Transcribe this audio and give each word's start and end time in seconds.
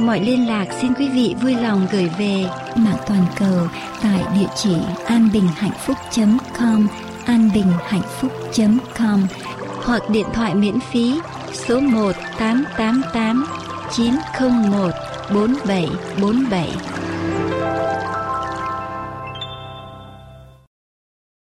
Mọi 0.00 0.20
liên 0.20 0.46
lạc 0.46 0.66
xin 0.80 0.94
quý 0.94 1.08
vị 1.08 1.34
vui 1.42 1.54
lòng 1.54 1.86
gửi 1.92 2.10
về 2.18 2.44
mạng 2.76 2.98
toàn 3.06 3.26
cầu 3.38 3.68
tại 4.02 4.24
địa 4.34 4.46
chỉ 4.56 4.76
anbinhhạnhphúc.com 5.06 6.88
anbinhhạnhphúc.com 7.24 9.26
hoặc 9.84 10.02
điện 10.10 10.26
thoại 10.34 10.54
miễn 10.54 10.80
phí 10.80 11.20
số 11.52 11.80
1 11.80 12.12
888 12.38 13.46
901 13.92 14.90
4747. 15.34 16.70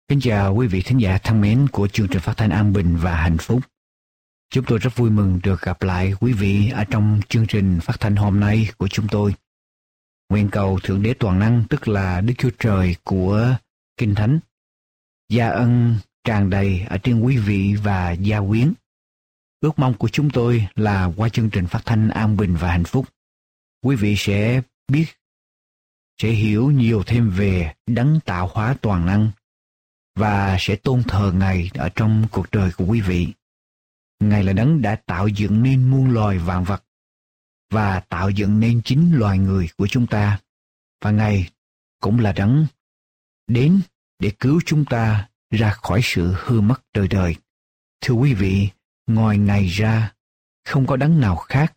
Kính 0.08 0.20
chào 0.20 0.54
quý 0.54 0.66
vị 0.66 0.82
thính 0.82 1.00
giả 1.00 1.18
thân 1.24 1.40
mến 1.40 1.66
của 1.72 1.88
chương 1.88 2.08
trình 2.08 2.20
phát 2.20 2.36
thanh 2.36 2.50
An 2.50 2.72
Bình 2.72 2.96
và 2.96 3.14
Hạnh 3.14 3.38
Phúc. 3.38 3.60
Chúng 4.54 4.64
tôi 4.64 4.78
rất 4.78 4.96
vui 4.96 5.10
mừng 5.10 5.40
được 5.42 5.60
gặp 5.60 5.82
lại 5.82 6.12
quý 6.20 6.32
vị 6.32 6.70
ở 6.70 6.84
trong 6.84 7.20
chương 7.28 7.46
trình 7.46 7.80
phát 7.82 8.00
thanh 8.00 8.16
hôm 8.16 8.40
nay 8.40 8.68
của 8.78 8.88
chúng 8.88 9.08
tôi. 9.08 9.34
Nguyện 10.28 10.48
cầu 10.52 10.78
Thượng 10.82 11.02
Đế 11.02 11.14
Toàn 11.14 11.38
Năng 11.38 11.64
tức 11.70 11.88
là 11.88 12.20
Đức 12.20 12.34
Chúa 12.38 12.50
Trời 12.58 12.96
của 13.04 13.56
Kinh 13.96 14.14
Thánh. 14.14 14.38
Gia 15.28 15.48
ân 15.48 15.96
tràn 16.24 16.50
đầy 16.50 16.80
ở 16.80 16.98
trên 16.98 17.20
quý 17.20 17.36
vị 17.36 17.74
và 17.82 18.12
gia 18.12 18.40
quyến. 18.40 18.72
Ước 19.60 19.78
mong 19.78 19.94
của 19.94 20.08
chúng 20.08 20.30
tôi 20.30 20.66
là 20.74 21.10
qua 21.16 21.28
chương 21.28 21.50
trình 21.50 21.66
phát 21.66 21.80
thanh 21.84 22.08
An 22.08 22.36
Bình 22.36 22.56
và 22.56 22.70
Hạnh 22.70 22.84
Phúc, 22.84 23.06
quý 23.84 23.96
vị 23.96 24.14
sẽ 24.18 24.62
biết, 24.88 25.06
sẽ 26.22 26.28
hiểu 26.30 26.70
nhiều 26.70 27.02
thêm 27.06 27.30
về 27.30 27.74
đấng 27.86 28.20
tạo 28.24 28.50
hóa 28.52 28.76
toàn 28.80 29.06
năng 29.06 29.30
và 30.16 30.56
sẽ 30.60 30.76
tôn 30.76 31.02
thờ 31.02 31.32
Ngài 31.34 31.70
ở 31.74 31.88
trong 31.88 32.26
cuộc 32.30 32.46
đời 32.52 32.70
của 32.76 32.84
quý 32.84 33.00
vị. 33.00 33.32
Ngài 34.28 34.44
là 34.44 34.52
đấng 34.52 34.82
đã 34.82 34.96
tạo 34.96 35.28
dựng 35.28 35.62
nên 35.62 35.90
muôn 35.90 36.10
loài 36.10 36.38
vạn 36.38 36.64
vật 36.64 36.84
và 37.70 38.00
tạo 38.00 38.30
dựng 38.30 38.60
nên 38.60 38.82
chính 38.84 39.14
loài 39.14 39.38
người 39.38 39.68
của 39.76 39.86
chúng 39.86 40.06
ta. 40.06 40.40
Và 41.00 41.10
Ngài 41.10 41.50
cũng 42.00 42.20
là 42.20 42.32
đấng 42.32 42.66
đến 43.48 43.80
để 44.18 44.32
cứu 44.40 44.60
chúng 44.66 44.84
ta 44.84 45.28
ra 45.50 45.70
khỏi 45.70 46.00
sự 46.02 46.34
hư 46.38 46.60
mất 46.60 46.82
đời 46.94 47.08
đời. 47.08 47.36
Thưa 48.00 48.14
quý 48.14 48.34
vị, 48.34 48.68
ngoài 49.06 49.38
Ngài 49.38 49.66
ra, 49.66 50.12
không 50.64 50.86
có 50.86 50.96
đấng 50.96 51.20
nào 51.20 51.36
khác 51.36 51.74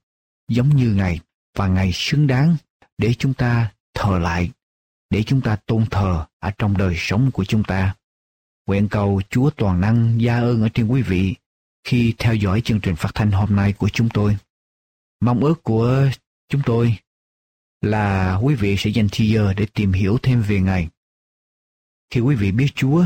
giống 0.48 0.76
như 0.76 0.94
Ngài 0.94 1.20
và 1.56 1.68
Ngài 1.68 1.92
xứng 1.94 2.28
đáng 2.28 2.56
để 2.98 3.14
chúng 3.14 3.34
ta 3.34 3.72
thờ 3.94 4.20
lại, 4.20 4.52
để 5.10 5.24
chúng 5.24 5.42
ta 5.42 5.56
tôn 5.56 5.86
thờ 5.86 6.26
ở 6.40 6.52
trong 6.58 6.78
đời 6.78 6.96
sống 6.98 7.32
của 7.32 7.46
chúng 7.46 7.64
ta. 7.64 7.96
Nguyện 8.68 8.88
cầu 8.90 9.22
Chúa 9.30 9.50
Toàn 9.50 9.82
Năng 9.82 10.22
gia 10.22 10.40
ơn 10.40 10.62
ở 10.62 10.70
trên 10.74 10.88
quý 10.88 11.02
vị 11.02 11.36
khi 11.88 12.14
theo 12.18 12.36
dõi 12.36 12.62
chương 12.62 12.80
trình 12.80 12.96
phát 12.96 13.12
thanh 13.16 13.32
hôm 13.32 13.56
nay 13.56 13.74
của 13.74 13.90
chúng 13.90 14.10
tôi. 14.10 14.38
Mong 15.20 15.40
ước 15.44 15.64
của 15.64 16.10
chúng 16.50 16.62
tôi 16.66 16.98
là 17.82 18.36
quý 18.36 18.56
vị 18.56 18.76
sẽ 18.78 18.90
dành 18.90 19.08
thời 19.12 19.30
giờ 19.30 19.54
để 19.58 19.66
tìm 19.74 19.92
hiểu 19.92 20.18
thêm 20.24 20.42
về 20.42 20.60
Ngài. 20.60 20.90
Khi 22.10 22.20
quý 22.20 22.36
vị 22.36 22.52
biết 22.52 22.68
Chúa, 22.76 23.06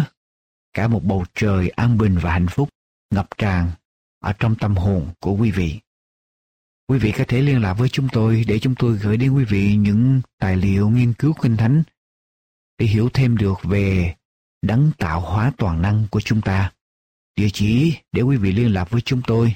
cả 0.73 0.87
một 0.87 1.03
bầu 1.03 1.25
trời 1.35 1.69
an 1.69 1.97
bình 1.97 2.17
và 2.21 2.31
hạnh 2.31 2.47
phúc 2.51 2.69
ngập 3.11 3.37
tràn 3.37 3.71
ở 4.19 4.33
trong 4.39 4.55
tâm 4.55 4.75
hồn 4.75 5.09
của 5.19 5.31
quý 5.31 5.51
vị. 5.51 5.79
Quý 6.87 6.99
vị 6.99 7.13
có 7.17 7.23
thể 7.27 7.41
liên 7.41 7.61
lạc 7.61 7.73
với 7.73 7.89
chúng 7.89 8.07
tôi 8.11 8.45
để 8.47 8.59
chúng 8.59 8.75
tôi 8.75 8.97
gửi 8.97 9.17
đến 9.17 9.33
quý 9.33 9.45
vị 9.45 9.75
những 9.75 10.21
tài 10.37 10.57
liệu 10.57 10.89
nghiên 10.89 11.13
cứu 11.13 11.33
kinh 11.41 11.57
thánh 11.57 11.83
để 12.77 12.85
hiểu 12.85 13.09
thêm 13.13 13.37
được 13.37 13.57
về 13.63 14.15
đấng 14.61 14.91
tạo 14.97 15.21
hóa 15.21 15.51
toàn 15.57 15.81
năng 15.81 16.07
của 16.11 16.21
chúng 16.21 16.41
ta. 16.41 16.71
Địa 17.35 17.49
chỉ 17.53 17.97
để 18.11 18.21
quý 18.21 18.37
vị 18.37 18.51
liên 18.51 18.73
lạc 18.73 18.89
với 18.89 19.01
chúng 19.01 19.21
tôi 19.27 19.55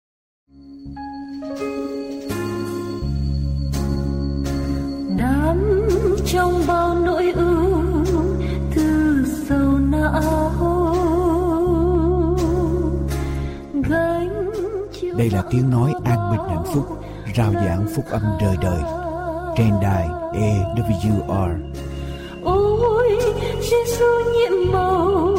đây 15.21 15.29
là 15.29 15.43
tiếng 15.51 15.69
nói 15.69 15.93
an 16.05 16.31
bình 16.31 16.49
hạnh 16.49 16.63
phúc, 16.73 16.85
rao 17.35 17.53
giảng 17.53 17.85
phúc 17.95 18.05
âm 18.09 18.21
đời 18.41 18.55
đời 18.61 18.81
trên 19.57 19.71
đài 19.81 20.07
EWR. 20.33 21.57
ôi 22.43 23.19
Giêsu 23.61 24.05
nhiệm 24.33 24.71
màu 24.71 25.35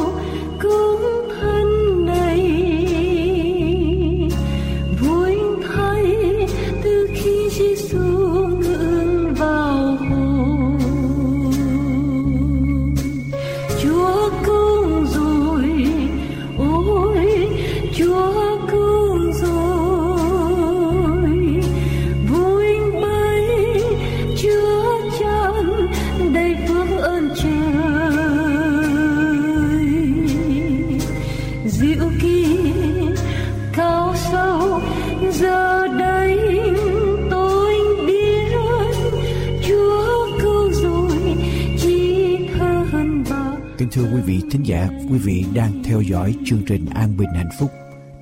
thưa 43.93 44.03
quý 44.03 44.21
vị 44.21 44.41
thính 44.51 44.63
giả, 44.63 44.89
quý 45.11 45.17
vị 45.17 45.45
đang 45.53 45.83
theo 45.83 46.01
dõi 46.01 46.35
chương 46.45 46.61
trình 46.67 46.85
An 46.95 47.17
Bình 47.17 47.29
Hạnh 47.35 47.49
Phúc 47.59 47.71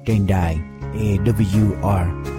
trên 0.05 0.27
đài 0.27 0.57
EWR. 0.93 2.30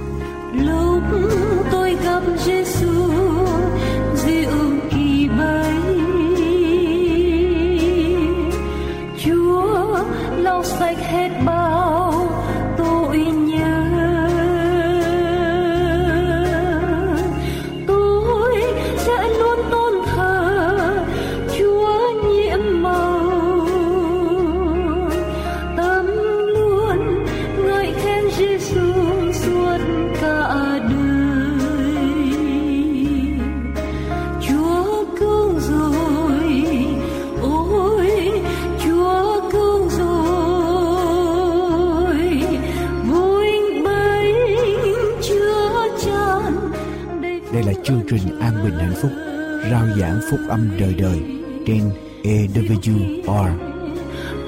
Phúc 50.32 50.40
âm 50.49 50.70
đời 50.79 50.94
đời 50.99 51.19
trên 51.67 51.90
AWR. 52.23 53.50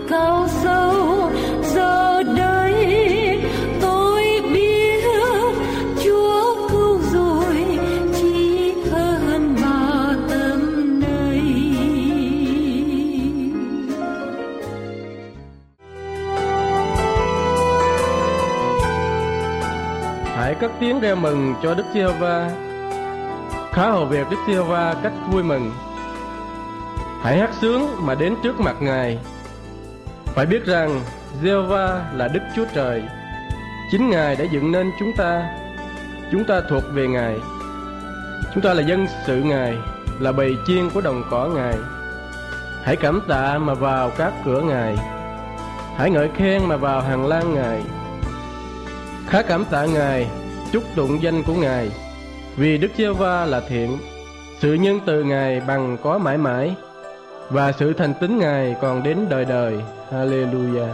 Cao 0.08 0.48
sâu 0.48 1.30
giờ 1.62 2.22
đây 2.22 2.74
tôi 3.80 4.22
biết 4.52 5.04
Chúa 6.04 6.68
cứu 6.70 6.98
rồi 7.12 7.78
chỉ 8.14 8.72
hơn 8.90 9.56
mà 9.62 10.14
tâm 10.28 11.00
này. 11.00 11.42
Hãy 20.36 20.54
cất 20.54 20.70
tiếng 20.80 21.00
reo 21.00 21.16
mừng 21.16 21.54
cho 21.62 21.74
Đức 21.74 21.84
Giê-hô-va 21.94 22.50
khá 23.74 23.90
hầu 23.90 24.04
việc 24.04 24.26
Đức 24.30 24.36
Giê-hô-va 24.46 24.94
cách 25.02 25.12
vui 25.30 25.42
mừng. 25.42 25.72
Hãy 27.22 27.38
hát 27.38 27.50
sướng 27.60 28.06
mà 28.06 28.14
đến 28.14 28.34
trước 28.42 28.60
mặt 28.60 28.76
Ngài. 28.80 29.18
Phải 30.26 30.46
biết 30.46 30.66
rằng 30.66 31.00
Giê-hô-va 31.42 32.04
là 32.14 32.28
Đức 32.28 32.40
Chúa 32.56 32.64
Trời. 32.74 33.02
Chính 33.90 34.10
Ngài 34.10 34.36
đã 34.36 34.44
dựng 34.44 34.72
nên 34.72 34.90
chúng 34.98 35.12
ta. 35.16 35.56
Chúng 36.32 36.44
ta 36.44 36.60
thuộc 36.70 36.82
về 36.92 37.08
Ngài. 37.08 37.36
Chúng 38.54 38.62
ta 38.62 38.74
là 38.74 38.82
dân 38.82 39.06
sự 39.26 39.42
Ngài, 39.42 39.76
là 40.20 40.32
bầy 40.32 40.56
chiên 40.66 40.90
của 40.90 41.00
đồng 41.00 41.22
cỏ 41.30 41.48
Ngài. 41.54 41.74
Hãy 42.84 42.96
cảm 42.96 43.20
tạ 43.28 43.58
mà 43.58 43.74
vào 43.74 44.10
các 44.10 44.32
cửa 44.44 44.60
Ngài. 44.60 44.96
Hãy 45.96 46.10
ngợi 46.10 46.30
khen 46.36 46.64
mà 46.64 46.76
vào 46.76 47.00
hàng 47.00 47.26
lang 47.26 47.54
Ngài. 47.54 47.82
Khá 49.26 49.42
cảm 49.42 49.64
tạ 49.64 49.84
Ngài, 49.84 50.26
chúc 50.72 50.82
tụng 50.96 51.22
danh 51.22 51.42
của 51.42 51.54
Ngài 51.54 51.90
vì 52.56 52.78
Đức 52.78 52.88
giê 52.98 53.08
va 53.08 53.44
là 53.44 53.60
thiện, 53.68 53.98
sự 54.60 54.74
nhân 54.74 55.00
từ 55.06 55.24
Ngài 55.24 55.60
bằng 55.60 55.96
có 56.02 56.18
mãi 56.18 56.38
mãi, 56.38 56.74
và 57.50 57.72
sự 57.72 57.92
thành 57.92 58.14
tín 58.20 58.38
Ngài 58.38 58.76
còn 58.82 59.02
đến 59.02 59.18
đời 59.30 59.44
đời. 59.44 59.74
Hallelujah. 60.12 60.88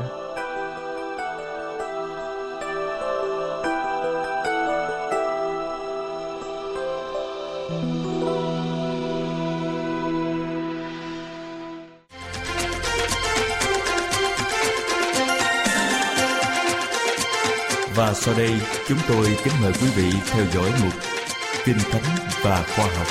Và 17.97 18.15
sau 18.15 18.35
đây, 18.39 18.51
chúng 18.89 18.99
tôi 19.09 19.27
kính 19.45 19.53
mời 19.62 19.73
quý 19.73 19.89
vị 19.97 20.12
theo 20.33 20.45
dõi 20.55 20.71
một 20.83 21.20
kinh 21.65 21.79
thánh 21.91 22.03
và 22.43 22.65
khoa 22.77 22.87
học. 22.97 23.07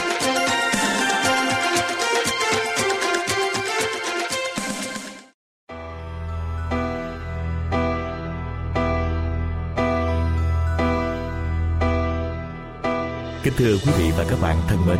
Kính 13.43 13.53
thưa 13.57 13.77
quý 13.77 13.91
vị 13.97 14.11
và 14.17 14.25
các 14.29 14.41
bạn 14.41 14.55
thân 14.67 14.79
mến, 14.87 14.97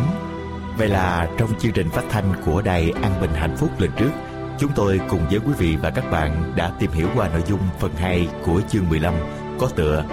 vậy 0.78 0.88
là 0.88 1.30
trong 1.38 1.60
chương 1.60 1.72
trình 1.72 1.90
phát 1.90 2.04
thanh 2.10 2.34
của 2.46 2.62
đài 2.62 2.94
An 3.02 3.22
Bình 3.22 3.32
Hạnh 3.34 3.58
Phúc 3.58 3.70
lần 3.80 3.92
trước, 3.98 4.12
chúng 4.60 4.72
tôi 4.76 5.00
cùng 5.10 5.22
với 5.30 5.40
quý 5.40 5.54
vị 5.58 5.78
và 5.82 5.90
các 5.90 6.12
bạn 6.12 6.54
đã 6.56 6.72
tìm 6.80 6.92
hiểu 6.92 7.08
qua 7.16 7.28
nội 7.28 7.44
dung 7.48 7.62
phần 7.80 7.96
2 7.96 8.28
của 8.46 8.62
chương 8.70 8.90
15 8.90 9.14
có 9.60 9.70
tựa 9.76 10.06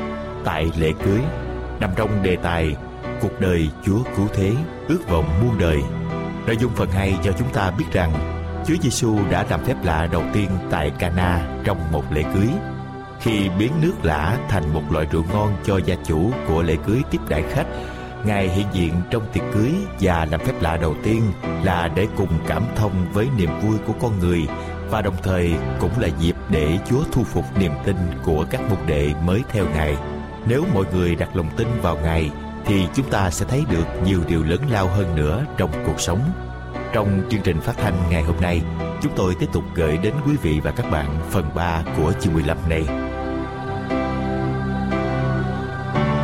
Tại 0.45 0.71
lễ 0.79 0.93
cưới 1.05 1.21
nằm 1.81 1.91
trong 1.97 2.23
đề 2.23 2.37
tài 2.37 2.77
cuộc 3.21 3.41
đời 3.41 3.69
Chúa 3.85 4.03
cứu 4.17 4.27
thế, 4.35 4.53
ước 4.89 5.09
vọng 5.09 5.41
muôn 5.43 5.59
đời. 5.59 5.79
Nội 6.47 6.57
dung 6.61 6.73
phần 6.75 6.91
2 6.91 7.15
cho 7.25 7.33
chúng 7.39 7.49
ta 7.49 7.71
biết 7.71 7.85
rằng 7.93 8.13
Chúa 8.67 8.75
Giêsu 8.83 9.19
đã 9.31 9.47
làm 9.51 9.65
phép 9.65 9.77
lạ 9.85 10.09
đầu 10.13 10.23
tiên 10.33 10.51
tại 10.71 10.91
Cana 10.99 11.61
trong 11.65 11.93
một 11.93 12.05
lễ 12.13 12.23
cưới 12.35 12.49
khi 13.21 13.49
biến 13.59 13.73
nước 13.83 13.93
lã 14.03 14.39
thành 14.49 14.75
một 14.75 14.83
loại 14.91 15.07
rượu 15.11 15.25
ngon 15.33 15.57
cho 15.65 15.81
gia 15.85 15.95
chủ 16.05 16.31
của 16.49 16.63
lễ 16.63 16.77
cưới 16.87 17.03
tiếp 17.11 17.19
đại 17.29 17.43
khách 17.51 17.67
Ngài 18.25 18.49
hiện 18.49 18.67
diện 18.73 18.95
trong 19.11 19.23
tiệc 19.33 19.43
cưới 19.55 19.73
và 20.01 20.25
làm 20.31 20.41
phép 20.41 20.63
lạ 20.63 20.77
đầu 20.77 20.95
tiên 21.03 21.23
là 21.65 21.89
để 21.89 22.07
cùng 22.17 22.39
cảm 22.47 22.63
thông 22.77 23.07
với 23.13 23.29
niềm 23.37 23.51
vui 23.63 23.79
của 23.87 23.93
con 24.01 24.19
người 24.19 24.47
và 24.91 25.03
đồng 25.03 25.17
thời 25.23 25.55
cũng 25.81 26.01
là 26.01 26.09
dịp 26.19 26.37
để 26.51 26.79
Chúa 26.87 27.05
thu 27.13 27.25
phục 27.25 27.45
niềm 27.59 27.73
tin 27.85 27.97
của 28.25 28.47
các 28.51 28.61
mục 28.71 28.87
đệ 28.87 29.13
mới 29.25 29.43
theo 29.49 29.65
Ngài. 29.75 29.97
Nếu 30.49 30.65
mọi 30.75 30.85
người 30.93 31.15
đặt 31.15 31.37
lòng 31.37 31.49
tin 31.57 31.69
vào 31.83 31.97
Ngài 32.03 32.31
thì 32.67 32.87
chúng 32.95 33.11
ta 33.11 33.31
sẽ 33.31 33.47
thấy 33.49 33.65
được 33.71 33.85
nhiều 34.05 34.21
điều 34.29 34.45
lớn 34.45 34.61
lao 34.71 34.89
hơn 34.89 35.17
nữa 35.17 35.45
trong 35.57 35.71
cuộc 35.87 36.01
sống. 36.01 36.21
Trong 36.93 37.23
chương 37.31 37.41
trình 37.45 37.61
phát 37.61 37.75
thanh 37.77 37.95
ngày 38.11 38.23
hôm 38.23 38.41
nay, 38.41 38.63
chúng 39.03 39.13
tôi 39.17 39.35
tiếp 39.41 39.47
tục 39.53 39.65
gửi 39.75 39.97
đến 39.97 40.15
quý 40.27 40.33
vị 40.43 40.61
và 40.65 40.71
các 40.71 40.91
bạn 40.91 41.21
phần 41.31 41.45
3 41.55 41.83
của 41.97 42.13
chương 42.21 42.35
15 42.35 42.59
này. 42.69 42.87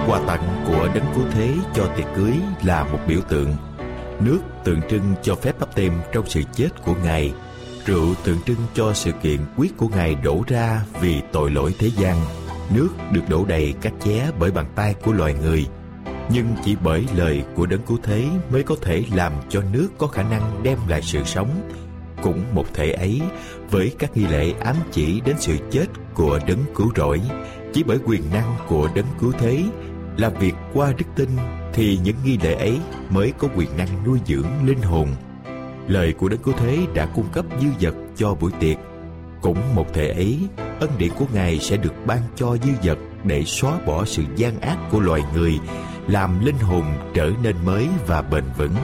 Quà 0.06 0.20
tặng 0.26 0.64
của 0.66 0.88
đấng 0.94 1.04
cứu 1.14 1.24
thế 1.32 1.54
cho 1.74 1.86
tiệc 1.96 2.06
cưới 2.16 2.32
là 2.62 2.84
một 2.84 2.98
biểu 3.08 3.20
tượng. 3.28 3.54
Nước 4.20 4.40
tượng 4.64 4.80
trưng 4.90 5.14
cho 5.22 5.34
phép 5.34 5.60
bắp 5.60 5.74
tem 5.74 5.92
trong 6.12 6.26
sự 6.26 6.42
chết 6.52 6.68
của 6.84 6.94
Ngài. 7.04 7.32
Rượu 7.86 8.14
tượng 8.24 8.42
trưng 8.46 8.56
cho 8.74 8.92
sự 8.92 9.12
kiện 9.12 9.40
quyết 9.56 9.76
của 9.76 9.88
Ngài 9.88 10.14
đổ 10.14 10.42
ra 10.46 10.80
vì 11.00 11.22
tội 11.32 11.50
lỗi 11.50 11.74
thế 11.78 11.90
gian. 11.96 12.16
Nước 12.74 12.88
được 13.12 13.22
đổ 13.28 13.44
đầy 13.44 13.74
các 13.80 13.92
ché 14.04 14.30
bởi 14.38 14.50
bàn 14.50 14.66
tay 14.74 14.94
của 15.04 15.12
loài 15.12 15.34
người– 15.42 15.66
nhưng 16.30 16.46
chỉ 16.64 16.76
bởi 16.84 17.06
lời 17.16 17.42
của 17.54 17.66
đấng 17.66 17.82
cứu 17.82 17.98
thế 18.02 18.26
mới 18.52 18.62
có 18.62 18.76
thể 18.82 19.04
làm 19.14 19.32
cho 19.48 19.62
nước 19.72 19.88
có 19.98 20.06
khả 20.06 20.22
năng 20.22 20.62
đem 20.62 20.78
lại 20.88 21.02
sự 21.02 21.22
sống. 21.24 21.68
Cũng 22.22 22.44
một 22.54 22.64
thể 22.74 22.92
ấy, 22.92 23.20
với 23.70 23.94
các 23.98 24.16
nghi 24.16 24.26
lễ 24.26 24.52
ám 24.60 24.76
chỉ 24.92 25.20
đến 25.20 25.36
sự 25.38 25.56
chết 25.70 25.86
của 26.14 26.38
đấng 26.46 26.64
cứu 26.74 26.92
rỗi, 26.96 27.20
chỉ 27.72 27.82
bởi 27.82 27.98
quyền 28.04 28.22
năng 28.32 28.54
của 28.68 28.88
đấng 28.94 29.06
cứu 29.20 29.32
thế 29.38 29.62
là 30.16 30.28
việc 30.28 30.54
qua 30.74 30.92
đức 30.98 31.06
tin 31.16 31.28
thì 31.72 31.98
những 32.04 32.16
nghi 32.24 32.38
lễ 32.42 32.54
ấy 32.54 32.78
mới 33.10 33.32
có 33.38 33.48
quyền 33.56 33.76
năng 33.76 34.04
nuôi 34.06 34.18
dưỡng 34.26 34.66
linh 34.66 34.82
hồn. 34.82 35.08
Lời 35.86 36.12
của 36.12 36.28
đấng 36.28 36.42
cứu 36.42 36.54
thế 36.58 36.78
đã 36.94 37.06
cung 37.06 37.28
cấp 37.32 37.44
dư 37.60 37.68
vật 37.80 37.94
cho 38.16 38.34
buổi 38.34 38.52
tiệc. 38.60 38.76
Cũng 39.40 39.74
một 39.74 39.94
thể 39.94 40.08
ấy, 40.08 40.38
ân 40.80 40.90
điển 40.98 41.10
của 41.18 41.24
ngài 41.34 41.58
sẽ 41.58 41.76
được 41.76 41.94
ban 42.06 42.18
cho 42.36 42.56
dư 42.64 42.70
vật 42.82 42.98
để 43.24 43.44
xóa 43.44 43.78
bỏ 43.86 44.04
sự 44.04 44.22
gian 44.36 44.60
ác 44.60 44.78
của 44.90 45.00
loài 45.00 45.22
người 45.34 45.58
làm 46.08 46.44
linh 46.44 46.58
hồn 46.58 46.84
trở 47.14 47.30
nên 47.42 47.56
mới 47.64 47.88
và 48.06 48.22
bền 48.22 48.44
vững. 48.56 48.74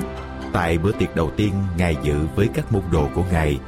Tại 0.53 0.79
bữa 0.79 0.93
tiệc 0.93 1.17
đầu 1.17 1.31
tiên 1.37 1.53
Ngài 1.77 1.97
dự 2.03 2.17
với 2.37 2.49
các 2.55 2.73
môn 2.73 2.83
đồ 2.93 3.09
của 3.15 3.25
Ngài, 3.33 3.59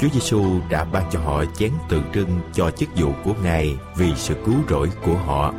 Chúa 0.00 0.08
Giêsu 0.12 0.60
đã 0.70 0.84
ban 0.84 1.02
cho 1.10 1.20
họ 1.20 1.44
chén 1.44 1.70
tượng 1.88 2.04
trưng 2.14 2.40
cho 2.52 2.70
chức 2.70 2.88
vụ 2.96 3.12
của 3.24 3.34
Ngài 3.42 3.76
vì 3.96 4.14
sự 4.16 4.34
cứu 4.46 4.54
rỗi 4.70 4.88
của 5.04 5.16
họ. 5.16 5.54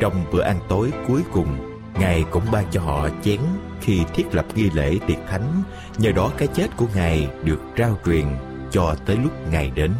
Trong 0.00 0.24
bữa 0.32 0.42
ăn 0.42 0.58
tối 0.68 0.92
cuối 1.08 1.22
cùng, 1.32 1.78
Ngài 2.00 2.24
cũng 2.30 2.42
ban 2.52 2.64
cho 2.70 2.80
họ 2.80 3.08
chén 3.22 3.40
khi 3.80 4.00
thiết 4.14 4.34
lập 4.34 4.46
nghi 4.54 4.70
lễ 4.70 4.98
tiệc 5.06 5.18
thánh, 5.28 5.62
nhờ 5.98 6.12
đó 6.12 6.30
cái 6.36 6.48
chết 6.54 6.76
của 6.76 6.86
Ngài 6.94 7.28
được 7.44 7.60
trao 7.76 7.98
truyền 8.06 8.26
cho 8.70 8.94
tới 9.06 9.16
lúc 9.16 9.32
Ngài 9.50 9.70
đến. 9.70 9.92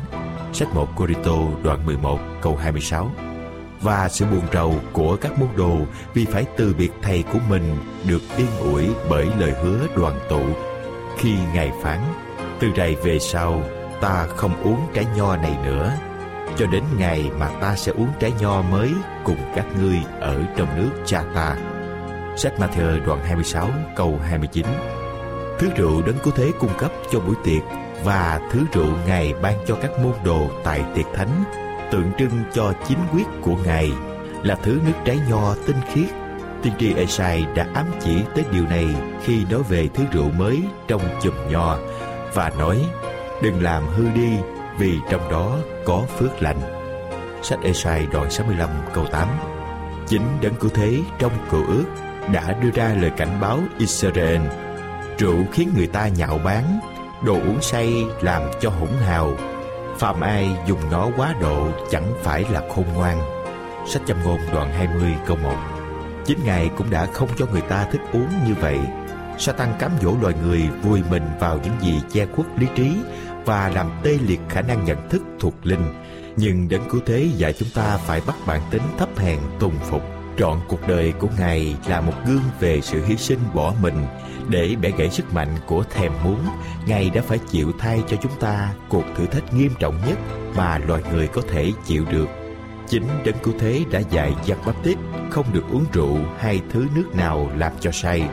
Sách 0.53 0.69
1 0.75 0.89
Cô-ri-tô 0.97 1.49
đoạn 1.63 1.87
11 1.87 2.19
câu 2.43 2.57
26 2.57 3.11
và 3.81 4.09
sự 4.09 4.25
buồn 4.25 4.43
rầu 4.53 4.75
của 4.93 5.17
các 5.17 5.39
môn 5.39 5.49
đồ 5.57 5.79
vì 6.15 6.25
phải 6.25 6.45
từ 6.57 6.75
biệt 6.79 6.91
thầy 7.03 7.25
của 7.33 7.39
mình 7.49 7.77
được 8.09 8.23
yên 8.37 8.51
ủi 8.59 8.89
bởi 9.11 9.27
lời 9.39 9.55
hứa 9.63 9.87
đoàn 9.97 10.19
tụ. 10.29 10.43
Khi 11.19 11.35
ngài 11.55 11.73
phán, 11.83 12.01
từ 12.61 12.69
rày 12.77 12.95
về 12.95 13.19
sau, 13.19 13.63
ta 14.01 14.27
không 14.37 14.63
uống 14.63 14.81
trái 14.95 15.07
nho 15.17 15.37
này 15.37 15.57
nữa. 15.65 15.93
Cho 16.57 16.67
đến 16.67 16.83
ngày 16.99 17.31
mà 17.39 17.49
ta 17.61 17.77
sẽ 17.77 17.93
uống 17.93 18.09
trái 18.21 18.33
nho 18.41 18.63
mới 18.63 18.93
cùng 19.25 19.53
các 19.57 19.67
ngươi 19.81 19.99
ở 20.21 20.43
trong 20.57 20.77
nước 20.77 20.91
cha 21.07 21.25
ta. 21.35 21.57
Sách 22.37 22.53
Matthew 22.59 23.07
đoạn 23.07 23.21
26 23.25 23.71
câu 23.97 24.19
29 24.23 24.67
Thứ 25.59 25.71
rượu 25.77 26.03
đấng 26.03 26.19
cứu 26.19 26.33
thế 26.37 26.53
cung 26.61 26.79
cấp 26.79 26.93
cho 27.13 27.21
buổi 27.21 27.35
tiệc 27.45 27.63
và 28.05 28.41
thứ 28.53 28.61
rượu 28.73 28.89
Ngài 29.07 29.35
ban 29.43 29.55
cho 29.67 29.77
các 29.83 29.91
môn 30.03 30.13
đồ 30.25 30.51
tại 30.65 30.85
tiệc 30.95 31.07
thánh 31.15 31.45
tượng 31.91 32.11
trưng 32.19 32.43
cho 32.53 32.73
chính 32.89 32.99
quyết 33.13 33.27
của 33.43 33.57
Ngài 33.65 33.93
là 34.43 34.55
thứ 34.63 34.81
nước 34.87 34.93
trái 35.05 35.19
nho 35.31 35.55
tinh 35.67 35.77
khiết. 35.93 36.09
Tiên 36.63 36.73
tri 36.79 36.95
Esai 36.95 37.47
đã 37.55 37.67
ám 37.75 37.87
chỉ 38.01 38.23
tới 38.35 38.45
điều 38.53 38.65
này 38.67 38.87
khi 39.25 39.45
nói 39.51 39.63
về 39.69 39.89
thứ 39.95 40.05
rượu 40.13 40.31
mới 40.31 40.63
trong 40.89 41.03
chùm 41.23 41.35
nho 41.51 41.79
và 42.35 42.53
nói, 42.59 42.85
đừng 43.43 43.63
làm 43.63 43.87
hư 43.87 44.05
đi, 44.15 44.31
vì 44.79 44.99
trong 45.11 45.31
đó 45.31 45.57
có 45.85 46.03
phước 46.19 46.43
lành. 46.43 46.61
Sách 47.43 47.59
Esai 47.63 48.07
đoạn 48.13 48.31
65 48.31 48.69
câu 48.95 49.05
8 49.13 49.29
Chính 50.07 50.23
đấng 50.43 50.55
cứu 50.55 50.71
thế 50.75 50.99
trong 51.19 51.33
cựu 51.51 51.67
ước 51.67 51.85
đã 52.33 52.53
đưa 52.63 52.71
ra 52.71 52.95
lời 53.01 53.11
cảnh 53.17 53.39
báo 53.41 53.59
Israel 53.79 54.41
Rượu 55.19 55.45
khiến 55.53 55.71
người 55.77 55.87
ta 55.87 56.09
nhạo 56.09 56.41
báng, 56.45 56.81
Đồ 57.23 57.35
uống 57.35 57.63
say 57.63 58.05
làm 58.21 58.43
cho 58.61 58.71
hỗn 58.71 58.89
hào 59.07 59.37
phạm 59.99 60.21
ai 60.21 60.57
dùng 60.67 60.81
nó 60.91 61.09
quá 61.17 61.35
độ 61.41 61.69
chẳng 61.91 62.13
phải 62.23 62.45
là 62.53 62.63
khôn 62.75 62.85
ngoan 62.95 63.19
Sách 63.87 64.03
châm 64.07 64.17
ngôn 64.25 64.39
đoạn 64.55 64.73
20 64.73 65.15
câu 65.27 65.37
1 65.37 65.55
Chính 66.25 66.39
Ngài 66.45 66.71
cũng 66.77 66.91
đã 66.91 67.07
không 67.07 67.29
cho 67.39 67.47
người 67.47 67.61
ta 67.61 67.87
thích 67.93 68.01
uống 68.13 68.29
như 68.47 68.55
vậy 68.61 68.79
Satan 69.39 69.69
cám 69.79 69.91
dỗ 70.03 70.15
loài 70.23 70.35
người 70.43 70.69
vùi 70.83 71.03
mình 71.11 71.23
vào 71.41 71.61
những 71.65 71.75
gì 71.81 72.01
che 72.13 72.27
khuất 72.27 72.47
lý 72.59 72.67
trí 72.75 72.97
và 73.45 73.69
làm 73.69 73.91
tê 74.03 74.19
liệt 74.27 74.41
khả 74.49 74.63
năng 74.63 74.85
nhận 74.85 75.09
thức 75.09 75.23
thuộc 75.41 75.55
linh. 75.63 75.95
Nhưng 76.37 76.69
đến 76.69 76.81
cứu 76.91 77.01
thế 77.07 77.29
dạy 77.37 77.53
chúng 77.53 77.69
ta 77.75 77.97
phải 77.97 78.21
bắt 78.27 78.37
bản 78.47 78.61
tính 78.71 78.83
thấp 78.99 79.09
hèn 79.19 79.39
tùng 79.61 79.75
phục. 79.83 80.16
Trọn 80.39 80.59
cuộc 80.69 80.89
đời 80.89 81.13
của 81.13 81.29
Ngài 81.39 81.77
là 81.87 82.01
một 82.01 82.13
gương 82.27 82.43
về 82.61 82.81
sự 82.81 83.05
hy 83.05 83.17
sinh 83.17 83.39
bỏ 83.55 83.75
mình 83.83 84.07
để 84.49 84.77
bẻ 84.81 84.91
gãy 84.91 85.11
sức 85.11 85.35
mạnh 85.35 85.57
của 85.67 85.85
thèm 85.95 86.13
muốn. 86.25 86.39
Ngài 86.87 87.11
đã 87.11 87.23
phải 87.23 87.39
chịu 87.39 87.73
thay 87.79 88.03
cho 88.09 88.17
chúng 88.23 88.33
ta 88.41 88.73
cuộc 88.89 89.05
thử 89.17 89.27
thách 89.27 89.55
nghiêm 89.55 89.73
trọng 89.79 89.99
nhất 90.09 90.19
mà 90.57 90.79
loài 90.79 91.03
người 91.13 91.29
có 91.29 91.43
thể 91.49 91.73
chịu 91.87 92.05
được. 92.11 92.29
Chính 92.89 93.09
đấng 93.25 93.39
cứu 93.43 93.55
thế 93.59 93.85
đã 93.91 94.01
dạy 94.11 94.35
giặc 94.47 94.59
bắp 94.67 94.85
tít 94.85 94.99
không 95.31 95.47
được 95.53 95.65
uống 95.73 95.85
rượu 95.93 96.19
hay 96.39 96.61
thứ 96.71 96.87
nước 96.95 97.15
nào 97.15 97.51
làm 97.57 97.73
cho 97.81 97.91
say 97.91 98.29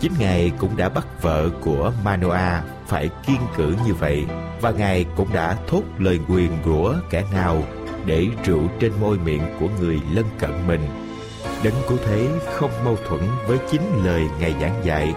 Chính 0.00 0.12
Ngài 0.18 0.52
cũng 0.58 0.76
đã 0.76 0.88
bắt 0.88 1.22
vợ 1.22 1.50
của 1.60 1.92
Manoa 2.04 2.62
phải 2.86 3.10
kiên 3.26 3.40
cử 3.56 3.74
như 3.86 3.94
vậy, 3.94 4.24
và 4.60 4.70
Ngài 4.70 5.04
cũng 5.16 5.32
đã 5.32 5.56
thốt 5.68 5.82
lời 5.98 6.18
quyền 6.28 6.50
rủa 6.64 6.94
kẻ 7.10 7.24
nào 7.32 7.62
để 8.06 8.26
rượu 8.44 8.62
trên 8.80 8.92
môi 9.00 9.18
miệng 9.18 9.42
của 9.60 9.68
người 9.80 10.00
lân 10.12 10.24
cận 10.38 10.50
mình. 10.66 10.80
Đấng 11.64 11.74
cứu 11.88 11.98
thế 12.04 12.28
không 12.54 12.70
mâu 12.84 12.96
thuẫn 13.08 13.20
với 13.46 13.58
chính 13.70 14.04
lời 14.04 14.22
Ngài 14.40 14.54
giảng 14.60 14.84
dạy. 14.84 15.14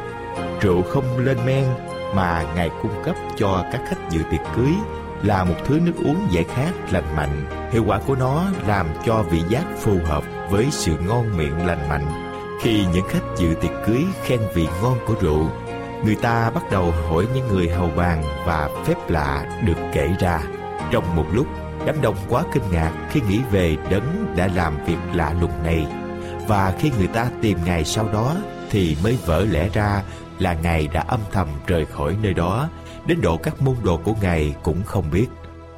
Rượu 0.61 0.81
không 0.81 1.17
lên 1.17 1.37
men 1.45 1.65
mà 2.15 2.45
Ngài 2.55 2.69
cung 2.81 3.03
cấp 3.05 3.15
cho 3.37 3.65
các 3.71 3.81
khách 3.87 4.09
dự 4.09 4.21
tiệc 4.31 4.41
cưới 4.55 4.71
là 5.23 5.43
một 5.43 5.55
thứ 5.65 5.79
nước 5.79 5.93
uống 6.05 6.27
giải 6.31 6.43
khát 6.43 6.71
lành 6.91 7.15
mạnh. 7.15 7.69
Hiệu 7.71 7.83
quả 7.87 7.99
của 8.07 8.15
nó 8.15 8.45
làm 8.67 8.87
cho 9.05 9.23
vị 9.23 9.41
giác 9.49 9.63
phù 9.79 9.97
hợp 10.05 10.23
với 10.49 10.67
sự 10.71 10.91
ngon 11.07 11.37
miệng 11.37 11.65
lành 11.65 11.89
mạnh 11.89 12.27
khi 12.59 12.85
những 12.93 13.07
khách 13.09 13.37
dự 13.37 13.53
tiệc 13.61 13.71
cưới 13.85 14.03
khen 14.23 14.39
vị 14.53 14.67
ngon 14.81 14.97
của 15.07 15.15
rượu, 15.21 15.49
người 16.05 16.15
ta 16.15 16.49
bắt 16.49 16.63
đầu 16.71 16.91
hỏi 16.91 17.27
những 17.33 17.47
người 17.47 17.69
hầu 17.69 17.89
bàn 17.95 18.23
và 18.45 18.69
phép 18.85 19.09
lạ 19.09 19.61
được 19.65 19.77
kể 19.93 20.09
ra. 20.19 20.41
Trong 20.91 21.15
một 21.15 21.25
lúc, 21.33 21.47
đám 21.85 22.01
đông 22.01 22.15
quá 22.29 22.43
kinh 22.53 22.63
ngạc 22.71 22.91
khi 23.11 23.21
nghĩ 23.21 23.39
về 23.51 23.77
đấng 23.89 24.35
đã 24.37 24.49
làm 24.55 24.85
việc 24.85 24.97
lạ 25.13 25.33
lùng 25.41 25.63
này. 25.63 25.87
Và 26.47 26.75
khi 26.79 26.91
người 26.97 27.07
ta 27.07 27.29
tìm 27.41 27.57
Ngài 27.65 27.85
sau 27.85 28.09
đó 28.13 28.35
thì 28.69 28.97
mới 29.03 29.17
vỡ 29.25 29.45
lẽ 29.51 29.69
ra 29.73 30.03
là 30.39 30.53
Ngài 30.53 30.87
đã 30.87 31.01
âm 31.01 31.19
thầm 31.31 31.47
rời 31.67 31.85
khỏi 31.85 32.17
nơi 32.23 32.33
đó, 32.33 32.69
đến 33.07 33.21
độ 33.21 33.37
các 33.37 33.61
môn 33.61 33.75
đồ 33.83 33.97
của 33.97 34.13
Ngài 34.21 34.55
cũng 34.63 34.83
không 34.85 35.11
biết. 35.11 35.27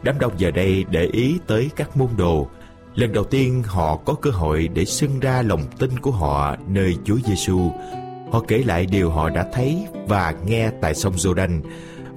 Đám 0.04 0.20
đông 0.20 0.34
giờ 0.38 0.52
đây 0.52 0.86
để 0.90 1.06
ý 1.06 1.40
tới 1.48 1.70
các 1.76 1.98
môn 1.98 2.10
đồ 2.18 2.48
Lần 2.96 3.14
đầu 3.14 3.24
tiên 3.24 3.64
họ 3.66 3.96
có 3.96 4.14
cơ 4.14 4.30
hội 4.30 4.68
để 4.74 4.86
xưng 4.86 5.20
ra 5.20 5.42
lòng 5.42 5.62
tin 5.80 6.00
của 6.00 6.12
họ 6.12 6.56
nơi 6.68 6.98
Chúa 7.04 7.18
Giêsu. 7.26 7.72
Họ 8.32 8.44
kể 8.48 8.58
lại 8.58 8.86
điều 8.86 9.10
họ 9.10 9.30
đã 9.30 9.46
thấy 9.54 9.88
và 10.08 10.34
nghe 10.46 10.70
tại 10.82 10.96
sông 10.96 11.14
Giô-đanh 11.14 11.62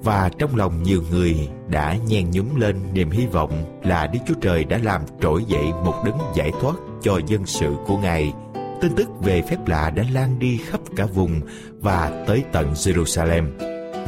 và 0.03 0.31
trong 0.39 0.57
lòng 0.57 0.83
nhiều 0.83 1.03
người 1.11 1.49
đã 1.69 1.97
nhen 2.07 2.31
nhúm 2.31 2.55
lên 2.55 2.77
niềm 2.93 3.11
hy 3.11 3.27
vọng 3.27 3.81
là 3.85 4.07
Đức 4.07 4.19
Chúa 4.29 4.35
Trời 4.41 4.65
đã 4.65 4.79
làm 4.83 5.03
trỗi 5.21 5.45
dậy 5.45 5.65
một 5.85 5.95
đấng 6.05 6.19
giải 6.35 6.51
thoát 6.61 6.75
cho 7.03 7.21
dân 7.27 7.47
sự 7.47 7.75
của 7.87 7.99
Ngài. 7.99 8.33
Tin 8.81 8.93
tức 8.97 9.09
về 9.21 9.43
phép 9.43 9.69
lạ 9.69 9.91
đã 9.91 10.05
lan 10.13 10.39
đi 10.39 10.61
khắp 10.69 10.81
cả 10.97 11.07
vùng 11.07 11.41
và 11.81 12.25
tới 12.27 12.43
tận 12.53 12.73
Jerusalem. 12.73 13.45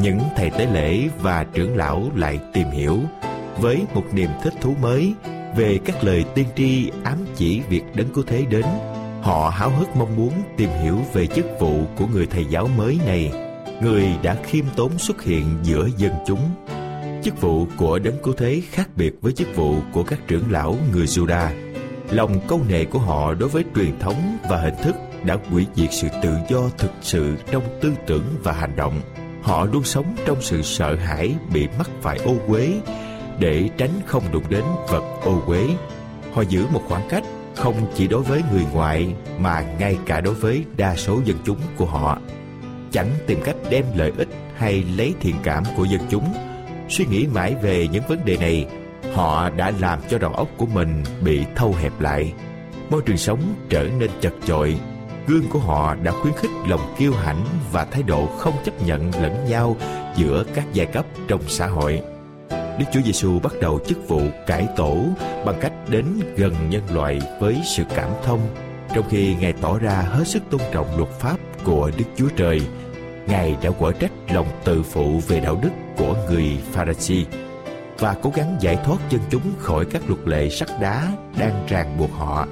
Những 0.03 0.19
thầy 0.37 0.51
tế 0.51 0.67
lễ 0.67 1.09
và 1.23 1.45
trưởng 1.45 1.77
lão 1.77 2.11
lại 2.15 2.39
tìm 2.53 2.71
hiểu 2.71 2.99
với 3.61 3.83
một 3.95 4.05
niềm 4.13 4.31
thích 4.43 4.55
thú 4.61 4.75
mới 4.83 5.13
về 5.57 5.79
các 5.85 6.05
lời 6.05 6.25
tiên 6.35 6.47
tri 6.57 6.91
ám 7.05 7.19
chỉ 7.37 7.61
việc 7.69 7.83
đấng 7.95 8.09
cứu 8.15 8.25
thế 8.27 8.45
đến, 8.51 8.65
họ 9.23 9.49
háo 9.49 9.71
hức 9.71 9.97
mong 9.97 10.17
muốn 10.17 10.33
tìm 10.57 10.71
hiểu 10.83 10.99
về 11.13 11.27
chức 11.27 11.47
vụ 11.61 11.85
của 11.97 12.07
người 12.07 12.27
thầy 12.27 12.45
giáo 12.45 12.69
mới 12.77 12.99
này, 13.07 13.33
người 13.83 14.09
đã 14.23 14.37
khiêm 14.45 14.65
tốn 14.77 14.99
xuất 14.99 15.23
hiện 15.23 15.45
giữa 15.63 15.89
dân 15.99 16.13
chúng 16.27 16.41
chức 17.25 17.41
vụ 17.41 17.67
của 17.77 17.99
đấng 17.99 18.23
cứu 18.23 18.35
thế 18.37 18.63
khác 18.71 18.89
biệt 18.97 19.13
với 19.21 19.33
chức 19.33 19.57
vụ 19.57 19.77
của 19.93 20.05
các 20.05 20.19
trưởng 20.29 20.53
lão 20.53 20.77
người 20.93 21.07
Judah 21.07 21.74
lòng 22.11 22.41
câu 22.49 22.61
nệ 22.69 22.85
của 22.85 22.99
họ 22.99 23.35
đối 23.35 23.49
với 23.49 23.65
truyền 23.75 23.99
thống 23.99 24.39
và 24.51 24.57
hình 24.61 24.75
thức 24.83 24.95
đã 25.25 25.37
hủy 25.51 25.67
diệt 25.75 25.89
sự 25.93 26.09
tự 26.23 26.37
do 26.49 26.61
thực 26.79 26.91
sự 27.01 27.37
trong 27.51 27.63
tư 27.83 27.93
tưởng 28.07 28.25
và 28.43 28.53
hành 28.53 28.77
động 28.77 29.01
họ 29.45 29.65
luôn 29.73 29.85
sống 29.85 30.17
trong 30.27 30.43
sự 30.43 30.63
sợ 30.63 30.97
hãi 30.97 31.35
bị 31.53 31.69
mắc 31.79 31.91
phải 32.03 32.19
ô 32.19 32.35
uế 32.49 32.81
để 33.39 33.69
tránh 33.77 33.91
không 34.07 34.23
đụng 34.33 34.45
đến 34.49 34.65
vật 34.89 35.21
ô 35.25 35.43
uế. 35.47 35.67
Họ 36.33 36.43
giữ 36.43 36.67
một 36.73 36.83
khoảng 36.89 37.09
cách 37.09 37.23
không 37.55 37.93
chỉ 37.95 38.07
đối 38.09 38.23
với 38.23 38.43
người 38.53 38.65
ngoại 38.73 39.15
mà 39.39 39.65
ngay 39.79 39.99
cả 40.07 40.21
đối 40.21 40.35
với 40.35 40.65
đa 40.77 40.97
số 40.97 41.21
dân 41.25 41.37
chúng 41.45 41.59
của 41.77 41.85
họ. 41.85 42.19
Chẳng 42.93 43.11
tìm 43.27 43.39
cách 43.45 43.57
đem 43.71 43.85
lợi 43.95 44.13
ích 44.19 44.29
hay 44.57 44.85
lấy 44.97 45.15
thiện 45.21 45.35
cảm 45.43 45.65
của 45.77 45.85
dân 45.85 46.01
chúng. 46.11 46.35
Suy 46.89 47.07
nghĩ 47.07 47.27
mãi 47.27 47.55
về 47.63 47.89
những 47.93 48.05
vấn 48.09 48.25
đề 48.25 48.37
này, 48.37 48.67
họ 49.15 49.51
đã 49.51 49.73
làm 49.81 49.99
cho 50.09 50.19
đầu 50.19 50.33
óc 50.33 50.49
của 50.57 50.67
mình 50.67 51.05
bị 51.21 51.45
thâu 51.57 51.75
hẹp 51.79 52.01
lại. 52.01 52.33
Môi 52.91 53.03
trường 53.03 53.17
sống 53.17 53.41
trở 53.69 53.89
nên 53.99 54.11
chật 54.21 54.33
chội. 54.47 54.77
Gương 55.27 55.49
của 55.51 55.59
họ 55.59 55.95
đã 55.95 56.13
khuyến 56.13 56.35
khích 56.35 56.51
lòng 56.69 56.95
kiêu 56.99 57.13
hãnh 57.13 57.45
và 57.73 57.85
thái 57.85 58.03
độ 58.03 58.27
không 58.27 58.55
chấp 58.65 58.83
nhận 58.87 59.11
lẫn 59.23 59.45
nhau 59.49 59.77
giữa 60.17 60.45
các 60.55 60.65
giai 60.73 60.87
cấp 60.87 61.07
trong 61.29 61.41
xã 61.49 61.67
hội. 61.67 62.03
Đức 62.51 62.85
Chúa 62.93 63.01
Giêsu 63.05 63.39
bắt 63.39 63.53
đầu 63.61 63.81
chức 63.87 64.09
vụ 64.09 64.21
cải 64.47 64.69
tổ 64.77 64.97
bằng 65.47 65.59
cách 65.61 65.73
đến 65.89 66.07
gần 66.37 66.55
nhân 66.71 66.83
loại 66.91 67.21
với 67.41 67.61
sự 67.77 67.83
cảm 67.95 68.11
thông, 68.25 68.41
trong 68.95 69.05
khi 69.11 69.35
Ngài 69.35 69.53
tỏ 69.53 69.79
ra 69.79 70.05
hết 70.09 70.25
sức 70.27 70.43
tôn 70.51 70.61
trọng 70.73 70.99
luật 70.99 71.11
pháp 71.11 71.37
của 71.65 71.91
Đức 71.97 72.05
Chúa 72.17 72.29
Trời. 72.37 72.61
Ngài 73.27 73.57
đã 73.63 73.71
quở 73.71 73.93
trách 73.93 74.13
lòng 74.29 74.47
tự 74.65 74.83
phụ 74.83 75.21
về 75.29 75.41
đạo 75.41 75.59
đức 75.63 75.71
của 75.97 76.17
người 76.31 76.59
Pharisee 76.73 77.25
và 77.99 78.17
cố 78.23 78.33
gắng 78.35 78.57
giải 78.61 78.79
thoát 78.85 78.99
dân 79.11 79.21
chúng 79.31 79.53
khỏi 79.59 79.85
các 79.85 80.03
luật 80.09 80.21
lệ 80.25 80.49
sắt 80.49 80.69
đá 80.81 81.13
đang 81.39 81.67
ràng 81.69 81.99
buộc 81.99 82.13
họ. 82.13 82.47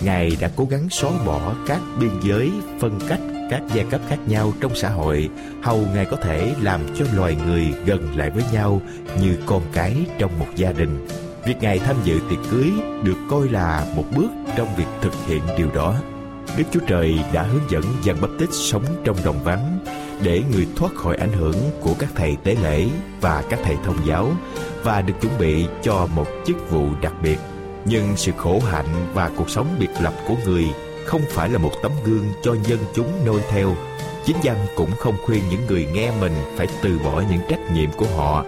Ngài 0.00 0.36
đã 0.40 0.50
cố 0.56 0.64
gắng 0.70 0.88
xóa 0.90 1.10
bỏ 1.26 1.54
các 1.66 1.80
biên 2.00 2.10
giới, 2.22 2.50
phân 2.80 2.98
cách, 3.08 3.20
các 3.50 3.62
giai 3.74 3.84
cấp 3.90 4.00
khác 4.08 4.18
nhau 4.26 4.52
trong 4.60 4.74
xã 4.74 4.88
hội. 4.88 5.28
Hầu 5.62 5.86
ngài 5.94 6.04
có 6.04 6.16
thể 6.16 6.54
làm 6.62 6.80
cho 6.98 7.04
loài 7.14 7.36
người 7.46 7.74
gần 7.86 8.16
lại 8.16 8.30
với 8.30 8.44
nhau 8.52 8.80
như 9.20 9.38
con 9.46 9.62
cái 9.72 9.96
trong 10.18 10.38
một 10.38 10.46
gia 10.56 10.72
đình. 10.72 11.06
Việc 11.44 11.56
ngài 11.60 11.78
tham 11.78 11.96
dự 12.04 12.20
tiệc 12.30 12.38
cưới 12.50 12.70
được 13.02 13.16
coi 13.30 13.48
là 13.48 13.86
một 13.96 14.04
bước 14.16 14.30
trong 14.56 14.68
việc 14.76 14.88
thực 15.02 15.12
hiện 15.26 15.42
điều 15.58 15.70
đó. 15.74 15.94
Đức 16.56 16.64
chúa 16.70 16.80
trời 16.86 17.18
đã 17.32 17.42
hướng 17.42 17.70
dẫn 17.70 17.82
dân 18.02 18.16
Baptist 18.20 18.72
sống 18.72 18.84
trong 19.04 19.16
đồng 19.24 19.42
vắng 19.44 19.78
để 20.22 20.42
người 20.52 20.66
thoát 20.76 20.94
khỏi 20.94 21.16
ảnh 21.16 21.32
hưởng 21.32 21.56
của 21.80 21.94
các 21.98 22.08
thầy 22.14 22.36
tế 22.44 22.56
lễ 22.62 22.86
và 23.20 23.42
các 23.50 23.60
thầy 23.64 23.76
thông 23.84 24.06
giáo 24.06 24.32
và 24.82 25.02
được 25.02 25.14
chuẩn 25.20 25.38
bị 25.38 25.66
cho 25.82 26.08
một 26.14 26.26
chức 26.46 26.70
vụ 26.70 26.88
đặc 27.02 27.14
biệt. 27.22 27.38
Nhưng 27.84 28.16
sự 28.16 28.32
khổ 28.36 28.60
hạnh 28.70 29.06
và 29.14 29.30
cuộc 29.36 29.50
sống 29.50 29.76
biệt 29.78 29.90
lập 30.02 30.14
của 30.28 30.34
người 30.44 30.64
không 31.06 31.22
phải 31.28 31.48
là 31.48 31.58
một 31.58 31.72
tấm 31.82 31.92
gương 32.04 32.24
cho 32.42 32.56
dân 32.66 32.78
chúng 32.94 33.26
noi 33.26 33.40
theo. 33.50 33.74
Chính 34.24 34.36
văn 34.42 34.66
cũng 34.76 34.90
không 34.98 35.14
khuyên 35.24 35.42
những 35.50 35.66
người 35.66 35.86
nghe 35.94 36.12
mình 36.20 36.32
phải 36.56 36.66
từ 36.82 36.98
bỏ 37.04 37.22
những 37.30 37.40
trách 37.48 37.72
nhiệm 37.74 37.90
của 37.92 38.06
họ. 38.16 38.44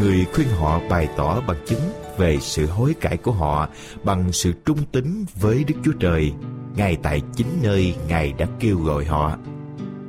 Người 0.00 0.26
khuyên 0.34 0.48
họ 0.48 0.80
bày 0.90 1.08
tỏ 1.16 1.40
bằng 1.40 1.56
chứng 1.66 1.80
về 2.18 2.38
sự 2.40 2.66
hối 2.66 2.94
cải 3.00 3.16
của 3.16 3.32
họ 3.32 3.68
bằng 4.04 4.32
sự 4.32 4.52
trung 4.64 4.78
tín 4.92 5.24
với 5.40 5.64
đức 5.64 5.74
chúa 5.84 5.92
trời, 6.00 6.32
ngay 6.76 6.96
tại 7.02 7.22
chính 7.36 7.58
nơi 7.62 7.94
ngài 8.08 8.32
đã 8.32 8.46
kêu 8.60 8.78
gọi 8.78 9.04
họ 9.04 9.36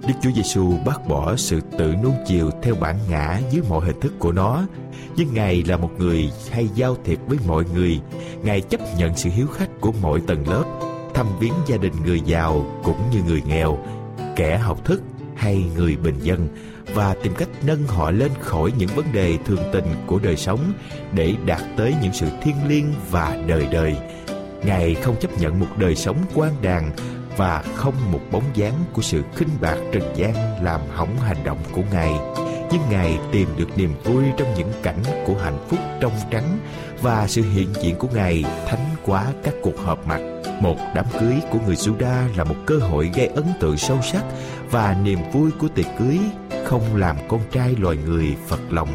đức 0.07 0.13
chúa 0.21 0.31
giêsu 0.35 0.73
bác 0.85 1.07
bỏ 1.07 1.35
sự 1.35 1.61
tự 1.77 1.95
nuông 2.03 2.15
chiều 2.27 2.51
theo 2.61 2.75
bản 2.75 2.95
ngã 3.09 3.39
dưới 3.51 3.63
mọi 3.69 3.85
hình 3.85 3.99
thức 3.99 4.13
của 4.19 4.31
nó 4.31 4.63
nhưng 5.15 5.33
ngài 5.33 5.63
là 5.63 5.77
một 5.77 5.91
người 5.97 6.31
hay 6.51 6.69
giao 6.75 6.97
thiệp 7.03 7.19
với 7.27 7.37
mọi 7.47 7.63
người 7.73 7.99
ngài 8.43 8.61
chấp 8.61 8.79
nhận 8.97 9.17
sự 9.17 9.29
hiếu 9.29 9.47
khách 9.47 9.69
của 9.81 9.91
mọi 10.01 10.21
tầng 10.27 10.49
lớp 10.49 10.63
thăm 11.15 11.27
viếng 11.39 11.53
gia 11.67 11.77
đình 11.77 11.93
người 12.05 12.21
giàu 12.21 12.81
cũng 12.83 13.09
như 13.11 13.21
người 13.27 13.41
nghèo, 13.47 13.77
kẻ 14.35 14.57
học 14.57 14.85
thức 14.85 15.01
hay 15.35 15.63
người 15.75 15.95
bình 15.95 16.19
dân 16.21 16.47
và 16.93 17.15
tìm 17.23 17.33
cách 17.37 17.49
nâng 17.63 17.87
họ 17.87 18.11
lên 18.11 18.31
khỏi 18.39 18.71
những 18.77 18.89
vấn 18.95 19.05
đề 19.13 19.37
thường 19.45 19.69
tình 19.73 19.85
của 20.07 20.19
đời 20.19 20.37
sống 20.37 20.73
để 21.13 21.33
đạt 21.45 21.61
tới 21.77 21.95
những 22.01 22.13
sự 22.13 22.27
thiêng 22.41 22.67
liêng 22.67 22.93
và 23.11 23.37
đời 23.47 23.67
đời. 23.71 23.95
Ngài 24.63 24.95
không 24.95 25.15
chấp 25.19 25.39
nhận 25.39 25.59
một 25.59 25.67
đời 25.77 25.95
sống 25.95 26.17
quan 26.33 26.53
đàn 26.61 26.91
và 27.37 27.63
không 27.75 28.11
một 28.11 28.21
bóng 28.31 28.43
dáng 28.53 28.73
của 28.93 29.01
sự 29.01 29.23
khinh 29.35 29.49
bạc 29.61 29.77
trần 29.91 30.03
gian 30.15 30.63
làm 30.63 30.81
hỏng 30.93 31.17
hành 31.17 31.43
động 31.43 31.59
của 31.71 31.81
Ngài. 31.91 32.13
Nhưng 32.71 32.81
Ngài 32.89 33.19
tìm 33.31 33.49
được 33.57 33.77
niềm 33.77 33.93
vui 34.03 34.23
trong 34.37 34.53
những 34.57 34.71
cảnh 34.83 35.03
của 35.25 35.35
hạnh 35.43 35.57
phúc 35.69 35.79
trong 36.01 36.11
trắng 36.31 36.57
và 37.01 37.27
sự 37.27 37.43
hiện 37.53 37.67
diện 37.81 37.95
của 37.95 38.07
Ngài 38.13 38.43
thánh 38.67 38.85
quá 39.05 39.25
các 39.43 39.53
cuộc 39.61 39.77
họp 39.77 40.07
mặt. 40.07 40.19
Một 40.61 40.77
đám 40.95 41.05
cưới 41.19 41.35
của 41.51 41.59
người 41.65 41.75
Juda 41.75 42.37
là 42.37 42.43
một 42.43 42.55
cơ 42.65 42.77
hội 42.77 43.11
gây 43.15 43.27
ấn 43.27 43.45
tượng 43.59 43.77
sâu 43.77 44.01
sắc 44.01 44.23
và 44.71 44.97
niềm 45.03 45.19
vui 45.33 45.51
của 45.59 45.67
tiệc 45.67 45.85
cưới 45.99 46.19
không 46.65 46.95
làm 46.95 47.15
con 47.27 47.39
trai 47.51 47.75
loài 47.79 47.97
người 48.05 48.35
phật 48.47 48.59
lòng. 48.69 48.89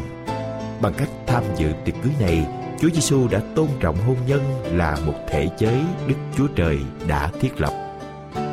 Bằng 0.81 0.93
cách 0.93 1.09
tham 1.27 1.43
dự 1.57 1.71
tiệc 1.85 1.95
cưới 2.03 2.13
này, 2.19 2.45
Chúa 2.79 2.89
Giêsu 2.89 3.27
đã 3.27 3.41
tôn 3.55 3.67
trọng 3.79 3.97
hôn 4.07 4.17
nhân 4.27 4.41
là 4.77 4.97
một 5.05 5.15
thể 5.29 5.49
chế 5.57 5.83
Đức 6.07 6.15
Chúa 6.37 6.47
Trời 6.55 6.79
đã 7.07 7.31
thiết 7.41 7.61
lập. 7.61 7.80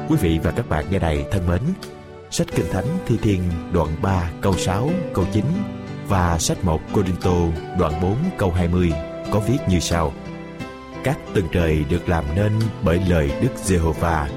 Quý 0.08 0.16
vị 0.20 0.38
và 0.42 0.50
các 0.50 0.68
bạn 0.68 0.84
nghe 0.90 0.98
này 0.98 1.24
thân 1.30 1.46
mến, 1.46 1.60
sách 2.30 2.46
Kinh 2.54 2.66
Thánh 2.72 2.86
Thi 3.06 3.16
Thiên 3.22 3.42
đoạn 3.72 3.88
3 4.02 4.30
câu 4.40 4.52
6 4.56 4.90
câu 5.14 5.24
9 5.32 5.44
và 6.08 6.38
sách 6.38 6.64
1 6.64 6.80
Corinto 6.94 7.34
đoạn 7.78 7.92
4 8.02 8.16
câu 8.38 8.50
20 8.50 8.92
có 9.30 9.40
viết 9.40 9.58
như 9.68 9.80
sau: 9.80 10.12
Các 11.04 11.18
tầng 11.34 11.48
trời 11.52 11.84
được 11.90 12.08
làm 12.08 12.24
nên 12.36 12.52
bởi 12.84 13.00
lời 13.08 13.30
Đức 13.42 13.48
Giê-hô-va, 13.64 14.28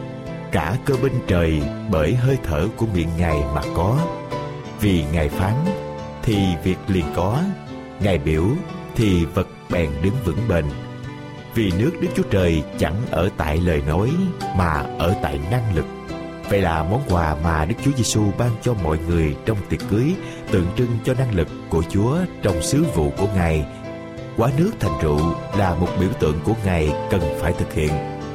cả 0.52 0.78
cơ 0.86 0.96
binh 1.04 1.20
trời 1.28 1.62
bởi 1.92 2.16
hơi 2.16 2.38
thở 2.44 2.68
của 2.78 2.86
miệng 2.94 3.10
Ngài 3.18 3.38
mà 3.56 3.62
có. 3.76 4.00
Vì 4.82 5.04
Ngài 5.14 5.30
phán 5.30 5.56
thì 6.24 6.38
việc 6.64 6.78
liền 6.88 7.06
có, 7.16 7.40
Ngài 8.00 8.18
biểu 8.18 8.44
thì 8.96 9.26
vật 9.26 9.48
bèn 9.70 9.90
đứng 10.04 10.16
vững 10.26 10.48
bền. 10.50 10.66
Vì 11.56 11.72
nước 11.80 11.92
Đức 12.02 12.08
Chúa 12.16 12.24
Trời 12.32 12.64
chẳng 12.78 12.96
ở 13.12 13.30
tại 13.38 13.58
lời 13.58 13.82
nói 13.88 14.10
mà 14.58 14.86
ở 15.00 15.16
tại 15.22 15.40
năng 15.52 15.76
lực. 15.76 15.86
Vậy 16.50 16.62
là 16.62 16.84
món 16.84 17.02
quà 17.10 17.36
mà 17.44 17.66
Đức 17.66 17.76
Chúa 17.86 17.92
Giêsu 17.98 18.22
ban 18.38 18.52
cho 18.62 18.74
mọi 18.74 18.98
người 19.08 19.36
trong 19.46 19.58
tiệc 19.70 19.80
cưới 19.90 20.16
tượng 20.52 20.68
trưng 20.78 20.98
cho 21.04 21.14
năng 21.14 21.36
lực 21.36 21.48
của 21.70 21.84
Chúa 21.90 22.18
trong 22.42 22.62
sứ 22.62 22.84
vụ 22.96 23.12
của 23.18 23.28
Ngài. 23.36 23.66
Quá 24.38 24.50
nước 24.58 24.72
thành 24.80 25.02
rượu 25.02 25.36
là 25.58 25.76
một 25.76 25.88
biểu 26.00 26.10
tượng 26.20 26.40
của 26.44 26.54
Ngài 26.66 26.90
cần 27.10 27.22
phải 27.40 27.54
thực 27.54 27.74
hiện. 27.74 27.92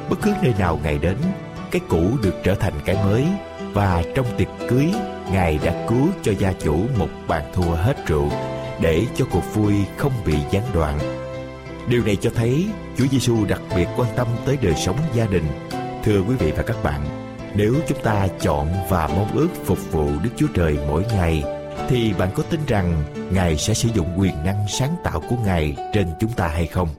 Bất 0.09 0.19
cứ 0.21 0.33
nơi 0.43 0.53
nào 0.59 0.79
Ngài 0.83 0.97
đến, 0.97 1.17
cái 1.71 1.81
cũ 1.89 2.09
được 2.23 2.35
trở 2.43 2.55
thành 2.55 2.73
cái 2.85 2.95
mới 2.95 3.25
và 3.73 4.03
trong 4.15 4.25
tiệc 4.37 4.47
cưới, 4.69 4.87
Ngài 5.31 5.59
đã 5.63 5.85
cứu 5.89 6.07
cho 6.23 6.31
gia 6.39 6.53
chủ 6.53 6.77
một 6.97 7.09
bàn 7.27 7.43
thua 7.53 7.71
hết 7.71 8.07
rượu 8.07 8.29
để 8.81 9.05
cho 9.15 9.25
cuộc 9.31 9.55
vui 9.55 9.73
không 9.97 10.13
bị 10.25 10.35
gián 10.51 10.63
đoạn. 10.73 11.16
Điều 11.87 12.03
này 12.03 12.15
cho 12.15 12.29
thấy 12.35 12.67
Chúa 12.97 13.05
Giêsu 13.11 13.45
đặc 13.45 13.61
biệt 13.75 13.87
quan 13.97 14.09
tâm 14.15 14.27
tới 14.45 14.57
đời 14.61 14.73
sống 14.75 14.97
gia 15.13 15.25
đình. 15.25 15.45
Thưa 16.03 16.21
quý 16.21 16.35
vị 16.35 16.51
và 16.51 16.63
các 16.63 16.83
bạn, 16.83 17.05
nếu 17.55 17.75
chúng 17.87 18.03
ta 18.03 18.27
chọn 18.41 18.69
và 18.89 19.07
mong 19.07 19.31
ước 19.35 19.47
phục 19.63 19.91
vụ 19.91 20.09
Đức 20.23 20.29
Chúa 20.37 20.47
Trời 20.53 20.77
mỗi 20.87 21.03
ngày, 21.13 21.43
thì 21.89 22.13
bạn 22.13 22.29
có 22.35 22.43
tin 22.43 22.59
rằng 22.67 23.03
Ngài 23.31 23.57
sẽ 23.57 23.73
sử 23.73 23.89
dụng 23.93 24.19
quyền 24.19 24.43
năng 24.45 24.65
sáng 24.69 24.95
tạo 25.03 25.23
của 25.29 25.35
Ngài 25.45 25.75
trên 25.93 26.07
chúng 26.19 26.31
ta 26.31 26.47
hay 26.47 26.67
không? 26.67 26.89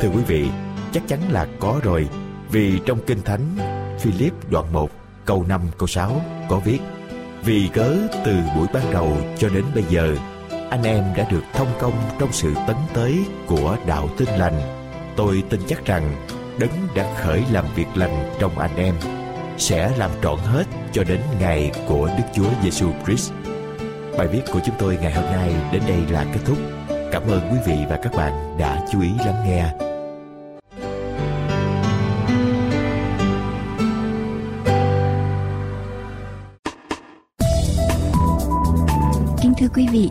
Thưa 0.00 0.08
quý 0.08 0.22
vị, 0.26 0.48
chắc 0.92 1.02
chắn 1.08 1.20
là 1.30 1.46
có 1.60 1.80
rồi, 1.82 2.08
vì 2.50 2.78
trong 2.86 2.98
Kinh 3.06 3.22
Thánh, 3.22 3.56
Philip 4.00 4.50
đoạn 4.50 4.72
1, 4.72 4.90
câu 5.24 5.44
5, 5.48 5.60
câu 5.78 5.86
6 5.86 6.22
có 6.48 6.58
viết 6.58 6.78
Vì 7.44 7.68
cớ 7.72 7.96
từ 8.24 8.36
buổi 8.56 8.66
ban 8.72 8.92
đầu 8.92 9.16
cho 9.38 9.48
đến 9.48 9.64
bây 9.74 9.84
giờ, 9.90 10.16
anh 10.70 10.82
em 10.82 11.04
đã 11.16 11.26
được 11.30 11.42
thông 11.52 11.68
công 11.78 11.94
trong 12.18 12.32
sự 12.32 12.54
tấn 12.66 12.76
tới 12.94 13.18
của 13.46 13.76
đạo 13.86 14.08
tin 14.18 14.28
lành. 14.28 14.60
Tôi 15.16 15.42
tin 15.50 15.60
chắc 15.68 15.84
rằng 15.84 16.26
Đấng 16.58 16.88
đã 16.94 17.14
khởi 17.16 17.44
làm 17.52 17.64
việc 17.74 17.86
lành 17.94 18.30
trong 18.38 18.58
anh 18.58 18.76
em 18.76 18.94
sẽ 19.58 19.92
làm 19.96 20.10
trọn 20.22 20.38
hết 20.38 20.64
cho 20.92 21.04
đến 21.04 21.20
ngày 21.40 21.72
của 21.88 22.10
Đức 22.18 22.24
Chúa 22.34 22.48
Giêsu 22.62 22.90
Christ. 23.04 23.32
Bài 24.18 24.26
viết 24.26 24.42
của 24.52 24.60
chúng 24.64 24.74
tôi 24.78 24.98
ngày 25.02 25.12
hôm 25.12 25.24
nay 25.24 25.54
đến 25.72 25.82
đây 25.86 25.98
là 26.10 26.26
kết 26.32 26.40
thúc. 26.44 26.58
Cảm 27.12 27.22
ơn 27.22 27.40
quý 27.52 27.58
vị 27.66 27.76
và 27.88 27.98
các 28.02 28.14
bạn 28.14 28.58
đã 28.58 28.86
chú 28.92 29.00
ý 29.00 29.10
lắng 29.26 29.44
nghe. 29.46 29.70
Kính 39.42 39.54
thưa 39.58 39.68
quý 39.74 39.88
vị, 39.92 40.10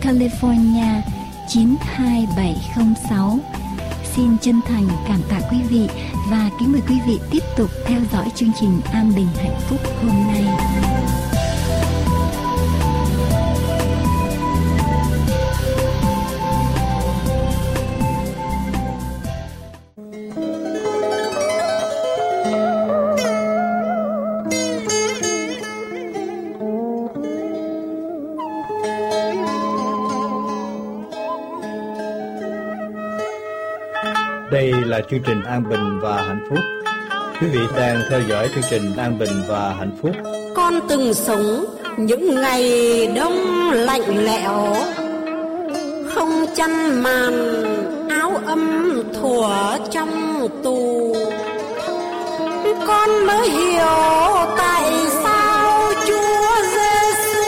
California 0.00 1.02
92706 1.48 3.38
Xin 4.16 4.38
chân 4.40 4.60
thành 4.66 4.88
cảm 5.08 5.20
tạ 5.30 5.40
quý 5.50 5.58
vị 5.70 5.88
và 6.30 6.50
kính 6.60 6.72
mời 6.72 6.80
quý 6.88 6.94
vị 7.06 7.18
tiếp 7.30 7.42
tục 7.56 7.70
theo 7.84 8.00
dõi 8.12 8.28
chương 8.34 8.52
trình 8.60 8.80
An 8.92 9.12
Bình 9.16 9.28
Hạnh 9.36 9.60
Phúc 9.68 9.80
hôm 10.02 10.26
nay. 10.26 10.89
chương 35.10 35.22
trình 35.26 35.42
An 35.42 35.68
Bình 35.68 36.00
và 36.02 36.22
Hạnh 36.22 36.46
Phúc. 36.48 36.58
Quý 37.40 37.46
vị 37.48 37.60
đang 37.76 38.00
theo 38.10 38.20
dõi 38.28 38.48
chương 38.54 38.64
trình 38.70 38.96
An 38.96 39.18
Bình 39.18 39.42
và 39.48 39.74
Hạnh 39.78 39.90
Phúc. 40.02 40.10
Con 40.56 40.74
từng 40.88 41.14
sống 41.14 41.64
những 41.96 42.34
ngày 42.40 43.06
đông 43.16 43.70
lạnh 43.70 44.24
lẽo, 44.24 44.74
không 46.14 46.46
chăn 46.56 47.02
màn, 47.02 47.32
áo 48.10 48.32
ấm 48.46 48.92
thủa 49.20 49.52
trong 49.90 50.48
tù. 50.64 51.16
Con 52.86 53.26
mới 53.26 53.48
hiểu 53.50 53.86
tại 54.58 54.92
sao 55.22 55.92
Chúa 56.06 56.62
Giêsu 56.62 57.42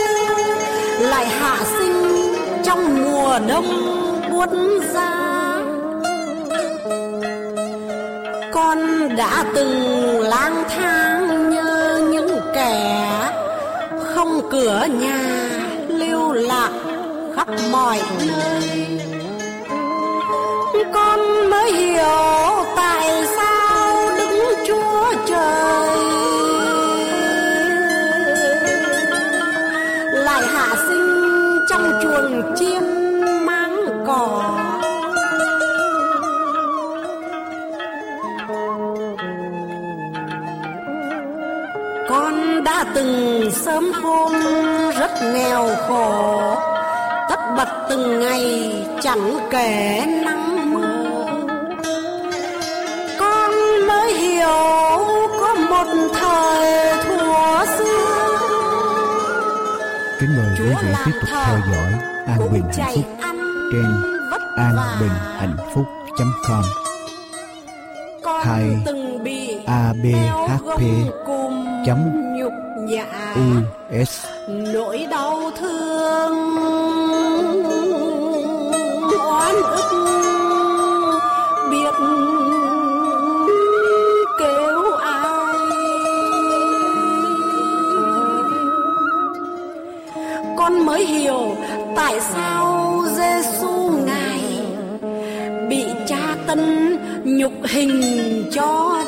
lại 1.00 1.26
hạ 1.26 1.58
sinh 1.78 2.32
trong 2.64 3.04
mùa 3.04 3.38
đông 3.48 3.66
buốt 4.32 4.50
giá 4.94 5.21
đã 9.16 9.44
từng 9.54 10.20
lang 10.20 10.64
thang 10.68 11.50
như 11.50 11.96
những 12.12 12.40
kẻ 12.54 13.08
không 14.14 14.40
cửa 14.50 14.86
nhà 15.00 15.50
lưu 15.88 16.32
lạc 16.32 16.70
khắp 17.36 17.48
mọi 17.70 18.00
nơi. 18.26 19.00
Con 20.94 21.50
mới 21.50 21.72
hiểu 21.72 22.64
tại 22.76 23.24
sao 23.36 24.10
đứng 24.18 24.54
chúa 24.66 25.14
trời 25.28 25.96
lại 30.12 30.42
hạ 30.46 30.76
sinh 30.88 31.58
trong 31.68 32.00
chuồng 32.02 32.54
chim 32.56 32.91
từng 42.94 43.50
sớm 43.52 43.92
hôm 43.92 44.32
rất 44.98 45.10
nghèo 45.34 45.68
khổ. 45.88 46.40
Tất 47.28 47.40
bật 47.56 47.86
từng 47.90 48.20
ngày 48.20 48.72
chẳng 49.02 49.36
kể 49.50 50.04
nắng 50.24 50.74
mưa. 50.74 51.46
Con 53.20 53.50
mới 53.88 54.12
hiểu 54.12 54.46
có 55.40 55.54
một 55.70 55.86
thời 56.14 56.92
thuở 57.04 57.64
xưa. 57.78 58.28
Kính 60.20 60.30
mời 60.36 60.46
quý 60.58 60.74
vị 60.82 60.88
tiếp 61.04 61.12
tục 61.20 61.28
theo 61.46 61.58
dõi 61.72 61.92
An 62.26 62.52
Bình 62.52 62.64
Hạnh 62.78 63.02
Phúc 63.34 63.44
trên 63.72 63.84
anbinhhạnhphúc.com 64.56 66.64
con 68.22 68.40
hai 68.44 68.76
từng 68.84 69.24
bị 69.24 69.56
ABHP 69.66 70.80
chấm 71.86 71.98
nhục 72.92 73.06
nhã 73.10 73.34
US 74.00 74.26
nỗi 74.48 75.06
đau 75.10 75.50
thương 75.60 76.34
oan 79.28 79.54
ức 79.54 79.90
biết 81.70 81.94
kêu 84.38 84.92
ai. 84.92 85.28
Con 90.56 90.86
mới 90.86 91.06
hiểu 91.06 91.56
tại 91.96 92.20
sao 92.20 93.04
Giêsu 93.16 93.90
ngài 94.06 94.40
bị 95.68 95.84
tra 96.06 96.36
tấn 96.46 96.96
nhục 97.24 97.52
hình 97.64 98.02
cho 98.52 99.02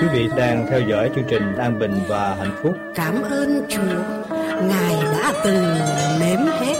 Quý 0.00 0.06
vị 0.12 0.28
đang 0.36 0.66
theo 0.70 0.80
dõi 0.80 1.10
chương 1.14 1.24
trình 1.28 1.56
An 1.56 1.78
Bình 1.78 1.94
và 2.08 2.34
Hạnh 2.34 2.56
Phúc. 2.62 2.72
cảm 2.94 3.22
ơn 3.22 3.62
Chúa, 3.68 4.26
ngài 4.68 4.94
đã 5.12 5.32
từng 5.44 5.64
nếm 6.20 6.38
hết 6.38 6.76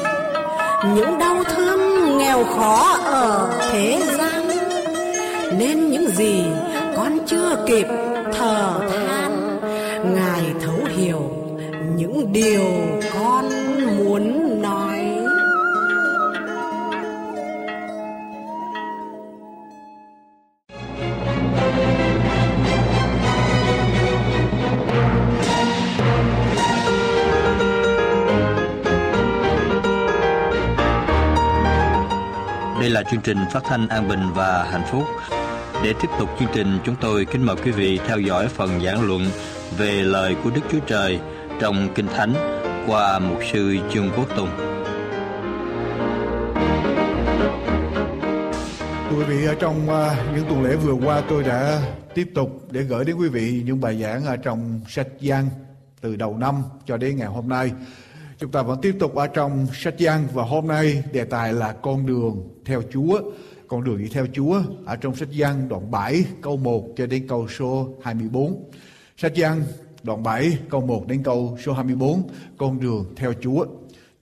những 0.94 1.18
đau 1.18 1.44
thương, 1.44 1.80
nghèo 2.18 2.44
khó 2.44 2.98
ở 3.04 3.50
thế 3.72 3.98
gian, 4.18 4.48
nên 5.58 5.90
những 5.90 6.06
gì 6.10 6.44
con 6.96 7.18
chưa 7.26 7.64
kịp 7.66 7.86
thở 8.32 8.80
than, 8.90 9.58
ngài 10.14 10.42
thấu 10.64 10.78
hiểu 10.96 11.30
những 11.96 12.32
điều 12.32 12.64
con 13.14 13.44
muốn 13.96 14.47
chương 33.10 33.20
trình 33.20 33.38
phát 33.52 33.64
thanh 33.64 33.88
An 33.88 34.08
Bình 34.08 34.20
và 34.34 34.64
Hạnh 34.70 34.82
Phúc. 34.90 35.02
Để 35.84 35.94
tiếp 36.02 36.08
tục 36.18 36.28
chương 36.38 36.48
trình, 36.54 36.78
chúng 36.84 36.94
tôi 37.00 37.24
kính 37.24 37.42
mời 37.42 37.56
quý 37.64 37.70
vị 37.70 38.00
theo 38.06 38.18
dõi 38.18 38.48
phần 38.48 38.80
giảng 38.84 39.06
luận 39.06 39.22
về 39.76 39.92
lời 39.92 40.36
của 40.44 40.50
Đức 40.50 40.60
Chúa 40.72 40.78
Trời 40.86 41.20
trong 41.60 41.88
Kinh 41.94 42.06
Thánh 42.06 42.34
qua 42.86 43.18
mục 43.18 43.38
sư 43.52 43.76
Trương 43.92 44.10
Quốc 44.16 44.28
Tùng. 44.36 44.48
Thưa 49.10 49.16
quý 49.18 49.24
vị, 49.24 49.46
ở 49.46 49.54
trong 49.60 49.90
à, 49.90 50.16
những 50.34 50.44
tuần 50.48 50.62
lễ 50.62 50.76
vừa 50.76 50.94
qua 50.94 51.22
tôi 51.28 51.42
đã 51.42 51.82
tiếp 52.14 52.30
tục 52.34 52.62
để 52.70 52.82
gửi 52.82 53.04
đến 53.04 53.16
quý 53.16 53.28
vị 53.28 53.62
những 53.66 53.80
bài 53.80 54.02
giảng 54.02 54.24
ở 54.24 54.36
trong 54.36 54.80
sách 54.88 55.08
giang 55.20 55.48
từ 56.00 56.16
đầu 56.16 56.36
năm 56.36 56.62
cho 56.86 56.96
đến 56.96 57.16
ngày 57.16 57.28
hôm 57.28 57.48
nay. 57.48 57.72
Chúng 58.38 58.50
ta 58.50 58.62
vẫn 58.62 58.80
tiếp 58.80 58.96
tục 58.98 59.14
ở 59.14 59.26
trong 59.26 59.66
sách 59.74 59.98
Giăng 59.98 60.26
và 60.32 60.44
hôm 60.44 60.66
nay 60.66 61.02
đề 61.12 61.24
tài 61.24 61.52
là 61.52 61.72
con 61.72 62.06
đường 62.06 62.48
theo 62.64 62.82
Chúa. 62.92 63.20
Con 63.68 63.84
đường 63.84 63.98
đi 63.98 64.08
theo 64.12 64.26
Chúa 64.32 64.62
ở 64.86 64.96
trong 64.96 65.16
sách 65.16 65.28
Giăng 65.30 65.68
đoạn 65.68 65.90
7 65.90 66.24
câu 66.42 66.56
1 66.56 66.88
cho 66.96 67.06
đến 67.06 67.28
câu 67.28 67.48
số 67.48 67.88
24. 68.02 68.70
Sách 69.16 69.34
Giăng 69.34 69.62
đoạn 70.02 70.22
7 70.22 70.58
câu 70.70 70.80
1 70.80 71.06
đến 71.06 71.22
câu 71.22 71.58
số 71.64 71.72
24 71.72 72.22
con 72.58 72.80
đường 72.80 73.04
theo 73.16 73.32
Chúa. 73.40 73.66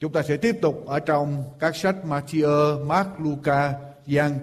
Chúng 0.00 0.12
ta 0.12 0.22
sẽ 0.22 0.36
tiếp 0.36 0.58
tục 0.62 0.86
ở 0.86 0.98
trong 0.98 1.44
các 1.58 1.76
sách 1.76 1.96
Matthew, 2.08 2.86
Mark, 2.86 3.08
Luca, 3.18 3.72
Giăng 4.06 4.38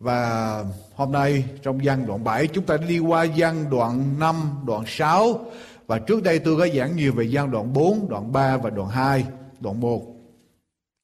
và 0.00 0.64
hôm 0.94 1.12
nay 1.12 1.44
trong 1.62 1.84
Giăng 1.84 2.06
đoạn 2.06 2.24
7 2.24 2.46
chúng 2.46 2.64
ta 2.64 2.76
đi 2.76 2.98
qua 2.98 3.22
Giăng 3.22 3.70
đoạn 3.70 4.18
5, 4.18 4.36
đoạn 4.66 4.84
6 4.86 5.40
và 5.86 5.98
trước 5.98 6.22
đây 6.22 6.38
tôi 6.38 6.56
có 6.56 6.68
giảng 6.76 6.96
nhiều 6.96 7.12
về 7.12 7.24
gian 7.24 7.50
đoạn 7.50 7.72
4, 7.72 8.08
đoạn 8.08 8.32
3 8.32 8.56
và 8.56 8.70
đoạn 8.70 8.88
2, 8.88 9.24
đoạn 9.60 9.80
1. 9.80 10.12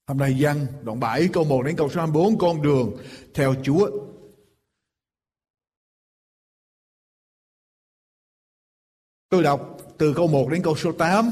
Hôm 0.07 0.19
nay 0.19 0.35
gian 0.39 0.67
đoạn 0.83 1.01
7 1.01 1.29
câu 1.33 1.45
1 1.45 1.63
đến 1.63 1.77
câu 1.77 1.89
số 1.89 2.01
24 2.01 2.39
con 2.39 2.63
đường 2.63 2.97
theo 3.35 3.55
Chúa. 3.63 3.91
Tôi 9.29 9.43
đọc 9.43 9.79
từ 9.99 10.15
câu 10.15 10.27
1 10.27 10.49
đến 10.51 10.63
câu 10.63 10.77
số 10.77 10.93
8 10.93 11.31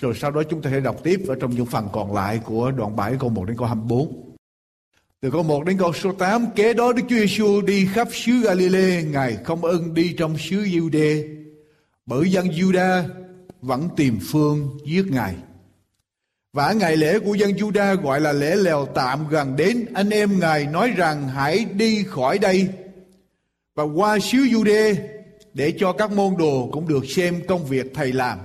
rồi 0.00 0.14
sau 0.14 0.30
đó 0.30 0.42
chúng 0.50 0.62
ta 0.62 0.70
sẽ 0.70 0.80
đọc 0.80 0.96
tiếp 1.02 1.20
ở 1.28 1.34
trong 1.40 1.50
những 1.50 1.66
phần 1.66 1.88
còn 1.92 2.14
lại 2.14 2.40
của 2.44 2.70
đoạn 2.70 2.96
7 2.96 3.16
câu 3.20 3.30
1 3.30 3.44
đến 3.44 3.56
câu 3.56 3.66
24. 3.66 4.34
Từ 5.20 5.30
câu 5.30 5.42
1 5.42 5.64
đến 5.64 5.78
câu 5.78 5.92
số 5.92 6.12
8, 6.12 6.46
kế 6.56 6.74
đó 6.74 6.92
Đức 6.92 7.02
Chúa 7.08 7.16
Giêsu 7.16 7.60
đi 7.60 7.86
khắp 7.92 8.08
xứ 8.12 8.32
Galilee, 8.44 9.02
Ngài 9.02 9.36
không 9.44 9.64
ưng 9.64 9.94
đi 9.94 10.14
trong 10.18 10.38
xứ 10.38 10.56
Giu-đê, 10.56 11.43
bởi 12.06 12.30
dân 12.30 12.48
Juda 12.48 13.02
vẫn 13.60 13.88
tìm 13.96 14.18
phương 14.22 14.78
giết 14.86 15.04
Ngài. 15.10 15.34
Và 16.52 16.72
ngày 16.72 16.96
lễ 16.96 17.18
của 17.18 17.34
dân 17.34 17.50
Juda 17.50 17.96
gọi 18.02 18.20
là 18.20 18.32
lễ 18.32 18.56
lèo 18.56 18.86
tạm 18.86 19.28
gần 19.28 19.56
đến, 19.56 19.86
anh 19.94 20.10
em 20.10 20.40
Ngài 20.40 20.66
nói 20.66 20.90
rằng 20.90 21.28
hãy 21.28 21.64
đi 21.64 22.04
khỏi 22.04 22.38
đây 22.38 22.68
và 23.74 23.84
qua 23.84 24.18
xứ 24.18 24.38
Jude 24.38 24.94
để 25.54 25.72
cho 25.78 25.92
các 25.92 26.12
môn 26.12 26.36
đồ 26.38 26.68
cũng 26.72 26.88
được 26.88 27.04
xem 27.08 27.42
công 27.48 27.66
việc 27.66 27.86
thầy 27.94 28.12
làm. 28.12 28.38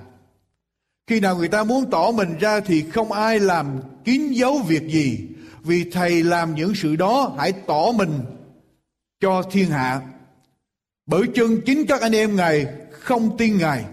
Khi 1.08 1.20
nào 1.20 1.38
người 1.38 1.48
ta 1.48 1.64
muốn 1.64 1.90
tỏ 1.92 2.12
mình 2.12 2.38
ra 2.40 2.60
thì 2.60 2.82
không 2.82 3.12
ai 3.12 3.40
làm 3.40 3.80
kín 4.06 4.28
dấu 4.32 4.58
việc 4.68 4.88
gì, 4.88 5.28
vì 5.64 5.92
thầy 5.92 6.24
làm 6.24 6.56
những 6.56 6.76
sự 6.76 6.96
đó 6.96 7.36
hãy 7.38 7.52
tỏ 7.52 7.92
mình 7.92 8.20
cho 9.22 9.42
thiên 9.52 9.70
hạ. 9.70 10.02
Bởi 11.06 11.22
chân 11.36 11.62
chính 11.66 11.86
các 11.88 12.02
anh 12.02 12.16
em 12.16 12.36
Ngài 12.36 12.66
không 13.00 13.38
tin 13.38 13.58
Ngài. 13.58 13.86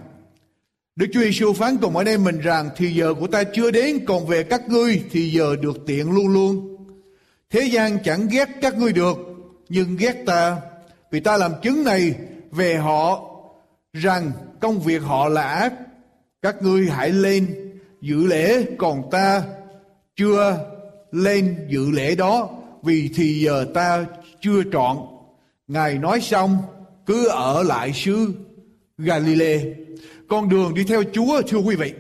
Đức 0.97 1.07
Chúa 1.13 1.21
Giêsu 1.21 1.53
phán 1.53 1.77
cùng 1.77 1.97
ở 1.97 2.05
đây 2.05 2.19
mình 2.19 2.41
rằng 2.41 2.71
thì 2.77 2.95
giờ 2.95 3.15
của 3.15 3.27
ta 3.27 3.43
chưa 3.45 3.71
đến 3.71 4.05
còn 4.07 4.27
về 4.27 4.43
các 4.43 4.69
ngươi 4.69 5.03
thì 5.11 5.31
giờ 5.31 5.57
được 5.63 5.77
tiện 5.87 6.11
luôn 6.11 6.29
luôn. 6.29 6.77
Thế 7.51 7.61
gian 7.61 7.99
chẳng 8.05 8.29
ghét 8.29 8.49
các 8.61 8.79
ngươi 8.79 8.93
được, 8.93 9.17
nhưng 9.69 9.97
ghét 9.97 10.23
ta, 10.27 10.57
vì 11.11 11.21
ta 11.21 11.37
làm 11.37 11.53
chứng 11.63 11.85
này 11.85 12.15
về 12.51 12.77
họ 12.77 13.23
rằng 13.93 14.33
công 14.61 14.81
việc 14.81 15.03
họ 15.03 15.29
là 15.29 15.43
ác. 15.43 15.73
Các 16.43 16.63
ngươi 16.63 16.87
hãy 16.91 17.11
lên 17.11 17.47
dự 18.01 18.27
lễ, 18.27 18.67
còn 18.79 19.11
ta 19.11 19.43
chưa 20.17 20.59
lên 21.13 21.67
dự 21.69 21.91
lễ 21.91 22.15
đó, 22.15 22.51
vì 22.83 23.11
thì 23.15 23.41
giờ 23.41 23.67
ta 23.75 24.05
chưa 24.41 24.63
trọn. 24.73 24.97
Ngài 25.69 25.95
nói 25.95 26.21
xong, 26.21 26.59
cứ 27.07 27.29
ở 27.29 27.63
lại 27.63 27.93
xứ 27.95 28.33
Galilee. 28.99 29.61
Con 30.29 30.49
đường 30.49 30.75
đi 30.75 30.85
theo 30.85 31.03
Chúa 31.13 31.43
thưa 31.43 31.59
quý 31.59 31.77
vị. 31.77 31.93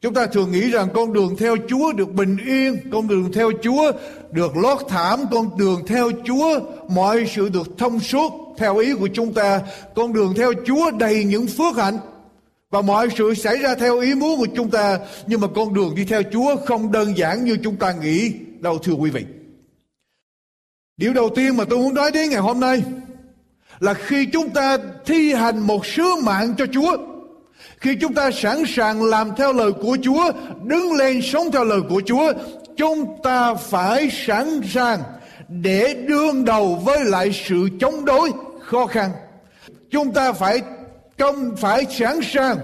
Chúng 0.00 0.14
ta 0.14 0.26
thường 0.26 0.52
nghĩ 0.52 0.70
rằng 0.70 0.88
con 0.94 1.12
đường 1.12 1.36
theo 1.36 1.56
Chúa 1.68 1.92
được 1.92 2.12
bình 2.12 2.36
yên, 2.46 2.90
con 2.92 3.08
đường 3.08 3.32
theo 3.32 3.50
Chúa 3.62 3.92
được 4.32 4.56
lót 4.56 4.78
thảm, 4.88 5.20
con 5.30 5.58
đường 5.58 5.82
theo 5.86 6.10
Chúa 6.24 6.60
mọi 6.88 7.26
sự 7.34 7.48
được 7.48 7.78
thông 7.78 8.00
suốt 8.00 8.54
theo 8.58 8.76
ý 8.78 8.94
của 8.94 9.08
chúng 9.14 9.34
ta. 9.34 9.60
Con 9.94 10.12
đường 10.12 10.34
theo 10.36 10.52
Chúa 10.66 10.90
đầy 10.90 11.24
những 11.24 11.46
phước 11.46 11.76
hạnh 11.76 11.98
và 12.70 12.82
mọi 12.82 13.08
sự 13.18 13.34
xảy 13.34 13.56
ra 13.56 13.74
theo 13.74 13.98
ý 13.98 14.14
muốn 14.14 14.38
của 14.38 14.46
chúng 14.56 14.70
ta. 14.70 14.98
Nhưng 15.26 15.40
mà 15.40 15.46
con 15.54 15.74
đường 15.74 15.94
đi 15.94 16.04
theo 16.04 16.22
Chúa 16.32 16.56
không 16.66 16.92
đơn 16.92 17.18
giản 17.18 17.44
như 17.44 17.56
chúng 17.64 17.76
ta 17.76 17.92
nghĩ 17.92 18.32
đâu 18.60 18.78
thưa 18.78 18.92
quý 18.92 19.10
vị. 19.10 19.24
Điều 20.96 21.12
đầu 21.12 21.28
tiên 21.34 21.56
mà 21.56 21.64
tôi 21.64 21.78
muốn 21.78 21.94
nói 21.94 22.10
đến 22.10 22.30
ngày 22.30 22.40
hôm 22.40 22.60
nay 22.60 22.82
là 23.80 23.94
khi 23.94 24.26
chúng 24.32 24.50
ta 24.50 24.78
thi 25.06 25.32
hành 25.32 25.58
một 25.58 25.86
sứ 25.86 26.14
mạng 26.22 26.54
cho 26.58 26.66
Chúa 26.72 26.96
khi 27.80 27.96
chúng 28.00 28.14
ta 28.14 28.30
sẵn 28.30 28.62
sàng 28.66 29.04
làm 29.04 29.30
theo 29.36 29.52
lời 29.52 29.72
của 29.72 29.96
Chúa, 30.02 30.32
đứng 30.64 30.92
lên 30.92 31.22
sống 31.22 31.50
theo 31.52 31.64
lời 31.64 31.80
của 31.88 32.02
Chúa, 32.06 32.32
chúng 32.76 33.20
ta 33.22 33.54
phải 33.54 34.10
sẵn 34.26 34.60
sàng 34.70 35.02
để 35.48 35.94
đương 36.08 36.44
đầu 36.44 36.82
với 36.84 37.04
lại 37.04 37.32
sự 37.48 37.68
chống 37.80 38.04
đối 38.04 38.30
khó 38.60 38.86
khăn. 38.86 39.10
Chúng 39.90 40.12
ta 40.12 40.32
phải 40.32 40.60
công 41.18 41.56
phải 41.56 41.86
sẵn 41.90 42.20
sàng 42.22 42.56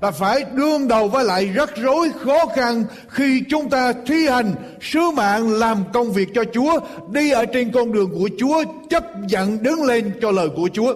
và 0.00 0.10
phải 0.10 0.44
đương 0.54 0.88
đầu 0.88 1.08
với 1.08 1.24
lại 1.24 1.46
rắc 1.46 1.76
rối 1.76 2.12
khó 2.24 2.46
khăn 2.46 2.84
khi 3.08 3.42
chúng 3.48 3.70
ta 3.70 3.92
thi 4.06 4.28
hành 4.28 4.54
sứ 4.80 5.00
mạng 5.14 5.50
làm 5.50 5.84
công 5.92 6.12
việc 6.12 6.28
cho 6.34 6.44
Chúa, 6.52 6.80
đi 7.10 7.30
ở 7.30 7.44
trên 7.46 7.72
con 7.72 7.92
đường 7.92 8.10
của 8.12 8.28
Chúa, 8.38 8.64
chấp 8.90 9.04
nhận 9.28 9.62
đứng 9.62 9.84
lên 9.84 10.18
cho 10.22 10.30
lời 10.30 10.48
của 10.56 10.68
Chúa. 10.72 10.94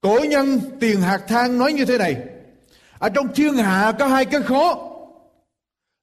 Cổ 0.00 0.18
nhân 0.28 0.60
tiền 0.80 1.00
hạt 1.00 1.20
thang 1.28 1.58
nói 1.58 1.72
như 1.72 1.84
thế 1.84 1.98
này. 1.98 2.16
Ở 2.98 3.08
trong 3.08 3.34
thiên 3.34 3.54
hạ 3.54 3.92
có 3.98 4.06
hai 4.06 4.24
cái 4.24 4.42
khó. 4.42 4.78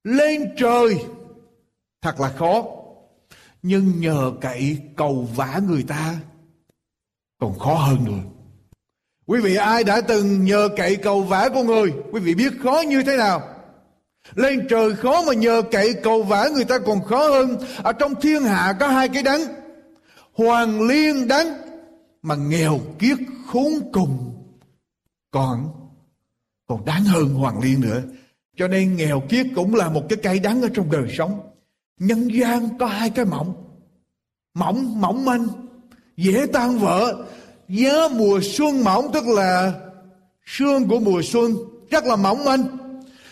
Lên 0.04 0.56
trời 0.58 0.96
thật 2.02 2.20
là 2.20 2.30
khó. 2.30 2.66
Nhưng 3.62 4.00
nhờ 4.00 4.32
cậy 4.42 4.78
cầu 4.96 5.28
vả 5.36 5.62
người 5.68 5.84
ta 5.88 6.16
còn 7.40 7.60
khó 7.60 7.74
hơn 7.74 8.06
nữa. 8.06 8.35
Quý 9.28 9.42
vị, 9.42 9.56
ai 9.56 9.84
đã 9.84 10.02
từng 10.02 10.46
nhờ 10.46 10.70
cậy 10.78 10.96
cầu 10.96 11.22
vả 11.22 11.50
của 11.54 11.64
người? 11.64 11.94
Quý 12.12 12.20
vị 12.20 12.36
biết 12.36 12.54
khó 12.64 12.84
như 12.88 13.04
thế 13.04 13.18
nào? 13.18 13.42
Lên 14.36 14.68
trời 14.70 14.96
khó 14.96 15.24
mà 15.28 15.34
nhờ 15.34 15.62
cậy 15.72 15.94
cầu 16.04 16.24
vả 16.24 16.50
người 16.54 16.66
ta 16.66 16.80
còn 16.80 17.04
khó 17.04 17.30
hơn. 17.30 17.58
Ở 17.84 17.94
trong 17.94 18.16
thiên 18.22 18.42
hạ 18.44 18.74
có 18.80 18.88
hai 18.88 19.10
cái 19.10 19.24
đắng. 19.24 19.42
Hoàng 20.34 20.82
liên 20.82 21.28
đắng 21.28 21.48
mà 22.22 22.36
nghèo 22.36 22.80
kiết 23.00 23.18
khốn 23.48 23.74
cùng 23.94 24.36
còn 25.32 25.70
còn 26.68 26.86
đáng 26.86 27.04
hơn 27.04 27.34
hoàng 27.34 27.60
liên 27.60 27.82
nữa 27.82 28.02
cho 28.58 28.68
nên 28.68 28.96
nghèo 28.96 29.20
kiết 29.30 29.48
cũng 29.56 29.76
là 29.76 29.90
một 29.90 30.04
cái 30.10 30.18
cây 30.24 30.40
đắng 30.40 30.62
ở 30.62 30.70
trong 30.74 30.92
đời 30.92 31.08
sống 31.18 31.40
nhân 32.00 32.28
gian 32.34 32.78
có 32.80 32.86
hai 32.86 33.10
cái 33.10 33.26
mỏng 33.26 33.66
mỏng 34.56 35.02
mỏng 35.02 35.26
manh, 35.26 35.48
dễ 36.18 36.46
tan 36.54 36.78
vỡ 36.78 37.26
giá 37.70 38.08
mùa 38.12 38.40
xuân 38.44 38.84
mỏng 38.84 39.12
tức 39.14 39.28
là 39.28 39.74
sương 40.46 40.88
của 40.88 41.00
mùa 41.00 41.22
xuân. 41.22 41.56
Rất 41.90 42.06
là 42.06 42.16
mỏng 42.16 42.46
manh 42.46 42.64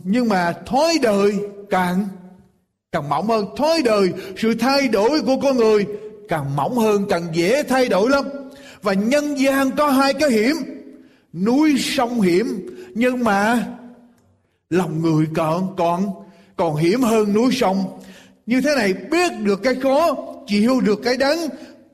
nhưng 0.03 0.29
mà 0.29 0.53
thói 0.65 0.97
đời 1.01 1.33
càng 1.69 2.07
càng 2.91 3.09
mỏng 3.09 3.27
hơn. 3.27 3.45
Thói 3.57 3.81
đời, 3.85 4.13
sự 4.37 4.53
thay 4.53 4.87
đổi 4.87 5.21
của 5.21 5.37
con 5.41 5.57
người 5.57 5.85
càng 6.29 6.55
mỏng 6.55 6.77
hơn, 6.77 7.05
càng 7.09 7.23
dễ 7.33 7.63
thay 7.63 7.89
đổi 7.89 8.09
lắm. 8.09 8.25
Và 8.81 8.93
nhân 8.93 9.39
gian 9.39 9.71
có 9.71 9.89
hai 9.89 10.13
cái 10.13 10.29
hiểm. 10.29 10.55
Núi 11.33 11.75
sông 11.79 12.21
hiểm, 12.21 12.69
nhưng 12.93 13.23
mà 13.23 13.65
lòng 14.69 15.01
người 15.01 15.25
còn 15.35 15.75
còn 15.77 16.09
còn 16.55 16.75
hiểm 16.75 17.01
hơn 17.01 17.33
núi 17.33 17.51
sông. 17.51 17.99
Như 18.45 18.61
thế 18.61 18.75
này 18.75 18.93
biết 18.93 19.31
được 19.43 19.63
cái 19.63 19.75
khó, 19.75 20.15
chịu 20.47 20.81
được 20.81 20.99
cái 21.03 21.17
đắng 21.17 21.37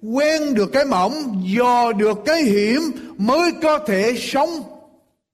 quen 0.01 0.53
được 0.53 0.69
cái 0.73 0.85
mỏng 0.85 1.43
dò 1.45 1.91
được 1.91 2.17
cái 2.25 2.43
hiểm 2.43 2.81
mới 3.17 3.51
có 3.61 3.79
thể 3.79 4.15
sống 4.17 4.49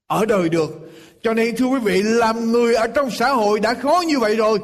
ở 0.08 0.26
đời 0.26 0.50
được 0.50 0.92
cho 1.24 1.34
nên 1.34 1.56
thưa 1.56 1.66
quý 1.66 1.80
vị 1.80 2.02
làm 2.04 2.52
người 2.52 2.76
ở 2.76 2.88
trong 2.88 3.12
xã 3.12 3.30
hội 3.30 3.60
đã 3.60 3.74
khó 3.74 4.04
như 4.08 4.20
vậy 4.20 4.36
rồi 4.36 4.60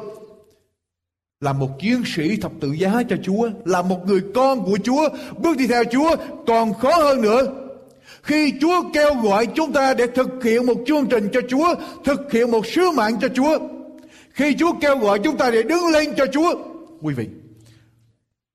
là 1.42 1.52
một 1.52 1.68
chiến 1.80 2.02
sĩ 2.16 2.36
thập 2.36 2.52
tự 2.60 2.72
giá 2.72 3.02
cho 3.08 3.16
Chúa, 3.22 3.50
là 3.64 3.82
một 3.82 4.06
người 4.06 4.20
con 4.34 4.64
của 4.64 4.78
Chúa, 4.84 5.08
bước 5.38 5.56
đi 5.56 5.66
theo 5.66 5.84
Chúa 5.84 6.16
còn 6.46 6.74
khó 6.74 6.90
hơn 6.90 7.22
nữa. 7.22 7.42
Khi 8.22 8.52
Chúa 8.60 8.82
kêu 8.94 9.14
gọi 9.14 9.46
chúng 9.46 9.72
ta 9.72 9.94
để 9.94 10.06
thực 10.06 10.44
hiện 10.44 10.66
một 10.66 10.74
chương 10.86 11.06
trình 11.06 11.28
cho 11.32 11.40
Chúa, 11.48 11.74
thực 12.04 12.32
hiện 12.32 12.50
một 12.50 12.66
sứ 12.66 12.90
mạng 12.90 13.16
cho 13.20 13.28
Chúa, 13.28 13.58
khi 14.30 14.54
Chúa 14.58 14.72
kêu 14.80 14.98
gọi 14.98 15.18
chúng 15.18 15.36
ta 15.36 15.50
để 15.50 15.62
đứng 15.62 15.86
lên 15.92 16.14
cho 16.16 16.26
Chúa, 16.26 16.54
quý 17.00 17.14
vị, 17.14 17.26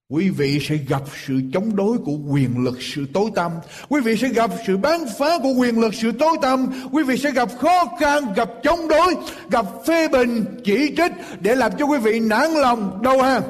Quý 0.09 0.29
vị 0.29 0.59
sẽ 0.61 0.77
gặp 0.77 1.01
sự 1.25 1.41
chống 1.53 1.75
đối 1.75 1.97
của 1.97 2.17
quyền 2.29 2.63
lực 2.63 2.81
sự 2.81 3.05
tối 3.13 3.29
tăm. 3.35 3.51
Quý 3.89 4.01
vị 4.01 4.17
sẽ 4.17 4.29
gặp 4.29 4.51
sự 4.67 4.77
bán 4.77 5.05
phá 5.19 5.37
của 5.43 5.53
quyền 5.59 5.79
lực 5.79 5.93
sự 5.93 6.11
tối 6.19 6.37
tăm. 6.41 6.67
Quý 6.91 7.03
vị 7.03 7.17
sẽ 7.17 7.31
gặp 7.31 7.49
khó 7.59 7.85
khăn, 7.99 8.33
gặp 8.35 8.49
chống 8.63 8.87
đối, 8.87 9.15
gặp 9.51 9.65
phê 9.87 10.07
bình, 10.07 10.45
chỉ 10.63 10.93
trích 10.97 11.11
để 11.39 11.55
làm 11.55 11.71
cho 11.79 11.85
quý 11.85 11.97
vị 11.97 12.19
nản 12.19 12.51
lòng, 12.51 12.99
đầu 13.03 13.21
hàng. 13.21 13.43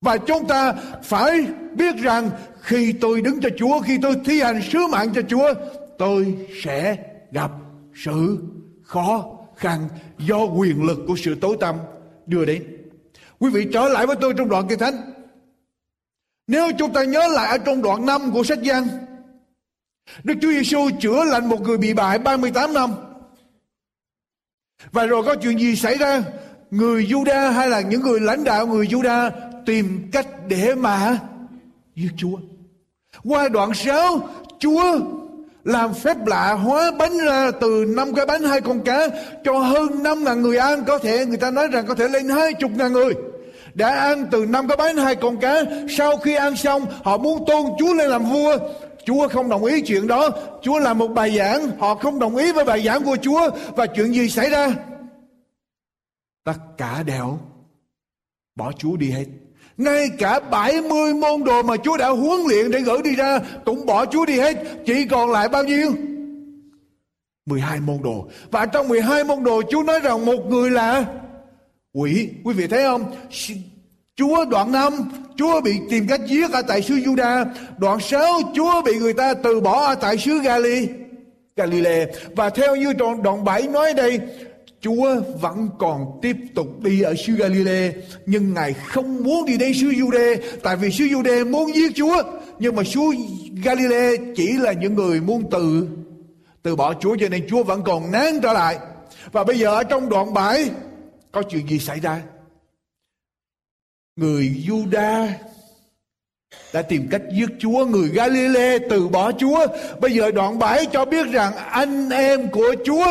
Và 0.00 0.16
chúng 0.16 0.46
ta 0.48 0.74
phải 1.02 1.46
biết 1.74 1.96
rằng 1.96 2.30
khi 2.60 2.92
tôi 2.92 3.20
đứng 3.20 3.40
cho 3.40 3.48
Chúa, 3.58 3.80
khi 3.80 3.98
tôi 4.02 4.16
thi 4.24 4.40
hành 4.40 4.62
sứ 4.72 4.86
mạng 4.90 5.08
cho 5.14 5.22
Chúa, 5.22 5.54
tôi 5.98 6.34
sẽ 6.64 6.96
gặp 7.30 7.50
sự 8.04 8.38
khó 8.82 9.24
khăn 9.56 9.88
do 10.18 10.38
quyền 10.38 10.82
lực 10.82 10.98
của 11.06 11.16
sự 11.16 11.34
tối 11.34 11.56
tăm 11.60 11.74
đưa 12.26 12.44
đến. 12.44 12.62
Quý 13.38 13.50
vị 13.50 13.66
trở 13.72 13.88
lại 13.88 14.06
với 14.06 14.16
tôi 14.20 14.34
trong 14.36 14.48
đoạn 14.48 14.66
kinh 14.68 14.78
thánh 14.78 15.15
nếu 16.46 16.70
chúng 16.78 16.92
ta 16.92 17.04
nhớ 17.04 17.28
lại 17.28 17.48
ở 17.48 17.58
trong 17.58 17.82
đoạn 17.82 18.06
5 18.06 18.32
của 18.32 18.44
sách 18.44 18.62
Giăng, 18.62 18.88
Đức 20.24 20.34
Chúa 20.42 20.50
Giêsu 20.50 20.90
chữa 21.00 21.24
lành 21.24 21.48
một 21.48 21.60
người 21.60 21.78
bị 21.78 21.94
bại 21.94 22.18
38 22.18 22.74
năm. 22.74 22.94
Và 24.92 25.06
rồi 25.06 25.22
có 25.22 25.34
chuyện 25.34 25.58
gì 25.58 25.76
xảy 25.76 25.96
ra? 25.96 26.22
Người 26.70 27.06
Juda 27.06 27.50
hay 27.52 27.68
là 27.68 27.80
những 27.80 28.02
người 28.02 28.20
lãnh 28.20 28.44
đạo 28.44 28.66
người 28.66 28.86
Juda 28.86 29.30
tìm 29.66 30.08
cách 30.12 30.26
để 30.48 30.74
mà 30.74 31.18
giết 31.94 32.10
Chúa. 32.16 32.38
Qua 33.24 33.48
đoạn 33.48 33.74
6, 33.74 34.28
Chúa 34.58 35.00
làm 35.64 35.94
phép 35.94 36.26
lạ 36.26 36.52
hóa 36.52 36.90
bánh 36.98 37.18
ra 37.18 37.50
từ 37.60 37.84
năm 37.88 38.14
cái 38.14 38.26
bánh 38.26 38.42
hai 38.42 38.60
con 38.60 38.80
cá 38.84 39.08
cho 39.44 39.58
hơn 39.58 40.02
năm 40.02 40.24
ngàn 40.24 40.42
người 40.42 40.56
ăn 40.56 40.84
có 40.84 40.98
thể 40.98 41.26
người 41.26 41.36
ta 41.36 41.50
nói 41.50 41.68
rằng 41.68 41.86
có 41.86 41.94
thể 41.94 42.08
lên 42.08 42.28
hai 42.28 42.54
chục 42.54 42.70
ngàn 42.74 42.92
người 42.92 43.14
đã 43.76 43.90
ăn 43.90 44.26
từ 44.30 44.46
năm 44.46 44.68
cái 44.68 44.76
bánh 44.76 44.96
hai 44.96 45.14
con 45.14 45.36
cá. 45.36 45.62
Sau 45.88 46.16
khi 46.16 46.34
ăn 46.34 46.56
xong, 46.56 46.86
họ 47.04 47.16
muốn 47.16 47.44
tôn 47.46 47.64
chúa 47.78 47.94
lên 47.94 48.10
làm 48.10 48.24
vua. 48.24 48.56
Chúa 49.04 49.28
không 49.28 49.48
đồng 49.48 49.64
ý 49.64 49.80
chuyện 49.80 50.06
đó. 50.06 50.30
Chúa 50.62 50.78
làm 50.78 50.98
một 50.98 51.08
bài 51.08 51.36
giảng. 51.38 51.70
Họ 51.78 51.94
không 51.94 52.18
đồng 52.18 52.36
ý 52.36 52.52
với 52.52 52.64
bài 52.64 52.82
giảng 52.82 53.04
của 53.04 53.16
chúa. 53.22 53.50
Và 53.76 53.86
chuyện 53.86 54.14
gì 54.14 54.28
xảy 54.28 54.50
ra? 54.50 54.68
Tất 56.44 56.58
cả 56.78 57.02
đều 57.02 57.38
bỏ 58.54 58.72
chúa 58.72 58.96
đi 58.96 59.10
hết. 59.10 59.24
Ngay 59.76 60.08
cả 60.18 60.40
70 60.40 61.14
môn 61.14 61.44
đồ 61.44 61.62
mà 61.62 61.76
Chúa 61.76 61.96
đã 61.96 62.08
huấn 62.08 62.40
luyện 62.48 62.70
để 62.70 62.80
gửi 62.80 63.02
đi 63.04 63.16
ra 63.16 63.40
cũng 63.64 63.86
bỏ 63.86 64.06
Chúa 64.06 64.26
đi 64.26 64.38
hết. 64.38 64.56
Chỉ 64.86 65.04
còn 65.10 65.30
lại 65.30 65.48
bao 65.48 65.64
nhiêu? 65.64 65.92
12 67.46 67.80
môn 67.80 67.98
đồ. 68.04 68.28
Và 68.50 68.66
trong 68.66 68.88
12 68.88 69.24
môn 69.24 69.44
đồ, 69.44 69.62
Chúa 69.70 69.82
nói 69.82 70.00
rằng 70.00 70.26
một 70.26 70.46
người 70.48 70.70
là 70.70 71.04
quỷ 71.96 72.28
quý 72.44 72.54
vị 72.54 72.66
thấy 72.66 72.82
không? 72.82 73.14
Chúa 74.16 74.44
đoạn 74.44 74.72
5 74.72 74.92
Chúa 75.36 75.60
bị 75.60 75.72
tìm 75.90 76.06
cách 76.08 76.20
giết 76.26 76.52
ở 76.52 76.62
tại 76.62 76.82
xứ 76.82 76.94
Juda. 76.94 77.46
Đoạn 77.78 78.00
6 78.00 78.40
Chúa 78.54 78.82
bị 78.82 78.98
người 78.98 79.12
ta 79.12 79.34
từ 79.34 79.60
bỏ 79.60 79.86
ở 79.86 79.94
tại 79.94 80.18
xứ 80.18 80.38
Gali 80.38 80.88
Galilee 81.56 82.06
Và 82.36 82.50
theo 82.50 82.76
như 82.76 82.92
đoạn, 82.92 83.22
đoạn 83.22 83.44
7 83.44 83.62
nói 83.62 83.94
đây 83.94 84.20
Chúa 84.80 85.20
vẫn 85.40 85.68
còn 85.78 86.18
tiếp 86.22 86.36
tục 86.54 86.82
đi 86.82 87.00
ở 87.00 87.14
xứ 87.14 87.32
Galilee 87.32 87.92
Nhưng 88.26 88.54
Ngài 88.54 88.72
không 88.72 89.24
muốn 89.24 89.44
đi 89.46 89.56
đến 89.56 89.72
xứ 89.74 89.86
Jude 89.86 90.36
Tại 90.62 90.76
vì 90.76 90.90
xứ 90.90 91.04
Jude 91.04 91.50
muốn 91.50 91.74
giết 91.74 91.92
Chúa. 91.94 92.22
Nhưng 92.58 92.76
mà 92.76 92.82
xứ 92.84 93.00
Galilee 93.64 94.16
chỉ 94.36 94.52
là 94.52 94.72
những 94.72 94.94
người 94.94 95.20
muốn 95.20 95.42
từ 95.50 95.88
từ 96.62 96.76
bỏ 96.76 96.94
Chúa 97.00 97.16
cho 97.20 97.28
nên 97.28 97.46
Chúa 97.48 97.62
vẫn 97.62 97.82
còn 97.82 98.10
nán 98.10 98.40
trở 98.42 98.52
lại. 98.52 98.78
Và 99.32 99.44
bây 99.44 99.58
giờ 99.58 99.68
ở 99.68 99.84
trong 99.84 100.08
đoạn 100.08 100.34
7 100.34 100.70
có 101.36 101.42
chuyện 101.42 101.68
gì 101.68 101.78
xảy 101.78 102.00
ra 102.00 102.22
người 104.16 104.64
Juda 104.66 105.28
đã 106.72 106.82
tìm 106.82 107.08
cách 107.10 107.22
giết 107.32 107.48
Chúa, 107.58 107.84
người 107.84 108.08
Galilee 108.08 108.78
từ 108.90 109.08
bỏ 109.08 109.32
Chúa. 109.32 109.66
Bây 110.00 110.12
giờ 110.12 110.30
đoạn 110.30 110.58
bãi 110.58 110.86
cho 110.92 111.04
biết 111.04 111.26
rằng 111.32 111.56
anh 111.56 112.10
em 112.10 112.50
của 112.50 112.74
Chúa 112.84 113.06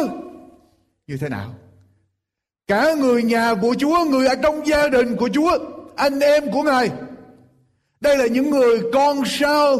như 1.07 1.17
thế 1.17 1.29
nào? 1.29 1.55
Cả 2.67 2.93
người 2.93 3.23
nhà 3.23 3.55
của 3.61 3.75
Chúa, 3.79 4.05
người 4.05 4.27
ở 4.27 4.35
trong 4.35 4.67
gia 4.67 4.87
đình 4.87 5.15
của 5.15 5.29
Chúa, 5.33 5.57
anh 5.95 6.19
em 6.19 6.51
của 6.51 6.63
Ngài. 6.63 6.91
Đây 7.99 8.17
là 8.17 8.27
những 8.27 8.49
người 8.49 8.81
con 8.93 9.23
sao 9.25 9.77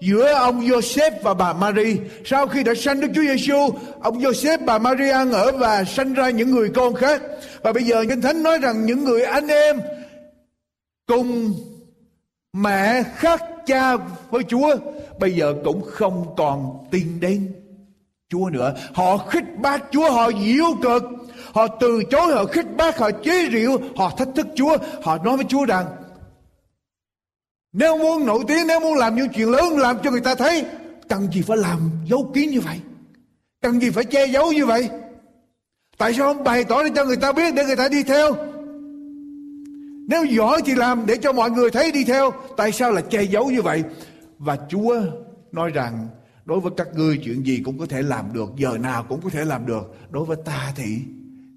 giữa 0.00 0.32
ông 0.32 0.60
Joseph 0.60 1.10
và 1.22 1.34
bà 1.34 1.52
Mary. 1.52 1.96
Sau 2.24 2.46
khi 2.46 2.62
đã 2.62 2.74
sanh 2.74 3.00
Đức 3.00 3.08
Chúa 3.14 3.22
Giêsu, 3.22 3.70
ông 4.00 4.18
Joseph 4.18 4.64
bà 4.64 4.78
Mary 4.78 5.08
ăn 5.08 5.32
ở 5.32 5.52
và 5.52 5.84
sanh 5.84 6.14
ra 6.14 6.30
những 6.30 6.50
người 6.50 6.68
con 6.74 6.94
khác. 6.94 7.22
Và 7.62 7.72
bây 7.72 7.82
giờ 7.82 8.04
Kinh 8.08 8.20
Thánh 8.20 8.42
nói 8.42 8.58
rằng 8.58 8.86
những 8.86 9.04
người 9.04 9.22
anh 9.22 9.48
em 9.48 9.80
cùng 11.06 11.54
mẹ 12.52 13.02
khác 13.16 13.42
cha 13.66 13.96
với 14.30 14.42
Chúa 14.42 14.76
bây 15.18 15.34
giờ 15.34 15.54
cũng 15.64 15.82
không 15.86 16.34
còn 16.36 16.86
tin 16.90 17.20
đến 17.20 17.52
Chúa 18.30 18.50
nữa. 18.50 18.74
Họ 18.94 19.16
khích 19.16 19.58
bác 19.58 19.84
Chúa, 19.90 20.10
họ 20.10 20.30
diễu 20.44 20.66
cực, 20.82 21.02
họ 21.52 21.66
từ 21.80 22.02
chối, 22.10 22.34
họ 22.34 22.44
khích 22.44 22.76
bác, 22.76 22.98
họ 22.98 23.10
chế 23.10 23.48
rượu, 23.48 23.78
họ 23.96 24.12
thách 24.18 24.28
thức 24.36 24.46
Chúa. 24.54 24.76
Họ 25.02 25.18
nói 25.18 25.36
với 25.36 25.46
Chúa 25.48 25.64
rằng 25.64 25.86
nếu 27.78 27.98
muốn 27.98 28.26
nổi 28.26 28.44
tiếng, 28.48 28.66
nếu 28.66 28.80
muốn 28.80 28.94
làm 28.94 29.16
những 29.16 29.28
chuyện 29.28 29.50
lớn 29.50 29.78
làm 29.78 29.96
cho 30.04 30.10
người 30.10 30.20
ta 30.20 30.34
thấy, 30.34 30.64
cần 31.08 31.32
gì 31.32 31.42
phải 31.42 31.56
làm 31.56 31.90
dấu 32.04 32.30
kín 32.34 32.50
như 32.50 32.60
vậy? 32.60 32.80
Cần 33.62 33.80
gì 33.80 33.90
phải 33.90 34.04
che 34.04 34.26
giấu 34.26 34.52
như 34.52 34.66
vậy? 34.66 34.88
Tại 35.98 36.14
sao 36.14 36.34
không 36.34 36.44
bày 36.44 36.64
tỏ 36.64 36.82
để 36.82 36.90
cho 36.96 37.04
người 37.04 37.16
ta 37.16 37.32
biết 37.32 37.54
để 37.54 37.64
người 37.64 37.76
ta 37.76 37.88
đi 37.88 38.02
theo? 38.02 38.34
Nếu 40.08 40.24
giỏi 40.24 40.62
thì 40.64 40.74
làm 40.74 41.06
để 41.06 41.16
cho 41.16 41.32
mọi 41.32 41.50
người 41.50 41.70
thấy 41.70 41.92
đi 41.92 42.04
theo. 42.04 42.30
Tại 42.56 42.72
sao 42.72 42.92
là 42.92 43.00
che 43.00 43.22
giấu 43.22 43.50
như 43.50 43.62
vậy? 43.62 43.82
Và 44.38 44.58
Chúa 44.68 45.00
nói 45.52 45.70
rằng 45.70 46.08
đối 46.44 46.60
với 46.60 46.72
các 46.76 46.88
ngươi 46.94 47.20
chuyện 47.24 47.46
gì 47.46 47.62
cũng 47.64 47.78
có 47.78 47.86
thể 47.86 48.02
làm 48.02 48.32
được, 48.32 48.50
giờ 48.56 48.78
nào 48.80 49.06
cũng 49.08 49.20
có 49.20 49.30
thể 49.30 49.44
làm 49.44 49.66
được. 49.66 49.96
Đối 50.10 50.24
với 50.24 50.36
ta 50.44 50.72
thì 50.76 50.98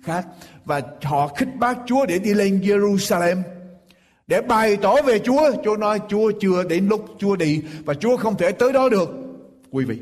khác. 0.04 0.26
Và 0.66 0.82
họ 1.04 1.28
khích 1.28 1.56
bác 1.60 1.78
Chúa 1.86 2.06
để 2.06 2.20
đi 2.20 2.34
lên 2.34 2.62
Jerusalem 2.64 3.42
để 4.32 4.42
bày 4.42 4.78
tỏ 4.78 5.02
về 5.02 5.20
Chúa. 5.20 5.52
Chúa 5.64 5.78
nói 5.78 6.02
Chúa 6.10 6.32
chưa 6.42 6.64
đến 6.64 6.88
lúc 6.88 7.16
Chúa 7.20 7.36
đi 7.36 7.62
và 7.86 7.94
Chúa 7.94 8.18
không 8.18 8.38
thể 8.38 8.52
tới 8.52 8.74
đó 8.74 8.90
được. 8.90 9.10
Quý 9.72 9.86
vị, 9.86 10.00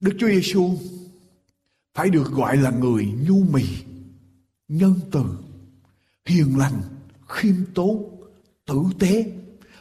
Đức 0.00 0.16
Chúa 0.18 0.28
Giêsu 0.28 0.78
phải 1.94 2.10
được 2.10 2.30
gọi 2.30 2.56
là 2.56 2.70
người 2.70 3.08
nhu 3.28 3.42
mì, 3.52 3.64
nhân 4.68 5.00
từ, 5.12 5.24
hiền 6.26 6.58
lành, 6.58 6.82
khiêm 7.28 7.54
tốn, 7.74 8.20
tử 8.66 8.82
tế, 8.98 9.32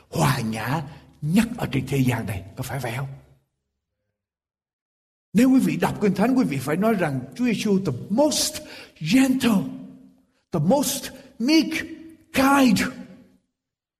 hòa 0.09 0.39
nhã 0.39 0.83
nhất 1.21 1.47
ở 1.57 1.67
trên 1.71 1.85
thế 1.87 1.97
gian 1.97 2.25
này. 2.25 2.43
Có 2.57 2.63
phải 2.63 2.79
vậy 2.79 2.93
không? 2.97 3.07
Nếu 5.33 5.51
quý 5.51 5.59
vị 5.59 5.77
đọc 5.77 6.01
Kinh 6.01 6.13
Thánh, 6.13 6.35
quý 6.35 6.43
vị 6.43 6.57
phải 6.57 6.75
nói 6.75 6.93
rằng 6.93 7.19
Chúa 7.35 7.45
Giêsu 7.45 7.79
the 7.85 7.93
most 8.09 8.55
gentle, 9.13 9.63
the 10.51 10.59
most 10.59 11.09
meek, 11.39 11.95
kind, 12.35 12.79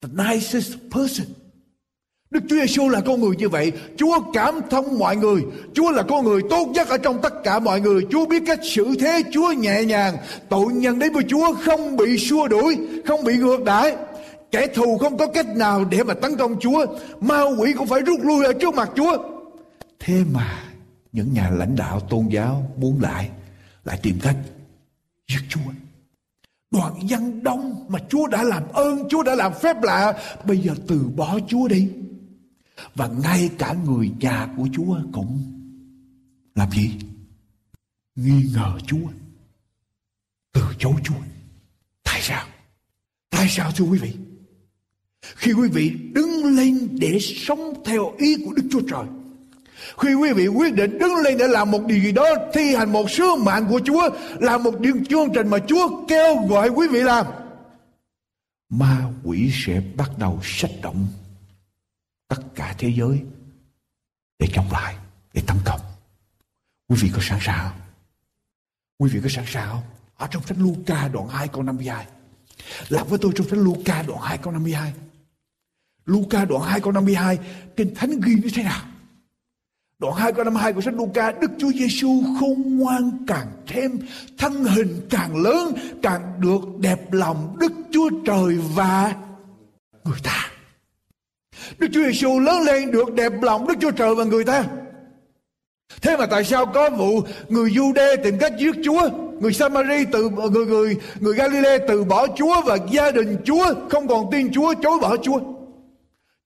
the 0.01 0.09
nicest 0.23 0.73
person. 0.91 1.27
Đức 2.31 2.43
Chúa 2.49 2.55
Giêsu 2.55 2.89
là 2.89 3.01
con 3.01 3.21
người 3.21 3.35
như 3.35 3.49
vậy. 3.49 3.71
Chúa 3.97 4.19
cảm 4.33 4.55
thông 4.69 4.99
mọi 4.99 5.15
người. 5.15 5.41
Chúa 5.73 5.91
là 5.91 6.03
con 6.03 6.25
người 6.25 6.41
tốt 6.49 6.67
nhất 6.67 6.87
ở 6.87 6.97
trong 6.97 7.21
tất 7.21 7.33
cả 7.43 7.59
mọi 7.59 7.81
người. 7.81 8.01
Chúa 8.11 8.25
biết 8.25 8.43
cách 8.45 8.59
xử 8.63 8.95
thế. 8.99 9.23
Chúa 9.31 9.51
nhẹ 9.51 9.83
nhàng. 9.83 10.17
Tội 10.49 10.73
nhân 10.73 10.99
đến 10.99 11.13
với 11.13 11.23
Chúa 11.27 11.53
không 11.53 11.97
bị 11.97 12.17
xua 12.17 12.47
đuổi, 12.47 12.77
không 13.05 13.23
bị 13.23 13.37
ngược 13.37 13.63
đãi. 13.63 13.95
Kẻ 14.51 14.67
thù 14.67 14.97
không 14.97 15.17
có 15.17 15.27
cách 15.27 15.47
nào 15.55 15.85
để 15.85 16.03
mà 16.03 16.13
tấn 16.13 16.35
công 16.37 16.59
Chúa. 16.59 16.85
Ma 17.21 17.41
quỷ 17.59 17.73
cũng 17.73 17.87
phải 17.87 18.01
rút 18.01 18.19
lui 18.23 18.45
ở 18.45 18.53
trước 18.53 18.75
mặt 18.75 18.89
Chúa. 18.95 19.17
Thế 19.99 20.23
mà 20.33 20.63
những 21.11 21.33
nhà 21.33 21.49
lãnh 21.49 21.75
đạo 21.75 21.99
tôn 21.99 22.27
giáo 22.27 22.71
muốn 22.77 23.01
lại 23.01 23.29
lại 23.85 23.99
tìm 24.03 24.19
cách 24.21 24.35
giết 25.27 25.41
Chúa. 25.49 25.71
Đoàn 26.71 27.08
dân 27.08 27.43
đông 27.43 27.86
mà 27.89 27.99
Chúa 28.10 28.28
đã 28.28 28.43
làm 28.43 28.63
ơn, 28.73 29.10
Chúa 29.10 29.23
đã 29.23 29.36
làm 29.36 29.54
phép 29.54 29.84
lạ, 29.84 30.13
bây 30.45 30.58
giờ 30.58 30.75
từ 30.88 31.10
bỏ 31.15 31.39
Chúa 31.47 31.67
đi. 31.67 31.89
Và 32.95 33.08
ngay 33.08 33.49
cả 33.58 33.75
người 33.86 34.12
nhà 34.19 34.54
của 34.58 34.67
Chúa 34.73 34.97
cũng 35.13 35.43
làm 36.56 36.71
gì? 36.71 36.91
Nghi 38.15 38.49
ngờ 38.54 38.78
Chúa. 38.88 39.08
Từ 40.54 40.62
chối 40.80 40.93
Chúa. 41.04 41.15
Tại 42.04 42.21
sao? 42.21 42.45
Tại 43.30 43.47
sao 43.49 43.71
thưa 43.71 43.86
quý 43.86 43.99
vị? 43.99 44.13
Khi 45.21 45.54
quý 45.54 45.69
vị 45.69 45.89
đứng 46.13 46.45
lên 46.45 46.88
để 46.91 47.19
sống 47.19 47.73
theo 47.86 48.13
ý 48.17 48.36
của 48.45 48.54
Đức 48.54 48.63
Chúa 48.71 48.82
Trời 48.89 49.06
khi 49.97 50.13
quý 50.13 50.34
vị 50.34 50.47
quyết 50.47 50.73
định 50.73 50.99
đứng 50.99 51.15
lên 51.15 51.38
để 51.38 51.47
làm 51.47 51.71
một 51.71 51.86
điều 51.86 51.99
gì 51.99 52.12
đó, 52.12 52.36
thi 52.53 52.75
hành 52.75 52.91
một 52.91 53.12
sứ 53.12 53.36
mạng 53.36 53.65
của 53.69 53.79
Chúa, 53.86 54.10
làm 54.39 54.63
một 54.63 54.79
điều 54.79 54.95
chương 55.10 55.34
trình 55.34 55.47
mà 55.47 55.58
Chúa 55.67 56.05
kêu 56.08 56.36
gọi 56.49 56.69
quý 56.69 56.88
vị 56.88 56.99
làm, 56.99 57.25
ma 58.69 59.01
quỷ 59.23 59.51
sẽ 59.53 59.81
bắt 59.95 60.12
đầu 60.17 60.39
sách 60.43 60.71
động 60.81 61.08
tất 62.27 62.41
cả 62.55 62.75
thế 62.77 62.93
giới 62.97 63.21
để 64.39 64.47
chống 64.53 64.71
lại, 64.71 64.95
để 65.34 65.41
tấn 65.47 65.58
công. 65.65 65.79
Quý 66.89 66.97
vị 67.01 67.12
có 67.13 67.19
sẵn 67.21 67.39
sàng 67.41 67.69
không? 67.69 67.79
Quý 68.99 69.10
vị 69.10 69.19
có 69.23 69.29
sẵn 69.29 69.45
sàng 69.47 69.69
không? 69.69 69.84
Ở 70.17 70.27
trong 70.31 70.43
sách 70.43 70.58
Luca 70.62 71.08
đoạn 71.08 71.27
2 71.27 71.47
câu 71.47 71.63
52 71.63 72.05
làm 72.89 73.08
với 73.08 73.19
tôi 73.21 73.31
trong 73.36 73.49
sách 73.49 73.60
Luca 73.60 74.01
đoạn 74.01 74.21
2 74.21 74.38
câu 74.38 74.53
52 74.53 74.93
Luca 76.05 76.45
đoạn 76.45 76.63
2 76.63 76.79
câu 76.79 76.91
52 76.91 77.39
Kinh 77.75 77.95
Thánh 77.95 78.19
ghi 78.19 78.34
như 78.34 78.49
thế 78.53 78.63
nào? 78.63 78.81
Đoạn 79.99 80.13
2 80.13 80.34
câu 80.34 80.43
52 80.43 80.73
của 80.73 80.81
sách 80.81 80.93
Luca, 80.93 81.31
Đức 81.31 81.51
Chúa 81.58 81.71
Giêsu 81.71 82.23
khôn 82.39 82.77
ngoan 82.77 83.12
càng 83.27 83.47
thêm, 83.67 83.99
Thân 84.38 84.65
hình 84.65 85.08
càng 85.10 85.41
lớn, 85.41 85.73
Càng 86.03 86.21
được 86.39 86.60
đẹp 86.79 87.13
lòng 87.13 87.55
Đức 87.60 87.71
Chúa 87.91 88.10
Trời 88.25 88.58
và 88.75 89.15
người 90.03 90.19
ta. 90.23 90.51
Đức 91.77 91.88
Chúa 91.93 92.03
Giêsu 92.03 92.39
lớn 92.39 92.62
lên 92.62 92.91
được 92.91 93.13
đẹp 93.13 93.34
lòng 93.41 93.67
Đức 93.67 93.73
Chúa 93.81 93.91
Trời 93.91 94.15
và 94.15 94.23
người 94.23 94.43
ta. 94.43 94.63
Thế 96.01 96.17
mà 96.17 96.25
tại 96.25 96.43
sao 96.43 96.65
có 96.65 96.89
vụ 96.89 97.21
người 97.49 97.69
Jude 97.69 98.17
tìm 98.23 98.38
cách 98.39 98.53
giết 98.60 98.75
Chúa, 98.84 99.10
Người 99.39 99.53
Samari 99.53 100.05
từ, 100.12 100.29
người 100.29 100.65
người 100.65 100.97
người 101.19 101.36
Galilee 101.36 101.77
từ 101.88 102.03
bỏ 102.03 102.27
Chúa 102.36 102.62
và 102.62 102.77
gia 102.91 103.12
đình 103.12 103.38
Chúa 103.45 103.73
không 103.89 104.08
còn 104.08 104.31
tin 104.31 104.51
Chúa, 104.53 104.73
chối 104.84 104.99
bỏ 105.01 105.17
Chúa? 105.17 105.39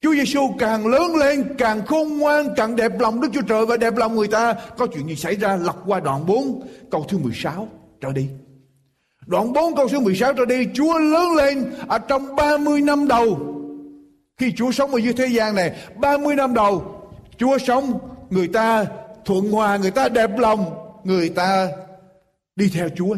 Chúa 0.01 0.13
Giêsu 0.13 0.41
càng 0.59 0.87
lớn 0.87 1.15
lên, 1.15 1.55
càng 1.57 1.85
khôn 1.85 2.17
ngoan, 2.17 2.47
càng 2.55 2.75
đẹp 2.75 2.99
lòng 2.99 3.21
Đức 3.21 3.27
Chúa 3.33 3.41
Trời 3.41 3.65
và 3.65 3.77
đẹp 3.77 3.97
lòng 3.97 4.15
người 4.15 4.27
ta. 4.27 4.55
Có 4.77 4.87
chuyện 4.87 5.07
gì 5.07 5.15
xảy 5.15 5.35
ra 5.35 5.55
lật 5.55 5.75
qua 5.85 5.99
đoạn 5.99 6.25
4 6.25 6.61
câu 6.91 7.05
thứ 7.09 7.17
16 7.17 7.67
trở 8.01 8.11
đi. 8.11 8.27
Đoạn 9.25 9.53
4 9.53 9.75
câu 9.75 9.87
số 9.89 9.99
16 9.99 10.33
trở 10.33 10.45
đi, 10.45 10.67
Chúa 10.73 10.99
lớn 10.99 11.35
lên 11.35 11.73
ở 11.87 11.99
trong 11.99 12.35
30 12.35 12.81
năm 12.81 13.07
đầu. 13.07 13.39
Khi 14.37 14.53
Chúa 14.55 14.71
sống 14.71 14.91
ở 14.91 14.97
dưới 14.97 15.13
thế 15.13 15.27
gian 15.27 15.55
này, 15.55 15.75
30 15.95 16.35
năm 16.35 16.53
đầu, 16.53 17.01
Chúa 17.37 17.57
sống, 17.57 17.99
người 18.29 18.47
ta 18.47 18.85
thuận 19.25 19.51
hòa, 19.51 19.77
người 19.77 19.91
ta 19.91 20.09
đẹp 20.09 20.37
lòng, 20.37 20.65
người 21.03 21.29
ta 21.29 21.67
đi 22.55 22.69
theo 22.73 22.89
Chúa 22.95 23.15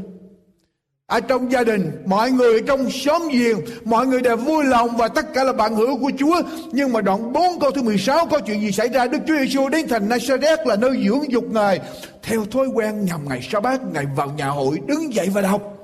ở 1.11 1.19
trong 1.19 1.51
gia 1.51 1.63
đình, 1.63 1.91
mọi 2.05 2.31
người 2.31 2.61
trong 2.67 2.91
xóm 2.91 3.21
giềng, 3.31 3.57
mọi 3.83 4.07
người 4.07 4.21
đều 4.21 4.37
vui 4.37 4.63
lòng 4.63 4.97
và 4.97 5.07
tất 5.07 5.33
cả 5.33 5.43
là 5.43 5.53
bạn 5.53 5.75
hữu 5.75 5.97
của 5.97 6.11
Chúa. 6.17 6.41
Nhưng 6.71 6.93
mà 6.93 7.01
đoạn 7.01 7.33
4 7.33 7.59
câu 7.59 7.71
thứ 7.71 7.81
16 7.81 8.25
có 8.25 8.39
chuyện 8.39 8.61
gì 8.61 8.71
xảy 8.71 8.87
ra? 8.87 9.07
Đức 9.07 9.17
Chúa 9.27 9.37
Giêsu 9.37 9.69
đến 9.69 9.87
thành 9.87 10.09
Nazareth 10.09 10.65
là 10.65 10.75
nơi 10.75 11.03
dưỡng 11.07 11.31
dục 11.31 11.43
ngài. 11.51 11.79
Theo 12.23 12.45
thói 12.51 12.67
quen 12.67 13.05
nhằm 13.05 13.29
ngày 13.29 13.41
sa 13.51 13.59
bát 13.59 13.79
ngài 13.93 14.05
vào 14.15 14.31
nhà 14.37 14.47
hội, 14.47 14.79
đứng 14.87 15.13
dậy 15.13 15.29
và 15.33 15.41
đọc 15.41 15.80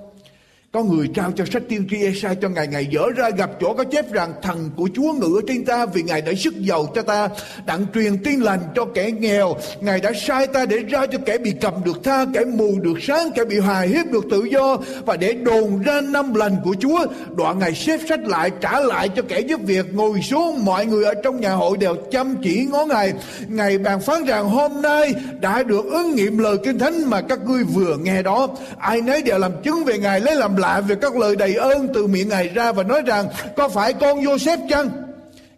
có 0.77 0.83
người 0.83 1.07
trao 1.13 1.31
cho 1.35 1.45
sách 1.45 1.63
tiên 1.69 1.87
tri 1.89 2.03
Esai 2.03 2.35
cho 2.35 2.49
ngài 2.49 2.67
Ngài 2.67 2.85
dở 2.85 3.01
ra 3.15 3.29
gặp 3.29 3.49
chỗ 3.61 3.73
có 3.73 3.83
chép 3.83 4.13
rằng 4.13 4.33
Thần 4.41 4.69
của 4.75 4.89
Chúa 4.93 5.13
ngự 5.13 5.39
ở 5.39 5.41
trên 5.47 5.65
ta 5.65 5.85
Vì 5.85 6.03
Ngài 6.03 6.21
đã 6.21 6.33
sức 6.37 6.53
giàu 6.61 6.87
cho 6.95 7.01
ta, 7.01 7.29
Đặng 7.65 7.85
truyền 7.93 8.23
tin 8.23 8.39
lành 8.39 8.59
cho 8.75 8.85
kẻ 8.85 9.11
nghèo. 9.11 9.55
Ngài 9.81 9.99
đã 9.99 10.11
sai 10.27 10.47
ta 10.47 10.65
để 10.65 10.77
ra 10.77 11.05
cho 11.05 11.17
kẻ 11.25 11.37
bị 11.37 11.53
cầm 11.61 11.73
được 11.85 12.03
tha, 12.03 12.25
Kẻ 12.33 12.45
mù 12.45 12.79
được 12.81 12.97
sáng, 13.01 13.31
Kẻ 13.35 13.45
bị 13.45 13.59
hài 13.59 13.87
hiếp 13.87 14.11
được 14.11 14.25
tự 14.31 14.43
do. 14.43 14.77
Và 15.05 15.17
để 15.17 15.33
đồn 15.33 15.81
ra 15.81 16.01
năm 16.01 16.33
lành 16.33 16.55
của 16.63 16.75
Chúa, 16.79 17.05
Đoạn 17.37 17.59
Ngài 17.59 17.73
xếp 17.73 17.99
sách 18.09 18.19
lại 18.19 18.51
trả 18.61 18.79
lại 18.79 19.09
cho 19.09 19.21
kẻ 19.27 19.39
giúp 19.39 19.59
việc. 19.63 19.85
Ngồi 19.93 20.21
xuống, 20.21 20.65
mọi 20.65 20.85
người 20.85 21.05
ở 21.05 21.13
trong 21.23 21.41
nhà 21.41 21.53
hội 21.53 21.77
đều 21.77 21.95
chăm 22.11 22.35
chỉ 22.43 22.67
ngó 22.71 22.85
Ngài. 22.85 23.13
Ngài 23.47 23.77
bàn 23.77 23.99
phán 23.99 24.25
rằng, 24.25 24.49
hôm 24.49 24.81
nay 24.81 25.13
đã 25.39 25.63
được 25.63 25.85
ứng 25.85 26.15
nghiệm 26.15 26.37
lời 26.37 26.57
kinh 26.63 26.79
thánh 26.79 27.09
Mà 27.09 27.21
các 27.21 27.39
ngươi 27.45 27.63
vừa 27.63 27.97
nghe 27.97 28.21
đó. 28.21 28.47
Ai 28.77 29.01
nấy 29.01 29.21
đều 29.21 29.39
làm 29.39 29.51
chứng 29.63 29.83
về 29.83 29.97
Ngài, 29.97 30.19
lấy 30.19 30.35
làm 30.35 30.55
lạ 30.55 30.66
về 30.87 30.95
các 31.01 31.15
lời 31.15 31.35
đầy 31.35 31.55
ơn 31.55 31.87
từ 31.93 32.07
miệng 32.07 32.29
Ngài 32.29 32.47
ra 32.47 32.71
và 32.71 32.83
nói 32.83 33.01
rằng, 33.05 33.27
có 33.57 33.69
phải 33.69 33.93
con 33.93 34.21
Joseph 34.21 34.69
chăng? 34.69 34.89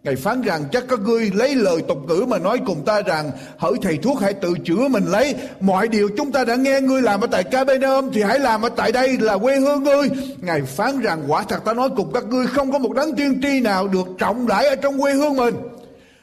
Ngài 0.03 0.15
phán 0.15 0.41
rằng, 0.41 0.63
chắc 0.71 0.83
các 0.89 0.99
ngươi 0.99 1.31
lấy 1.33 1.55
lời 1.55 1.81
tục 1.87 1.97
ngữ 2.07 2.25
mà 2.27 2.37
nói 2.37 2.57
cùng 2.65 2.85
ta 2.85 3.01
rằng, 3.01 3.31
hỡi 3.57 3.73
thầy 3.81 3.97
thuốc 3.97 4.21
hãy 4.21 4.33
tự 4.33 4.53
chữa 4.65 4.87
mình 4.87 5.05
lấy. 5.05 5.35
Mọi 5.59 5.87
điều 5.87 6.09
chúng 6.17 6.31
ta 6.31 6.43
đã 6.43 6.55
nghe 6.55 6.81
ngươi 6.81 7.01
làm 7.01 7.21
ở 7.21 7.27
tại 7.27 7.43
Capernaum 7.43 8.09
thì 8.13 8.21
hãy 8.21 8.39
làm 8.39 8.61
ở 8.61 8.69
tại 8.69 8.91
đây 8.91 9.17
là 9.17 9.37
quê 9.37 9.59
hương 9.59 9.83
ngươi. 9.83 10.09
Ngài 10.41 10.61
phán 10.61 10.99
rằng, 10.99 11.23
quả 11.27 11.43
thật 11.43 11.65
ta 11.65 11.73
nói 11.73 11.89
cùng 11.95 12.13
các 12.13 12.25
ngươi 12.25 12.47
không 12.47 12.71
có 12.71 12.77
một 12.79 12.93
đấng 12.93 13.15
tiên 13.15 13.39
tri 13.41 13.59
nào 13.59 13.87
được 13.87 14.07
trọng 14.17 14.47
đãi 14.47 14.67
ở 14.67 14.75
trong 14.75 15.01
quê 15.01 15.13
hương 15.13 15.35
mình. 15.35 15.55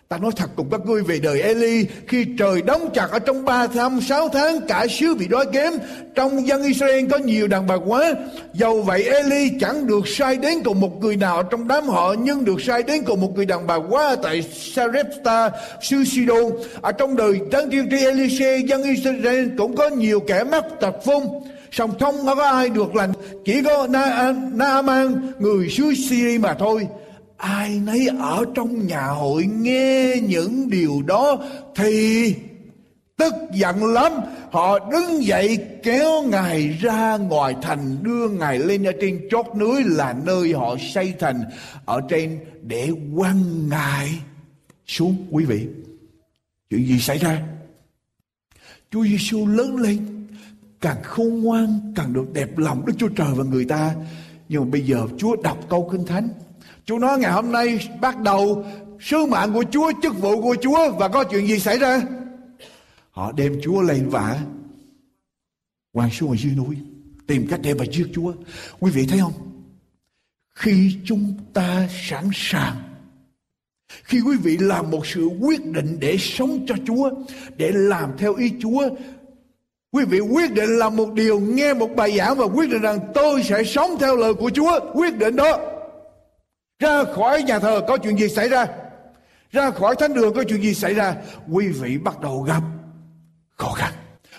Ta 0.09 0.19
nói 0.19 0.31
thật 0.37 0.51
cùng 0.57 0.71
các 0.71 0.81
ngươi 0.87 1.03
về 1.03 1.19
đời 1.19 1.43
Eli 1.43 1.87
khi 2.09 2.27
trời 2.39 2.63
đóng 2.63 2.91
chặt 2.95 3.07
ở 3.11 3.19
trong 3.19 3.45
ba 3.45 3.67
tháng 3.67 4.01
sáu 4.01 4.29
tháng 4.29 4.61
cả 4.69 4.87
xứ 4.91 5.15
bị 5.15 5.29
đói 5.29 5.45
kém 5.53 5.73
trong 6.15 6.47
dân 6.47 6.63
Israel 6.63 7.07
có 7.11 7.19
nhiều 7.19 7.49
đàn 7.49 7.67
bà 7.67 7.75
quá. 7.75 8.15
Dầu 8.55 8.83
vậy 8.83 9.03
Eli 9.03 9.51
chẳng 9.61 9.87
được 9.87 10.09
sai 10.09 10.37
đến 10.37 10.63
cùng 10.65 10.81
một 10.81 11.01
người 11.01 11.17
nào 11.17 11.43
trong 11.43 11.69
đám 11.69 11.85
họ 11.85 12.15
nhưng 12.19 12.45
được 12.45 12.61
sai 12.61 12.83
đến 12.83 13.03
cùng 13.07 13.21
một 13.21 13.33
người 13.35 13.47
đàn 13.47 13.67
bà 13.67 13.75
quá 13.75 14.17
tại 14.23 14.43
Sarepta 14.43 15.51
xứ 15.83 16.05
Sidon. 16.05 16.53
Ở 16.81 16.93
trong 16.93 17.17
đời 17.17 17.41
đấng 17.51 17.71
tiên 17.71 17.89
tri 17.91 17.97
Elise 17.97 18.59
dân 18.59 18.83
Israel 18.83 19.49
cũng 19.59 19.77
có 19.77 19.89
nhiều 19.89 20.21
kẻ 20.21 20.45
mắc 20.45 20.65
tật 20.81 20.95
phong 21.05 21.43
song 21.73 21.99
không 22.01 22.27
có 22.27 22.45
ai 22.45 22.69
được 22.69 22.95
lành 22.95 23.13
chỉ 23.45 23.63
có 23.63 23.87
Na, 23.91 24.35
Naaman 24.53 25.33
người 25.39 25.69
xứ 25.69 25.95
Syria 26.09 26.39
mà 26.39 26.55
thôi 26.55 26.87
ai 27.37 27.81
nấy 27.81 28.09
ở 28.19 28.45
trong 28.55 28.87
nhà 28.87 29.07
hội 29.07 29.45
nghe 29.45 30.15
những 30.23 30.71
điều 30.71 31.03
đó 31.07 31.39
thì 31.75 32.35
tức 33.17 33.35
giận 33.53 33.85
lắm. 33.85 34.13
Họ 34.51 34.79
đứng 34.91 35.25
dậy 35.25 35.59
kéo 35.83 36.23
ngài 36.23 36.69
ra 36.69 37.17
ngoài 37.17 37.55
thành, 37.63 38.03
đưa 38.03 38.29
ngài 38.29 38.59
lên 38.59 38.85
ở 38.85 38.93
trên 39.01 39.29
chót 39.31 39.47
núi 39.57 39.83
là 39.85 40.15
nơi 40.25 40.53
họ 40.53 40.77
xây 40.95 41.15
thành, 41.19 41.45
ở 41.85 42.01
trên 42.09 42.39
để 42.63 42.91
quăng 43.17 43.69
ngài 43.69 44.09
xuống. 44.87 45.27
Quý 45.31 45.45
vị, 45.45 45.67
chuyện 46.71 46.87
gì 46.87 46.99
xảy 46.99 47.19
ra? 47.19 47.43
Chúa 48.91 49.05
Giêsu 49.05 49.47
lớn 49.47 49.77
lên, 49.77 50.27
càng 50.81 51.03
khôn 51.03 51.43
ngoan, 51.43 51.93
càng 51.97 52.13
được 52.13 52.33
đẹp 52.33 52.59
lòng 52.59 52.87
Đức 52.87 52.93
Chúa 52.99 53.09
Trời 53.09 53.29
và 53.35 53.45
người 53.45 53.65
ta. 53.65 53.95
Nhưng 54.49 54.65
mà 54.65 54.71
bây 54.71 54.81
giờ 54.81 55.07
Chúa 55.19 55.37
đọc 55.43 55.59
câu 55.69 55.89
kinh 55.93 56.07
thánh 56.07 56.29
Chúa 56.87 56.99
nói 56.99 57.19
ngày 57.19 57.33
hôm 57.33 57.53
nay 57.53 57.89
bắt 58.01 58.21
đầu 58.23 58.65
sứ 59.01 59.27
mạng 59.27 59.53
của 59.53 59.65
Chúa, 59.71 59.93
chức 60.03 60.21
vụ 60.21 60.43
của 60.43 60.57
Chúa 60.63 60.91
và 60.91 61.09
có 61.09 61.25
chuyện 61.25 61.47
gì 61.47 61.59
xảy 61.59 61.79
ra? 61.79 62.03
Họ 63.11 63.33
đem 63.33 63.61
Chúa 63.63 63.81
lên 63.81 64.09
vả 64.09 64.39
quăng 65.93 66.11
xuống 66.11 66.31
ở 66.31 66.37
dưới 66.37 66.55
núi 66.55 66.77
tìm 67.27 67.47
cách 67.51 67.61
để 67.63 67.75
mà 67.75 67.85
giết 67.93 68.07
Chúa. 68.15 68.33
Quý 68.81 68.91
vị 68.91 69.07
thấy 69.07 69.19
không? 69.19 69.33
Khi 70.55 70.97
chúng 71.05 71.35
ta 71.53 71.89
sẵn 72.09 72.25
sàng 72.33 72.77
khi 73.89 74.21
quý 74.21 74.37
vị 74.37 74.57
làm 74.61 74.91
một 74.91 75.07
sự 75.07 75.29
quyết 75.41 75.67
định 75.67 75.97
để 76.01 76.17
sống 76.19 76.67
cho 76.69 76.75
Chúa, 76.87 77.11
để 77.57 77.73
làm 77.75 78.13
theo 78.19 78.35
ý 78.35 78.53
Chúa, 78.63 78.89
quý 79.93 80.05
vị 80.05 80.21
quyết 80.21 80.53
định 80.53 80.71
làm 80.79 80.97
một 80.97 81.13
điều, 81.13 81.41
nghe 81.41 81.75
một 81.75 81.91
bài 81.97 82.17
giảng 82.19 82.37
và 82.37 82.45
quyết 82.45 82.71
định 82.71 82.83
rằng 82.83 82.99
tôi 83.15 83.43
sẽ 83.43 83.65
sống 83.65 83.91
theo 84.01 84.17
lời 84.17 84.35
của 84.35 84.51
Chúa, 84.51 84.81
quyết 84.95 85.19
định 85.19 85.37
đó 85.37 85.76
ra 86.79 87.05
khỏi 87.05 87.43
nhà 87.43 87.59
thờ 87.59 87.81
có 87.89 87.97
chuyện 87.97 88.19
gì 88.19 88.29
xảy 88.29 88.49
ra? 88.49 88.67
Ra 89.53 89.71
khỏi 89.71 89.97
thánh 89.97 90.15
đường 90.15 90.35
có 90.35 90.45
chuyện 90.49 90.63
gì 90.63 90.75
xảy 90.75 90.95
ra? 90.95 91.15
Quý 91.49 91.69
vị 91.69 91.99
bắt 91.99 92.21
đầu 92.21 92.43
gặp 92.43 92.63
khó 93.57 93.73
khăn. 93.73 93.93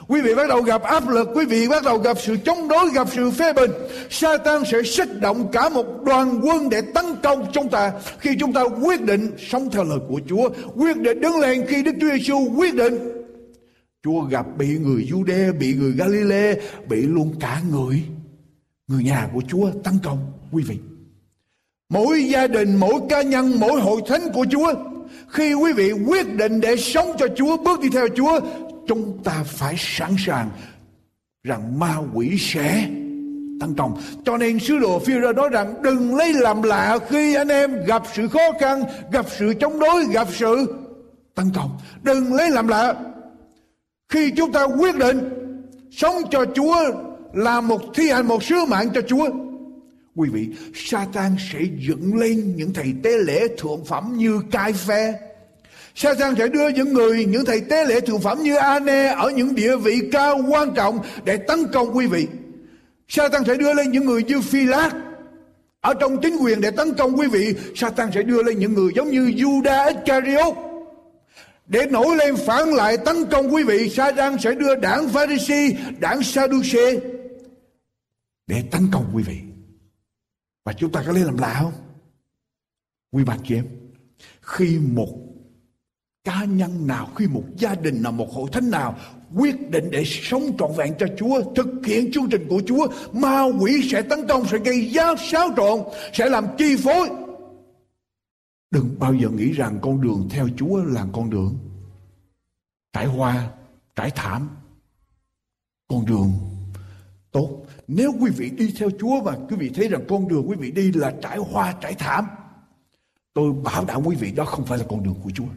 Quý 0.08 0.22
vị 0.22 0.36
bắt 0.36 0.50
đầu 0.50 0.62
gặp 0.62 0.82
áp 0.82 1.10
lực, 1.10 1.30
quý 1.36 1.46
vị 1.46 1.68
bắt 1.68 1.84
đầu 1.84 1.98
gặp 1.98 2.18
sự 2.20 2.38
chống 2.46 2.68
đối, 2.68 2.90
gặp 2.90 3.08
sự 3.12 3.32
phê 3.32 3.54
bình. 3.54 3.72
Satan 4.10 4.64
sẽ 4.72 4.78
kích 4.98 5.22
động 5.22 5.52
cả 5.52 5.70
một 5.70 5.86
đoàn 6.04 6.42
quân 6.44 6.70
để 6.70 6.82
tấn 6.82 7.06
công 7.24 7.52
chúng 7.54 7.70
ta 7.70 7.92
khi 8.20 8.36
chúng 8.40 8.54
ta 8.54 8.62
quyết 8.62 9.02
định 9.02 9.32
sống 9.38 9.70
theo 9.72 9.84
lời 9.84 10.00
của 10.10 10.22
Chúa, 10.28 10.50
quyết 10.76 10.98
định 10.98 11.22
đứng 11.22 11.40
lên 11.40 11.66
khi 11.68 11.84
Đức 11.84 11.92
Chúa 12.02 12.10
Giêsu 12.18 12.56
quyết 12.58 12.76
định. 12.76 12.94
Chúa 14.04 14.22
gặp 14.22 14.46
bị 14.58 14.68
người 14.68 15.08
Jude, 15.12 15.58
bị 15.58 15.74
người 15.74 15.92
Galilee, 15.92 16.56
bị 16.90 17.02
luôn 17.02 17.36
cả 17.40 17.62
người 17.72 18.04
người 18.88 19.04
nhà 19.04 19.30
của 19.34 19.42
Chúa 19.48 19.72
tấn 19.84 19.94
công 20.04 20.32
quý 20.52 20.64
vị. 20.68 20.78
Mỗi 21.90 22.24
gia 22.24 22.48
đình, 22.48 22.76
mỗi 22.76 22.94
cá 23.10 23.22
nhân, 23.22 23.52
mỗi 23.60 23.82
hội 23.82 24.02
thánh 24.08 24.32
của 24.34 24.46
Chúa 24.52 24.74
Khi 25.28 25.54
quý 25.54 25.74
vị 25.74 25.92
quyết 25.92 26.34
định 26.36 26.62
để 26.62 26.76
sống 26.78 27.08
cho 27.20 27.28
Chúa, 27.36 27.58
bước 27.58 27.80
đi 27.80 27.90
theo 27.90 28.08
Chúa 28.16 28.40
Chúng 28.88 29.24
ta 29.24 29.44
phải 29.46 29.76
sẵn 29.78 30.16
sàng 30.18 30.50
rằng 31.44 31.80
ma 31.80 31.96
quỷ 32.14 32.38
sẽ 32.40 32.88
tấn 33.60 33.76
công. 33.78 34.02
Cho 34.26 34.38
nên 34.38 34.60
sứ 34.60 34.80
đồ 34.80 35.00
phi 35.00 35.14
ra 35.14 35.32
nói 35.32 35.50
rằng 35.50 35.82
đừng 35.82 36.16
lấy 36.16 36.34
làm 36.34 36.62
lạ 36.62 36.98
khi 37.10 37.36
anh 37.36 37.48
em 37.48 37.86
gặp 37.86 38.04
sự 38.14 38.28
khó 38.28 38.52
khăn, 38.60 38.84
gặp 39.12 39.26
sự 39.40 39.54
chống 39.60 39.80
đối, 39.80 40.06
gặp 40.06 40.28
sự 40.34 40.74
tấn 41.36 41.46
công. 41.56 41.78
Đừng 42.04 42.34
lấy 42.34 42.50
làm 42.50 42.68
lạ. 42.68 42.94
Khi 44.10 44.32
chúng 44.32 44.52
ta 44.52 44.64
quyết 44.64 44.96
định 44.96 45.30
sống 45.92 46.16
cho 46.32 46.46
Chúa, 46.56 46.78
làm 47.34 47.68
một 47.68 47.82
thi 47.94 48.10
hành 48.10 48.28
một 48.28 48.44
sứ 48.44 48.66
mạng 48.66 48.90
cho 48.94 49.02
Chúa 49.02 49.30
Quý 50.18 50.30
vị, 50.30 50.48
Satan 50.76 51.36
sẽ 51.52 51.60
dựng 51.78 52.16
lên 52.16 52.56
những 52.56 52.74
thầy 52.74 52.94
tế 53.04 53.18
lễ 53.18 53.48
thượng 53.58 53.86
phẩm 53.86 54.14
như 54.18 54.42
Cai 54.52 54.74
Phe. 54.74 55.14
Satan 55.96 56.36
sẽ 56.38 56.48
đưa 56.48 56.70
những 56.70 56.94
người, 56.94 57.26
những 57.26 57.46
thầy 57.46 57.62
tế 57.62 57.86
lễ 57.86 58.00
thượng 58.00 58.22
phẩm 58.22 58.44
như 58.44 58.56
Ane 58.56 59.08
ở 59.08 59.30
những 59.30 59.56
địa 59.56 59.76
vị 59.76 60.02
cao 60.12 60.40
quan 60.50 60.74
trọng 60.76 61.00
để 61.26 61.38
tấn 61.38 61.68
công 61.74 61.98
quý 61.98 62.08
vị. 62.08 62.28
Satan 63.08 63.44
sẽ 63.48 63.56
đưa 63.56 63.74
lên 63.74 63.92
những 63.92 64.06
người 64.06 64.24
như 64.24 64.42
Phi 64.42 64.66
Lát 64.66 64.92
ở 65.82 65.94
trong 65.94 66.22
chính 66.22 66.38
quyền 66.38 66.62
để 66.62 66.72
tấn 66.72 66.94
công 66.94 67.20
quý 67.20 67.28
vị. 67.28 67.56
Satan 67.76 68.10
sẽ 68.14 68.24
đưa 68.24 68.44
lên 68.44 68.60
những 68.60 68.74
người 68.74 68.92
giống 68.96 69.10
như 69.10 69.26
Judas 69.26 69.88
Iscariot 69.88 70.56
để 71.68 71.86
nổi 71.86 72.16
lên 72.16 72.36
phản 72.36 72.70
lại 72.70 72.98
tấn 72.98 73.26
công 73.26 73.54
quý 73.54 73.64
vị. 73.64 73.90
Satan 73.90 74.38
sẽ 74.38 74.52
đưa 74.52 74.76
đảng 74.76 75.10
Pharisee, 75.10 75.70
đảng 76.00 76.24
Sadducee 76.24 77.00
để 78.48 78.64
tấn 78.72 78.82
công 78.92 79.06
quý 79.14 79.24
vị. 79.24 79.38
Và 80.68 80.74
chúng 80.74 80.92
ta 80.92 81.04
có 81.06 81.12
lấy 81.12 81.24
làm 81.24 81.38
lạ 81.38 81.60
không? 81.62 81.74
Quy 83.12 83.24
bạch 83.24 83.40
chị 83.44 83.56
em, 83.56 83.68
khi 84.42 84.80
một 84.80 85.10
cá 86.24 86.46
nhân 86.46 86.88
nào, 86.88 87.10
khi 87.16 87.28
một 87.28 87.44
gia 87.58 87.76
đình 87.76 88.02
nào, 88.02 88.12
một 88.12 88.34
hội 88.34 88.50
thánh 88.52 88.72
nào 88.72 88.98
quyết 89.36 89.70
định 89.70 89.92
để 89.92 90.04
sống 90.06 90.58
trọn 90.60 90.72
vẹn 90.78 90.94
cho 91.00 91.06
Chúa, 91.18 91.54
thực 91.56 91.68
hiện 91.86 92.12
chương 92.12 92.30
trình 92.30 92.48
của 92.50 92.62
Chúa, 92.66 92.88
ma 93.14 93.44
quỷ 93.60 93.90
sẽ 93.92 94.02
tấn 94.02 94.28
công, 94.28 94.48
sẽ 94.48 94.58
gây 94.58 94.92
giá 94.92 95.16
xáo 95.32 95.50
trộn, 95.58 95.80
sẽ 96.14 96.30
làm 96.30 96.46
chi 96.58 96.76
phối. 96.84 97.10
Đừng 98.72 98.96
bao 99.00 99.14
giờ 99.14 99.30
nghĩ 99.30 99.52
rằng 99.52 99.80
con 99.82 100.02
đường 100.02 100.28
theo 100.30 100.48
Chúa 100.58 100.78
là 100.78 101.08
con 101.14 101.30
đường 101.30 101.58
trải 102.94 103.06
hoa, 103.06 103.52
trải 103.96 104.12
thảm. 104.16 104.50
Con 105.88 106.06
đường 106.06 106.32
tốt 107.32 107.67
nếu 107.88 108.14
quý 108.20 108.32
vị 108.32 108.50
đi 108.50 108.74
theo 108.78 108.90
Chúa 109.00 109.22
và 109.22 109.38
quý 109.50 109.56
vị 109.56 109.72
thấy 109.76 109.88
rằng 109.88 110.02
con 110.08 110.28
đường 110.28 110.50
quý 110.50 110.56
vị 110.60 110.72
đi 110.72 110.92
là 110.92 111.14
trải 111.22 111.38
hoa 111.38 111.76
trải 111.82 111.94
thảm, 111.94 112.28
tôi 113.34 113.54
bảo 113.54 113.86
đảm 113.86 114.02
quý 114.06 114.16
vị 114.16 114.32
đó 114.32 114.46
không 114.46 114.66
phải 114.66 114.78
là 114.78 114.86
con 114.90 115.04
đường 115.04 115.16
của 115.24 115.32
Chúa. 115.36 115.48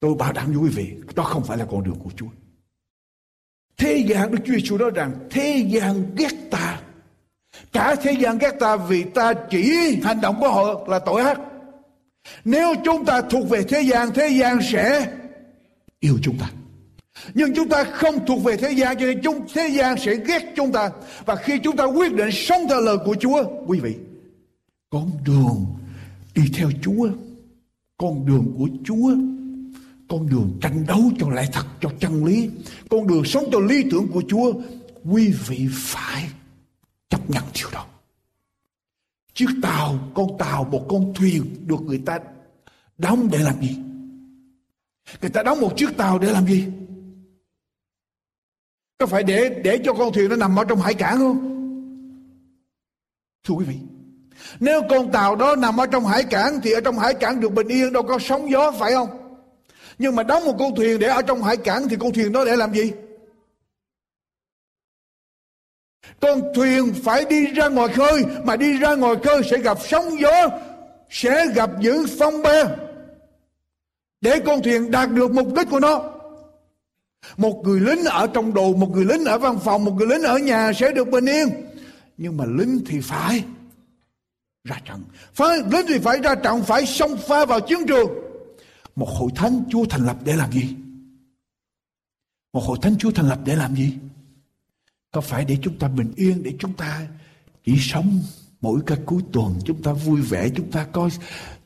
Tôi 0.00 0.14
bảo 0.14 0.32
đảm 0.32 0.46
với 0.46 0.56
quý 0.56 0.68
vị, 0.68 0.94
đó 1.14 1.22
không 1.22 1.44
phải 1.44 1.58
là 1.58 1.66
con 1.70 1.84
đường 1.84 1.98
của 2.04 2.10
Chúa. 2.16 2.28
Thế 3.76 4.04
gian 4.08 4.30
Đức 4.30 4.38
Chúa 4.46 4.52
Giêsu 4.54 4.78
nói 4.78 4.90
rằng 4.94 5.12
thế 5.30 5.66
gian 5.68 6.14
ghét 6.16 6.50
ta. 6.50 6.80
Cả 7.72 7.94
thế 8.02 8.12
gian 8.12 8.38
ghét 8.38 8.52
ta 8.60 8.76
vì 8.76 9.04
ta 9.04 9.34
chỉ 9.50 9.96
hành 10.02 10.20
động 10.20 10.36
của 10.40 10.50
họ 10.50 10.86
là 10.88 10.98
tội 10.98 11.22
ác. 11.22 11.40
Nếu 12.44 12.74
chúng 12.84 13.04
ta 13.04 13.22
thuộc 13.22 13.48
về 13.48 13.62
thế 13.62 13.80
gian, 13.80 14.08
thế 14.14 14.28
gian 14.28 14.58
sẽ 14.62 15.12
yêu 16.00 16.18
chúng 16.22 16.38
ta. 16.38 16.50
Nhưng 17.34 17.54
chúng 17.54 17.68
ta 17.68 17.84
không 17.84 18.26
thuộc 18.26 18.44
về 18.44 18.56
thế 18.56 18.72
gian 18.72 18.96
cho 19.00 19.06
nên 19.06 19.20
chúng 19.22 19.46
thế 19.54 19.68
gian 19.68 19.98
sẽ 19.98 20.16
ghét 20.16 20.52
chúng 20.56 20.72
ta. 20.72 20.90
Và 21.26 21.36
khi 21.36 21.58
chúng 21.64 21.76
ta 21.76 21.84
quyết 21.84 22.14
định 22.14 22.30
sống 22.32 22.60
theo 22.68 22.80
lời 22.80 22.96
của 23.04 23.16
Chúa, 23.20 23.44
quý 23.66 23.80
vị, 23.80 23.94
con 24.90 25.10
đường 25.24 25.66
đi 26.34 26.42
theo 26.54 26.70
Chúa, 26.82 27.08
con 27.96 28.26
đường 28.26 28.54
của 28.58 28.68
Chúa, 28.84 29.14
con 30.08 30.28
đường 30.30 30.58
tranh 30.60 30.86
đấu 30.86 31.00
cho 31.18 31.28
lại 31.28 31.48
thật 31.52 31.66
cho 31.80 31.90
chân 32.00 32.24
lý, 32.24 32.50
con 32.90 33.06
đường 33.06 33.24
sống 33.24 33.44
cho 33.52 33.60
lý 33.60 33.84
tưởng 33.90 34.08
của 34.12 34.22
Chúa, 34.28 34.52
quý 35.04 35.34
vị 35.46 35.68
phải 35.72 36.28
chấp 37.10 37.30
nhận 37.30 37.42
điều 37.54 37.68
đó. 37.72 37.86
Chiếc 39.34 39.48
tàu, 39.62 39.98
con 40.14 40.26
tàu, 40.38 40.64
một 40.64 40.86
con 40.88 41.14
thuyền 41.14 41.44
được 41.66 41.80
người 41.80 42.02
ta 42.06 42.18
đóng 42.98 43.28
để 43.32 43.38
làm 43.38 43.62
gì? 43.62 43.76
Người 45.20 45.30
ta 45.30 45.42
đóng 45.42 45.60
một 45.60 45.76
chiếc 45.76 45.96
tàu 45.96 46.18
để 46.18 46.32
làm 46.32 46.46
gì? 46.46 46.64
Có 48.98 49.06
phải 49.06 49.22
để 49.22 49.48
để 49.48 49.78
cho 49.84 49.92
con 49.92 50.12
thuyền 50.12 50.30
nó 50.30 50.36
nằm 50.36 50.58
ở 50.58 50.64
trong 50.64 50.80
hải 50.80 50.94
cảng 50.94 51.18
không? 51.18 51.54
Thưa 53.44 53.54
quý 53.54 53.64
vị, 53.64 53.74
nếu 54.60 54.82
con 54.90 55.12
tàu 55.12 55.36
đó 55.36 55.56
nằm 55.56 55.80
ở 55.80 55.86
trong 55.86 56.06
hải 56.06 56.24
cảng 56.24 56.60
thì 56.62 56.72
ở 56.72 56.80
trong 56.80 56.98
hải 56.98 57.14
cảng 57.14 57.40
được 57.40 57.52
bình 57.52 57.68
yên 57.68 57.92
đâu 57.92 58.02
có 58.02 58.18
sóng 58.18 58.50
gió 58.50 58.72
phải 58.72 58.92
không? 58.92 59.08
Nhưng 59.98 60.16
mà 60.16 60.22
đóng 60.22 60.44
một 60.44 60.56
con 60.58 60.74
thuyền 60.74 60.98
để 60.98 61.08
ở 61.08 61.22
trong 61.22 61.42
hải 61.42 61.56
cảng 61.56 61.88
thì 61.88 61.96
con 62.00 62.12
thuyền 62.12 62.32
đó 62.32 62.44
để 62.44 62.56
làm 62.56 62.74
gì? 62.74 62.92
Con 66.20 66.40
thuyền 66.54 66.94
phải 67.04 67.24
đi 67.24 67.46
ra 67.46 67.68
ngoài 67.68 67.88
khơi 67.88 68.24
mà 68.44 68.56
đi 68.56 68.78
ra 68.78 68.94
ngoài 68.94 69.14
khơi 69.24 69.42
sẽ 69.50 69.58
gặp 69.58 69.78
sóng 69.80 70.20
gió 70.20 70.48
sẽ 71.10 71.46
gặp 71.54 71.70
những 71.80 72.04
phong 72.18 72.42
ba 72.42 72.64
để 74.20 74.40
con 74.46 74.62
thuyền 74.62 74.90
đạt 74.90 75.10
được 75.10 75.30
mục 75.30 75.54
đích 75.54 75.68
của 75.70 75.80
nó 75.80 76.17
một 77.36 77.62
người 77.64 77.80
lính 77.80 78.04
ở 78.04 78.26
trong 78.26 78.54
đồ 78.54 78.74
một 78.74 78.90
người 78.90 79.04
lính 79.04 79.24
ở 79.24 79.38
văn 79.38 79.58
phòng, 79.58 79.84
một 79.84 79.92
người 79.92 80.06
lính 80.06 80.22
ở 80.22 80.38
nhà 80.38 80.72
sẽ 80.72 80.92
được 80.92 81.08
bình 81.10 81.26
yên. 81.26 81.48
Nhưng 82.16 82.36
mà 82.36 82.44
lính 82.44 82.80
thì 82.86 83.00
phải 83.00 83.44
ra 84.64 84.80
trận. 84.84 85.04
Phải, 85.34 85.58
lính 85.70 85.86
thì 85.88 85.98
phải 85.98 86.18
ra 86.18 86.34
trận, 86.34 86.62
phải 86.62 86.86
xông 86.86 87.16
pha 87.28 87.44
vào 87.44 87.60
chiến 87.60 87.78
trường. 87.88 88.10
Một 88.96 89.08
hội 89.08 89.30
thánh 89.34 89.64
chúa 89.70 89.84
thành 89.84 90.06
lập 90.06 90.16
để 90.24 90.36
làm 90.36 90.52
gì? 90.52 90.76
Một 92.52 92.60
hội 92.60 92.78
thánh 92.82 92.96
chúa 92.98 93.10
thành 93.10 93.28
lập 93.28 93.38
để 93.44 93.56
làm 93.56 93.76
gì? 93.76 93.94
Có 95.12 95.20
phải 95.20 95.44
để 95.44 95.58
chúng 95.62 95.78
ta 95.78 95.88
bình 95.88 96.12
yên, 96.16 96.42
để 96.42 96.52
chúng 96.58 96.72
ta 96.72 97.06
chỉ 97.64 97.76
sống 97.80 98.20
mỗi 98.60 98.80
cái 98.86 98.98
cuối 99.06 99.22
tuần, 99.32 99.54
chúng 99.64 99.82
ta 99.82 99.92
vui 99.92 100.20
vẻ, 100.20 100.48
chúng 100.56 100.70
ta 100.70 100.86
có 100.92 101.10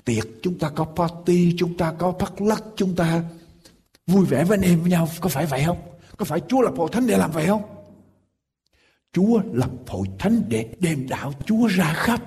tiệc, 0.05 0.25
chúng 0.43 0.59
ta 0.59 0.69
có 0.69 0.85
party, 0.85 1.55
chúng 1.59 1.77
ta 1.77 1.93
có 1.99 2.13
bắt 2.13 2.41
lắc 2.41 2.65
chúng 2.77 2.97
ta 2.97 3.23
vui 4.07 4.25
vẻ 4.25 4.45
với 4.45 4.59
anh 4.59 4.71
em 4.71 4.81
với 4.81 4.91
nhau, 4.91 5.09
có 5.21 5.29
phải 5.29 5.47
vậy 5.47 5.63
không? 5.67 5.79
Có 6.17 6.25
phải 6.25 6.41
Chúa 6.49 6.61
lập 6.61 6.75
hội 6.77 6.89
thánh 6.93 7.07
để 7.07 7.19
làm 7.19 7.31
vậy 7.31 7.47
không? 7.47 7.63
Chúa 9.13 9.41
lập 9.53 9.71
hội 9.87 10.07
thánh 10.19 10.43
để 10.49 10.69
đem 10.81 11.09
đạo 11.09 11.33
Chúa 11.47 11.67
ra 11.67 11.93
khắp 11.95 12.21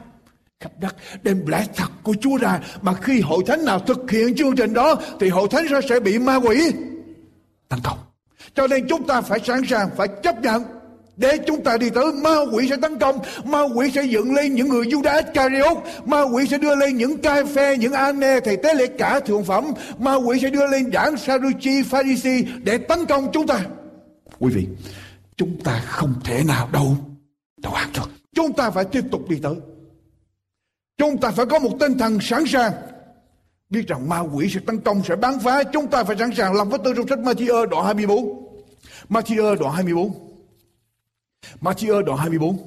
khắp 0.60 0.72
đất, 0.80 0.96
đem 1.24 1.48
lẽ 1.48 1.66
thật 1.76 1.92
của 2.04 2.16
Chúa 2.22 2.38
ra. 2.38 2.60
Mà 2.82 2.94
khi 2.94 3.22
hội 3.22 3.44
thánh 3.48 3.66
nào 3.66 3.80
thực 3.80 4.12
hiện 4.12 4.36
chương 4.36 4.56
trình 4.56 4.74
đó, 4.74 4.96
thì 5.20 5.30
hội 5.30 5.48
thánh 5.52 5.66
sẽ 5.90 6.00
bị 6.00 6.20
ma 6.20 6.36
quỷ. 6.36 6.72
Tấn 7.70 7.80
công. 7.84 7.98
Cho 8.54 8.68
nên 8.68 8.88
chúng 8.90 9.08
ta 9.08 9.22
phải 9.22 9.40
sẵn 9.40 9.62
sàng, 9.66 9.90
phải 9.98 10.08
chấp 10.24 10.42
nhận 10.42 10.64
để 11.18 11.38
chúng 11.48 11.64
ta 11.64 11.78
đi 11.78 11.90
tới, 11.90 12.12
ma 12.14 12.36
quỷ 12.52 12.68
sẽ 12.70 12.76
tấn 12.82 13.00
công, 13.00 13.20
ma 13.44 13.62
quỷ 13.62 13.92
sẽ 13.92 14.04
dựng 14.04 14.36
lên 14.36 14.54
những 14.54 14.70
người 14.70 14.86
Judas 14.86 15.24
Iscariot, 15.26 15.78
ma 16.06 16.22
quỷ 16.22 16.48
sẽ 16.48 16.58
đưa 16.58 16.76
lên 16.76 16.98
những 16.98 17.18
cai 17.18 17.46
phe, 17.46 17.78
những 17.78 17.94
ane, 17.94 18.40
thầy 18.40 18.58
tế 18.58 18.74
lễ 18.74 18.88
cả 18.88 19.20
thượng 19.20 19.44
phẩm, 19.44 19.66
ma 20.00 20.16
quỷ 20.16 20.40
sẽ 20.42 20.50
đưa 20.50 20.68
lên 20.68 20.92
đảng 20.92 21.18
Saduchi 21.18 21.84
Pharisee 21.84 22.42
để 22.64 22.78
tấn 22.78 23.06
công 23.06 23.32
chúng 23.32 23.48
ta. 23.48 23.66
Quý 24.40 24.52
vị, 24.56 24.68
chúng 25.36 25.58
ta 25.64 25.82
không 25.86 26.14
thể 26.24 26.44
nào 26.44 26.70
đâu. 26.72 26.98
Đầu 27.58 27.74
hàng 27.74 27.90
được 27.94 28.10
chúng 28.36 28.54
ta 28.54 28.70
phải 28.70 28.86
tiếp 28.86 29.04
tục 29.12 29.30
đi 29.30 29.40
tới. 29.44 29.56
Chúng 30.98 31.18
ta 31.18 31.32
phải 31.32 31.46
có 31.46 31.60
một 31.60 31.72
tinh 31.80 31.98
thần 31.98 32.20
sẵn 32.22 32.46
sàng. 32.48 32.72
Biết 33.70 33.88
rằng 33.88 34.10
ma 34.10 34.20
quỷ 34.20 34.50
sẽ 34.50 34.60
tấn 34.66 34.80
công, 34.80 35.02
sẽ 35.08 35.16
bắn 35.16 35.40
phá. 35.40 35.64
Chúng 35.64 35.88
ta 35.88 36.04
phải 36.04 36.16
sẵn 36.20 36.36
sàng 36.36 36.54
làm 36.54 36.70
với 36.70 36.80
tư 36.84 36.94
trong 36.98 37.08
sách 37.08 37.20
Matthew 37.20 37.66
đoạn 37.66 37.86
24 37.86 38.46
Matthew 39.10 39.56
đoạn 39.56 39.74
24 39.74 40.35
Matthew 41.62 42.02
đoạn 42.02 42.20
24 42.20 42.58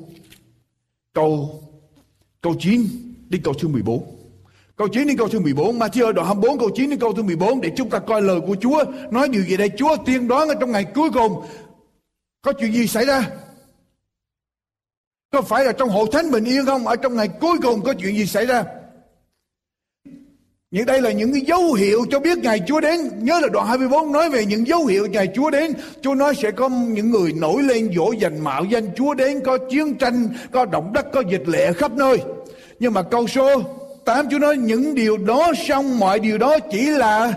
câu 1.14 1.62
câu 2.40 2.54
9 2.60 2.86
đến 3.28 3.42
câu 3.42 3.54
thứ 3.54 3.68
14 3.68 4.14
Câu 4.76 4.88
9 4.88 5.06
đến 5.06 5.16
câu 5.16 5.28
thứ 5.28 5.40
14 5.40 5.78
Matthew 5.78 6.12
đoạn 6.12 6.26
24 6.26 6.58
câu 6.58 6.70
9 6.74 6.90
đến 6.90 6.98
câu 6.98 7.12
thứ 7.12 7.22
14 7.22 7.60
Để 7.60 7.72
chúng 7.76 7.90
ta 7.90 7.98
coi 7.98 8.22
lời 8.22 8.40
của 8.46 8.56
Chúa, 8.60 8.84
Nói 9.10 9.28
điều 9.28 9.42
gì 9.44 9.56
đây? 9.56 9.70
Chúa 9.76 9.96
tiên 10.06 10.28
đoán 10.28 10.48
ở 10.48 10.54
trong 10.60 10.72
ngày 10.72 10.84
cuối 10.94 11.10
cùng 11.14 11.46
Có 12.42 12.52
chuyện 12.52 12.72
gì 12.72 12.86
xảy 12.86 13.04
ra? 13.04 13.30
Có 15.30 15.42
phải 15.42 15.64
là 15.64 15.72
trong 15.72 15.88
hội 15.88 16.08
thánh 16.12 16.30
bình 16.30 16.44
yên 16.44 16.66
không? 16.66 16.86
Ở 16.86 16.96
trong 16.96 17.16
ngày 17.16 17.28
cuối 17.28 17.58
cùng 17.62 17.82
có 17.82 17.94
chuyện 17.94 18.16
gì 18.16 18.26
xảy 18.26 18.46
ra? 18.46 18.64
Những 20.70 20.86
đây 20.86 21.02
là 21.02 21.12
những 21.12 21.32
cái 21.32 21.40
dấu 21.40 21.72
hiệu 21.72 22.04
cho 22.10 22.20
biết 22.20 22.38
ngày 22.38 22.60
Chúa 22.66 22.80
đến. 22.80 23.00
Nhớ 23.18 23.40
là 23.42 23.48
đoạn 23.48 23.66
24 23.66 24.12
nói 24.12 24.30
về 24.30 24.46
những 24.46 24.66
dấu 24.66 24.86
hiệu 24.86 25.06
ngày 25.06 25.28
Chúa 25.34 25.50
đến. 25.50 25.72
Chúa 26.02 26.14
nói 26.14 26.34
sẽ 26.34 26.50
có 26.50 26.68
những 26.68 27.10
người 27.10 27.32
nổi 27.32 27.62
lên 27.62 27.90
dỗ 27.96 28.12
dành 28.12 28.44
mạo 28.44 28.64
danh 28.64 28.88
Chúa 28.96 29.14
đến. 29.14 29.40
Có 29.44 29.58
chiến 29.70 29.94
tranh, 29.94 30.28
có 30.50 30.64
động 30.64 30.92
đất, 30.92 31.06
có 31.12 31.22
dịch 31.30 31.48
lệ 31.48 31.72
khắp 31.72 31.92
nơi. 31.92 32.18
Nhưng 32.80 32.94
mà 32.94 33.02
câu 33.02 33.26
số 33.26 33.62
8 34.04 34.30
Chúa 34.30 34.38
nói 34.38 34.56
những 34.56 34.94
điều 34.94 35.16
đó 35.16 35.52
xong 35.68 35.98
mọi 35.98 36.18
điều 36.18 36.38
đó 36.38 36.58
chỉ 36.58 36.86
là 36.90 37.34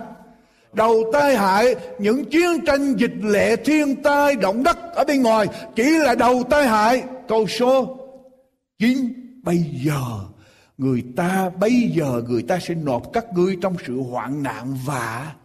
đầu 0.73 1.03
tai 1.13 1.35
hại 1.35 1.75
những 1.99 2.25
chiến 2.25 2.65
tranh 2.65 2.93
dịch 2.93 3.13
lệ 3.21 3.55
thiên 3.55 3.95
tai 4.03 4.35
động 4.35 4.63
đất 4.63 4.77
ở 4.95 5.03
bên 5.03 5.21
ngoài 5.21 5.47
chỉ 5.75 5.83
là 5.83 6.15
đầu 6.15 6.43
tai 6.49 6.67
hại 6.67 7.03
câu 7.27 7.47
số 7.47 7.97
9 8.79 9.13
bây 9.43 9.65
giờ 9.85 10.01
người 10.81 11.03
ta 11.15 11.49
bây 11.49 11.91
giờ 11.95 12.21
người 12.27 12.43
ta 12.43 12.59
sẽ 12.59 12.75
nộp 12.75 13.13
các 13.13 13.25
ngươi 13.33 13.57
trong 13.61 13.75
sự 13.87 14.01
hoạn 14.01 14.43
nạn 14.43 14.77
và 14.85 15.35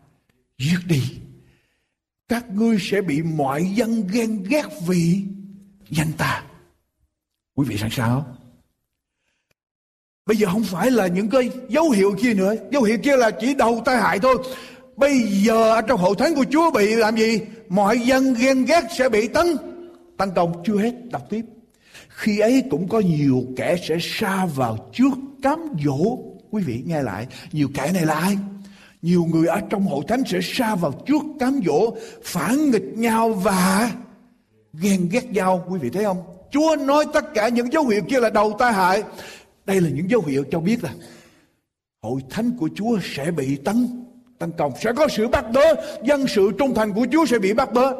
giết 0.58 0.78
đi. 0.86 1.02
Các 2.28 2.50
ngươi 2.50 2.76
sẽ 2.80 3.02
bị 3.02 3.22
mọi 3.22 3.64
dân 3.64 4.06
ghen 4.12 4.42
ghét 4.42 4.66
vì 4.86 5.22
danh 5.90 6.12
ta. 6.18 6.44
Quý 7.54 7.66
vị 7.68 7.76
sẵn 7.78 7.90
sàng 7.90 8.10
không 8.10 8.34
bây 10.26 10.36
giờ 10.36 10.48
không 10.52 10.64
phải 10.64 10.90
là 10.90 11.06
những 11.06 11.30
cái 11.30 11.50
dấu 11.68 11.90
hiệu 11.90 12.14
kia 12.22 12.34
nữa. 12.34 12.54
Dấu 12.70 12.82
hiệu 12.82 12.98
kia 13.02 13.16
là 13.16 13.30
chỉ 13.30 13.54
đầu 13.54 13.82
tai 13.84 13.96
hại 13.96 14.18
thôi. 14.18 14.36
Bây 14.96 15.20
giờ 15.20 15.70
ở 15.70 15.82
trong 15.82 16.00
hội 16.00 16.14
thánh 16.18 16.34
của 16.34 16.44
chúa 16.50 16.70
bị 16.70 16.94
làm 16.94 17.16
gì? 17.16 17.40
Mọi 17.68 17.98
dân 17.98 18.34
ghen 18.34 18.64
ghét 18.64 18.82
sẽ 18.98 19.08
bị 19.08 19.28
tấn. 19.28 19.46
Tấn 20.16 20.30
công 20.36 20.62
chưa 20.66 20.78
hết. 20.78 20.94
Đọc 21.10 21.22
tiếp 21.30 21.42
khi 22.16 22.38
ấy 22.38 22.62
cũng 22.70 22.88
có 22.88 23.00
nhiều 23.00 23.44
kẻ 23.56 23.76
sẽ 23.82 23.96
xa 24.00 24.46
vào 24.46 24.90
trước 24.92 25.12
cám 25.42 25.68
dỗ. 25.84 26.18
Quý 26.50 26.62
vị 26.62 26.82
nghe 26.86 27.02
lại, 27.02 27.26
nhiều 27.52 27.68
kẻ 27.74 27.92
này 27.92 28.06
là 28.06 28.14
ai? 28.14 28.36
Nhiều 29.02 29.24
người 29.24 29.46
ở 29.46 29.60
trong 29.70 29.86
hội 29.86 30.04
thánh 30.08 30.22
sẽ 30.26 30.38
xa 30.42 30.74
vào 30.74 30.92
trước 31.06 31.22
cám 31.40 31.60
dỗ, 31.66 31.96
phản 32.22 32.70
nghịch 32.70 32.92
nhau 32.94 33.32
và 33.32 33.90
ghen 34.72 35.08
ghét 35.10 35.32
nhau. 35.32 35.64
Quý 35.68 35.78
vị 35.78 35.90
thấy 35.90 36.04
không? 36.04 36.22
Chúa 36.50 36.76
nói 36.76 37.04
tất 37.12 37.24
cả 37.34 37.48
những 37.48 37.72
dấu 37.72 37.86
hiệu 37.86 38.02
kia 38.08 38.20
là 38.20 38.30
đầu 38.30 38.56
tai 38.58 38.72
hại. 38.72 39.02
Đây 39.66 39.80
là 39.80 39.90
những 39.90 40.10
dấu 40.10 40.22
hiệu 40.22 40.44
cho 40.50 40.60
biết 40.60 40.84
là 40.84 40.90
hội 42.02 42.20
thánh 42.30 42.50
của 42.58 42.68
chúa 42.74 42.98
sẽ 43.14 43.30
bị 43.30 43.56
tấn 43.56 44.04
tấn 44.38 44.52
công, 44.58 44.72
sẽ 44.80 44.92
có 44.92 45.08
sự 45.08 45.28
bắt 45.28 45.44
bớ. 45.52 45.74
Dân 46.04 46.26
sự 46.26 46.50
trung 46.58 46.74
thành 46.74 46.92
của 46.92 47.06
chúa 47.12 47.26
sẽ 47.26 47.38
bị 47.38 47.52
bắt 47.52 47.72
bớ. 47.72 47.92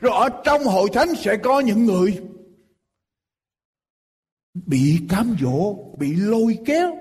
Rồi 0.00 0.12
ở 0.12 0.28
trong 0.44 0.64
hội 0.64 0.88
thánh 0.92 1.14
sẽ 1.14 1.36
có 1.36 1.60
những 1.60 1.86
người 1.86 2.18
bị 4.66 4.98
cám 5.08 5.36
dỗ 5.40 5.76
bị 5.98 6.14
lôi 6.14 6.58
kéo 6.64 6.96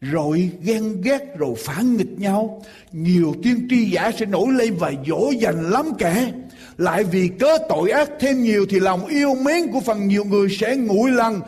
rồi 0.00 0.50
ghen 0.62 1.00
ghét 1.00 1.38
rồi 1.38 1.54
phản 1.58 1.96
nghịch 1.96 2.18
nhau. 2.18 2.62
Nhiều 2.92 3.34
tiên 3.42 3.66
tri 3.70 3.90
giả 3.90 4.10
sẽ 4.18 4.26
nổi 4.26 4.46
lên 4.52 4.76
và 4.76 4.92
dỗ 5.06 5.30
dành 5.30 5.70
lắm 5.70 5.86
kẻ. 5.98 6.32
Lại 6.76 7.04
vì 7.04 7.30
cớ 7.40 7.58
tội 7.68 7.90
ác 7.90 8.10
thêm 8.20 8.42
nhiều 8.42 8.66
thì 8.70 8.80
lòng 8.80 9.06
yêu 9.06 9.34
mến 9.34 9.72
của 9.72 9.80
phần 9.80 10.08
nhiều 10.08 10.24
người 10.24 10.48
sẽ 10.50 10.76
nguội 10.76 11.10
lần 11.10 11.40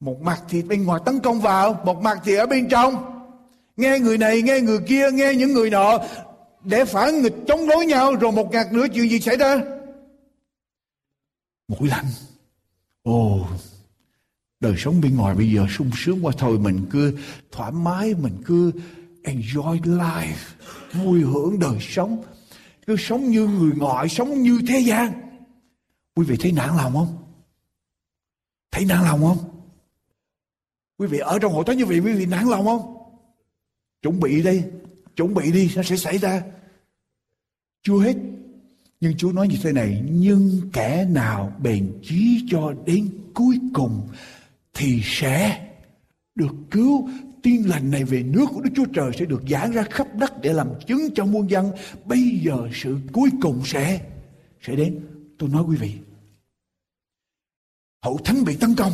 một 0.00 0.20
mặt 0.20 0.42
thì 0.48 0.62
bên 0.62 0.84
ngoài 0.84 1.00
tấn 1.06 1.20
công 1.20 1.40
vào 1.40 1.80
một 1.84 2.02
mặt 2.02 2.18
thì 2.24 2.34
ở 2.34 2.46
bên 2.46 2.68
trong. 2.68 2.94
Nghe 3.76 3.98
người 3.98 4.18
này 4.18 4.42
nghe 4.42 4.60
người 4.60 4.78
kia 4.88 5.10
nghe 5.10 5.34
những 5.34 5.52
người 5.52 5.70
nọ 5.70 5.98
để 6.64 6.84
phản 6.84 7.22
nghịch 7.22 7.34
chống 7.46 7.68
đối 7.68 7.86
nhau 7.86 8.14
rồi 8.14 8.32
một 8.32 8.52
ngạt 8.52 8.72
nữa 8.72 8.86
chuyện 8.94 9.10
gì 9.10 9.20
xảy 9.20 9.36
ra? 9.36 9.60
Mũi 11.68 11.88
lạnh 11.88 12.06
ồ 13.02 13.40
oh, 13.40 13.46
đời 14.60 14.74
sống 14.78 15.00
bên 15.00 15.16
ngoài 15.16 15.34
bây 15.34 15.52
giờ 15.52 15.66
sung 15.70 15.90
sướng 15.94 16.24
quá. 16.24 16.32
Thôi 16.38 16.58
mình 16.58 16.86
cứ 16.90 17.18
thoải 17.52 17.72
mái, 17.72 18.14
mình 18.14 18.42
cứ 18.44 18.72
enjoy 19.24 19.80
life, 19.80 20.54
vui 20.92 21.20
hưởng 21.20 21.58
đời 21.58 21.78
sống. 21.80 22.24
Cứ 22.86 22.96
sống 22.98 23.30
như 23.30 23.46
người 23.46 23.72
ngoại, 23.76 24.08
sống 24.08 24.42
như 24.42 24.60
thế 24.68 24.78
gian. 24.78 25.12
Quý 26.14 26.24
vị 26.28 26.36
thấy 26.40 26.52
nản 26.52 26.76
lòng 26.76 26.92
không? 26.92 27.16
Thấy 28.70 28.84
nản 28.84 29.04
lòng 29.04 29.20
không? 29.20 29.38
Quý 30.98 31.06
vị 31.06 31.18
ở 31.18 31.38
trong 31.38 31.52
hội 31.52 31.64
thánh 31.66 31.78
như 31.78 31.86
vậy, 31.86 31.98
quý 31.98 32.12
vị 32.12 32.26
nản 32.26 32.48
lòng 32.48 32.64
không? 32.64 32.94
Chuẩn 34.02 34.20
bị 34.20 34.42
đi, 34.42 34.62
chuẩn 35.16 35.34
bị 35.34 35.52
đi, 35.52 35.70
nó 35.76 35.82
sẽ 35.82 35.96
xảy 35.96 36.18
ra. 36.18 36.42
Chưa 37.82 37.98
hết. 37.98 38.16
Nhưng 39.00 39.16
Chúa 39.16 39.32
nói 39.32 39.48
như 39.48 39.56
thế 39.62 39.72
này, 39.72 40.02
Nhưng 40.10 40.60
kẻ 40.72 41.06
nào 41.10 41.52
bền 41.62 42.00
chí 42.02 42.46
cho 42.50 42.74
đến 42.86 43.08
cuối 43.34 43.60
cùng 43.74 44.08
thì 44.78 45.00
sẽ 45.04 45.68
được 46.34 46.54
cứu 46.70 47.08
tin 47.42 47.62
lành 47.62 47.90
này 47.90 48.04
về 48.04 48.22
nước 48.22 48.46
của 48.54 48.60
Đức 48.60 48.70
Chúa 48.76 48.84
Trời 48.94 49.10
sẽ 49.18 49.24
được 49.24 49.42
giảng 49.50 49.72
ra 49.72 49.82
khắp 49.82 50.06
đất 50.14 50.32
để 50.42 50.52
làm 50.52 50.68
chứng 50.86 51.10
cho 51.14 51.24
muôn 51.24 51.50
dân. 51.50 51.70
Bây 52.04 52.40
giờ 52.44 52.68
sự 52.74 52.96
cuối 53.12 53.30
cùng 53.42 53.62
sẽ 53.64 54.00
sẽ 54.66 54.76
đến. 54.76 55.00
Tôi 55.38 55.48
nói 55.48 55.62
quý 55.68 55.76
vị, 55.76 55.92
hậu 58.04 58.18
thánh 58.24 58.44
bị 58.44 58.56
tấn 58.56 58.74
công. 58.74 58.92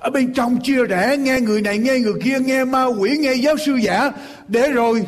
Ở 0.00 0.10
bên 0.10 0.34
trong 0.34 0.58
chia 0.62 0.84
rẽ 0.84 1.16
nghe 1.16 1.40
người 1.40 1.62
này 1.62 1.78
nghe 1.78 1.98
người 1.98 2.20
kia 2.24 2.40
nghe 2.40 2.64
ma 2.64 2.84
quỷ 2.84 3.16
nghe 3.20 3.34
giáo 3.34 3.56
sư 3.66 3.74
giả 3.74 4.10
để 4.48 4.72
rồi 4.72 5.06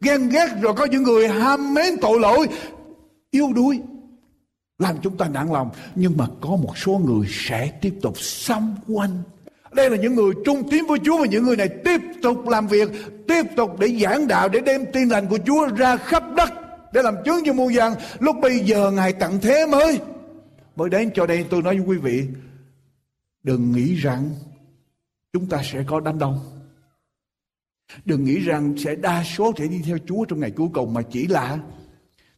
ghen 0.00 0.28
ghét 0.28 0.48
rồi 0.60 0.74
có 0.76 0.84
những 0.84 1.02
người 1.02 1.28
ham 1.28 1.74
mến 1.74 1.96
tội 2.00 2.20
lỗi 2.20 2.48
yếu 3.30 3.52
đuối 3.52 3.80
làm 4.80 4.96
chúng 5.02 5.16
ta 5.16 5.28
nản 5.28 5.52
lòng. 5.52 5.70
Nhưng 5.94 6.16
mà 6.16 6.26
có 6.40 6.48
một 6.48 6.78
số 6.78 7.00
người 7.04 7.26
sẽ 7.30 7.72
tiếp 7.80 7.94
tục 8.02 8.20
xâm 8.20 8.74
quanh. 8.88 9.22
Đây 9.72 9.90
là 9.90 9.96
những 9.96 10.14
người 10.14 10.32
trung 10.44 10.70
tín 10.70 10.86
với 10.88 10.98
Chúa 11.04 11.18
và 11.18 11.26
những 11.26 11.44
người 11.44 11.56
này 11.56 11.68
tiếp 11.84 12.00
tục 12.22 12.48
làm 12.48 12.66
việc 12.66 12.90
tiếp 13.28 13.42
tục 13.56 13.78
để 13.78 13.88
giảng 14.02 14.28
đạo 14.28 14.48
để 14.48 14.60
đem 14.60 14.84
tin 14.92 15.08
lành 15.08 15.26
của 15.26 15.38
Chúa 15.46 15.68
ra 15.76 15.96
khắp 15.96 16.22
đất 16.36 16.50
để 16.92 17.02
làm 17.02 17.14
chứng 17.24 17.42
cho 17.44 17.52
muôn 17.52 17.74
dân 17.74 17.94
lúc 18.18 18.36
bây 18.42 18.58
giờ 18.58 18.90
ngài 18.90 19.12
tặng 19.12 19.38
thế 19.42 19.66
mới. 19.66 19.98
Mới 20.76 20.90
đến 20.90 21.10
cho 21.14 21.26
đây 21.26 21.44
tôi 21.50 21.62
nói 21.62 21.78
với 21.78 21.86
quý 21.86 21.98
vị 21.98 22.28
đừng 23.42 23.72
nghĩ 23.72 23.94
rằng 23.94 24.30
chúng 25.32 25.46
ta 25.46 25.62
sẽ 25.64 25.84
có 25.86 26.00
đám 26.00 26.18
đông. 26.18 26.38
Đừng 28.04 28.24
nghĩ 28.24 28.38
rằng 28.38 28.74
sẽ 28.78 28.94
đa 28.94 29.24
số 29.24 29.52
sẽ 29.58 29.66
đi 29.66 29.82
theo 29.84 29.98
Chúa 30.06 30.24
trong 30.24 30.40
ngày 30.40 30.50
cuối 30.50 30.68
cùng 30.72 30.94
mà 30.94 31.02
chỉ 31.02 31.26
là 31.26 31.58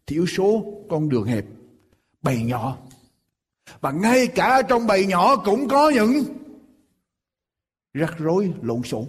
thiểu 0.07 0.27
số 0.27 0.65
con 0.91 1.09
đường 1.09 1.25
hẹp, 1.25 1.45
bầy 2.23 2.43
nhỏ. 2.43 2.77
Và 3.81 3.91
ngay 3.91 4.27
cả 4.27 4.63
trong 4.63 4.87
bầy 4.87 5.07
nhỏ 5.07 5.37
cũng 5.37 5.69
có 5.69 5.91
những 5.91 6.25
rắc 7.95 8.19
rối 8.19 8.53
lộn 8.63 8.83
xộn. 8.83 9.05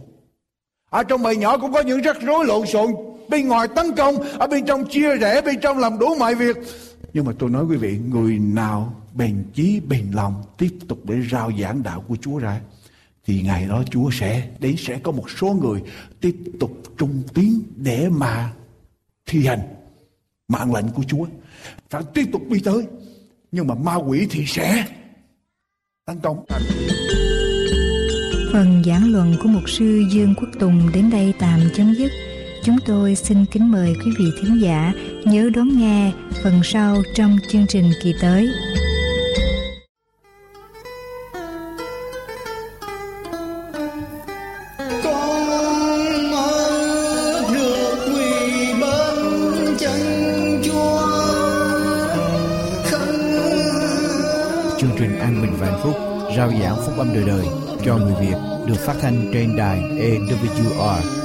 Ở 0.89 1.03
trong 1.03 1.23
bầy 1.23 1.37
nhỏ 1.37 1.57
cũng 1.57 1.73
có 1.73 1.81
những 1.81 2.01
rắc 2.01 2.17
rối 2.21 2.45
lộn 2.45 2.67
xộn. 2.67 2.91
Bên 3.29 3.47
ngoài 3.47 3.67
tấn 3.75 3.95
công, 3.95 4.15
ở 4.39 4.47
bên 4.47 4.65
trong 4.65 4.85
chia 4.89 5.15
rẽ, 5.15 5.41
bên 5.41 5.59
trong 5.61 5.77
làm 5.77 5.99
đủ 5.99 6.15
mọi 6.19 6.35
việc. 6.35 6.57
Nhưng 7.13 7.25
mà 7.25 7.31
tôi 7.39 7.49
nói 7.49 7.65
quý 7.65 7.77
vị, 7.77 7.99
người 8.09 8.39
nào 8.39 9.01
bền 9.13 9.43
chí, 9.53 9.79
bền 9.79 10.11
lòng 10.11 10.43
tiếp 10.57 10.71
tục 10.87 10.99
để 11.03 11.15
rao 11.31 11.51
giảng 11.61 11.83
đạo 11.83 12.03
của 12.07 12.15
Chúa 12.21 12.37
ra 12.37 12.61
thì 13.25 13.41
ngày 13.41 13.67
đó 13.67 13.83
Chúa 13.91 14.09
sẽ 14.11 14.49
đến 14.59 14.75
sẽ 14.77 14.99
có 15.03 15.11
một 15.11 15.29
số 15.29 15.53
người 15.61 15.81
tiếp 16.21 16.35
tục 16.59 16.71
trung 16.97 17.23
tín 17.33 17.59
để 17.75 18.09
mà 18.09 18.53
thi 19.25 19.45
hành 19.45 19.59
mạng 20.47 20.73
lệnh 20.75 20.89
của 20.89 21.03
Chúa 21.07 21.25
phải 21.89 22.03
tiếp 22.13 22.25
tục 22.31 22.41
đi 22.49 22.59
tới 22.59 22.87
nhưng 23.53 23.67
mà 23.67 23.75
ma 23.75 23.95
quỷ 23.95 24.27
thì 24.29 24.45
sẽ 24.45 24.85
tấn 26.05 26.19
công 26.19 26.45
phần 28.53 28.83
giảng 28.85 29.11
luận 29.11 29.35
của 29.43 29.49
mục 29.49 29.69
sư 29.69 30.03
Dương 30.11 30.33
Quốc 30.37 30.49
Tùng 30.59 30.89
đến 30.93 31.09
đây 31.09 31.33
tạm 31.39 31.59
chấm 31.75 31.93
dứt 31.93 32.11
chúng 32.63 32.77
tôi 32.85 33.15
xin 33.15 33.45
kính 33.51 33.71
mời 33.71 33.95
quý 34.05 34.11
vị 34.19 34.25
thính 34.41 34.61
giả 34.61 34.93
nhớ 35.25 35.49
đón 35.55 35.79
nghe 35.79 36.11
phần 36.43 36.61
sau 36.63 36.97
trong 37.15 37.37
chương 37.49 37.65
trình 37.69 37.91
kỳ 38.03 38.13
tới. 38.21 38.49
Đình 55.03 55.19
an 55.19 55.41
bình 55.41 55.53
vạn 55.59 55.79
phúc, 55.83 55.95
rao 56.37 56.51
giảng 56.61 56.75
phúc 56.85 56.97
âm 56.97 57.13
đời 57.13 57.23
đời 57.27 57.45
cho 57.85 57.97
người 57.97 58.15
Việt 58.21 58.35
được 58.67 58.79
phát 58.79 58.95
thanh 59.01 59.29
trên 59.33 59.55
đài 59.55 59.79
EWR. 59.79 61.22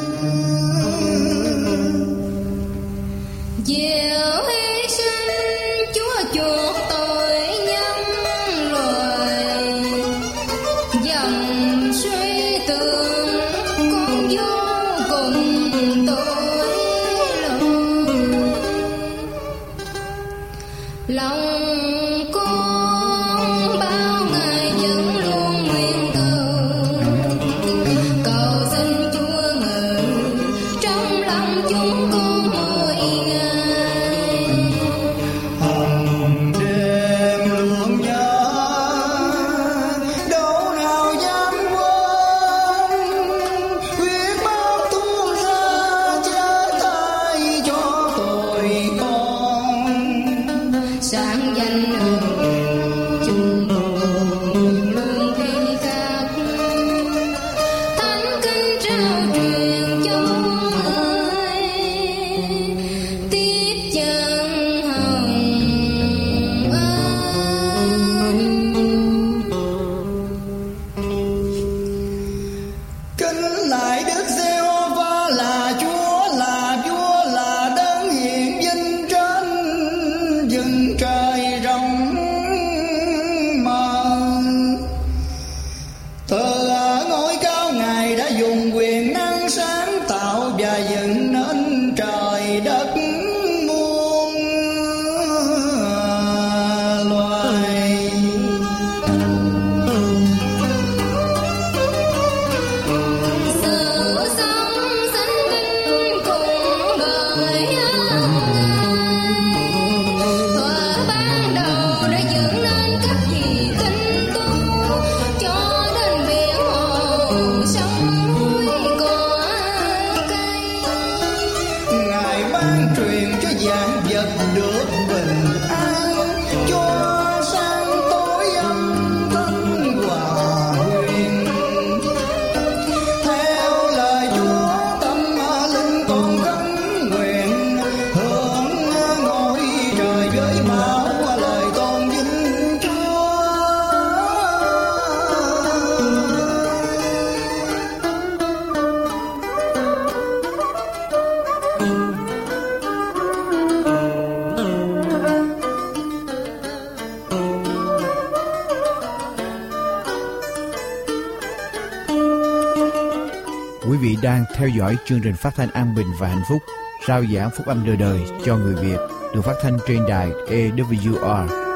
Theo 164.69 164.77
dõi 164.77 164.97
chương 165.05 165.21
trình 165.21 165.35
phát 165.35 165.55
thanh 165.57 165.71
an 165.71 165.95
bình 165.95 166.07
và 166.19 166.29
hạnh 166.29 166.43
phúc, 166.49 166.63
rao 167.09 167.25
giảng 167.35 167.51
phúc 167.57 167.67
âm 167.67 167.87
đời 167.87 167.97
đời 167.97 168.21
cho 168.45 168.57
người 168.57 168.75
Việt, 168.75 168.99
được 169.35 169.43
phát 169.45 169.55
thanh 169.63 169.79
trên 169.89 170.07
đài 170.09 170.31
EWR. 170.31 171.68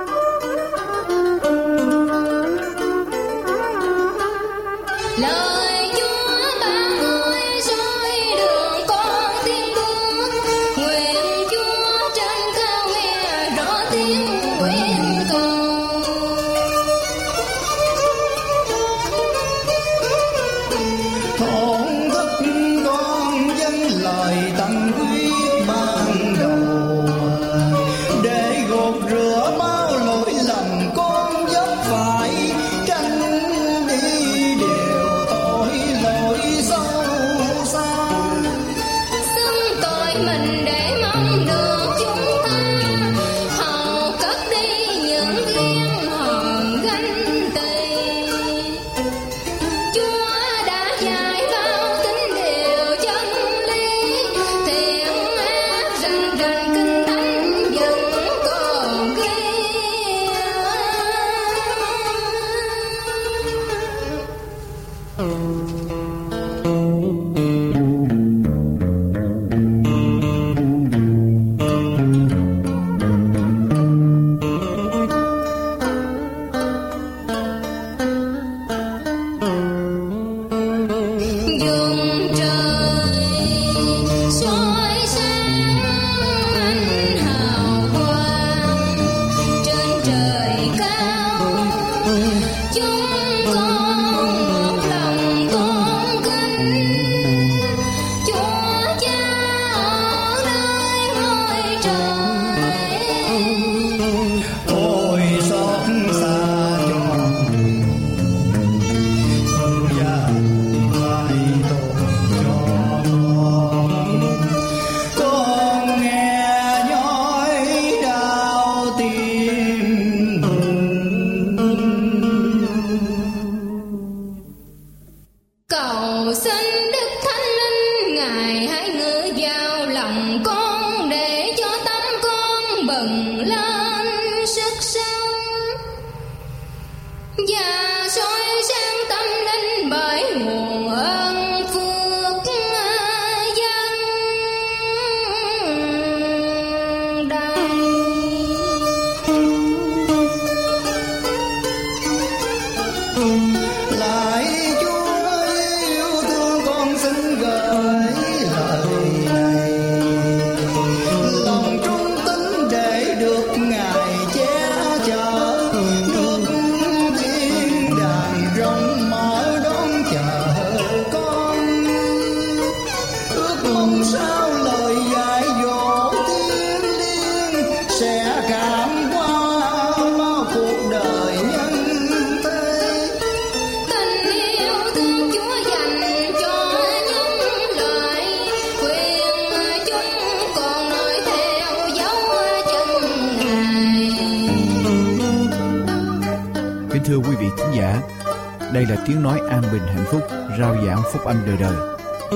Rao 200.62 200.76
giảng 200.86 201.02
phúc 201.12 201.24
âm 201.24 201.36
đời 201.46 201.56
đời 201.60 201.76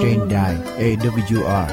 trên 0.02 0.28
đài 0.28 0.56
AWR. 0.78 1.66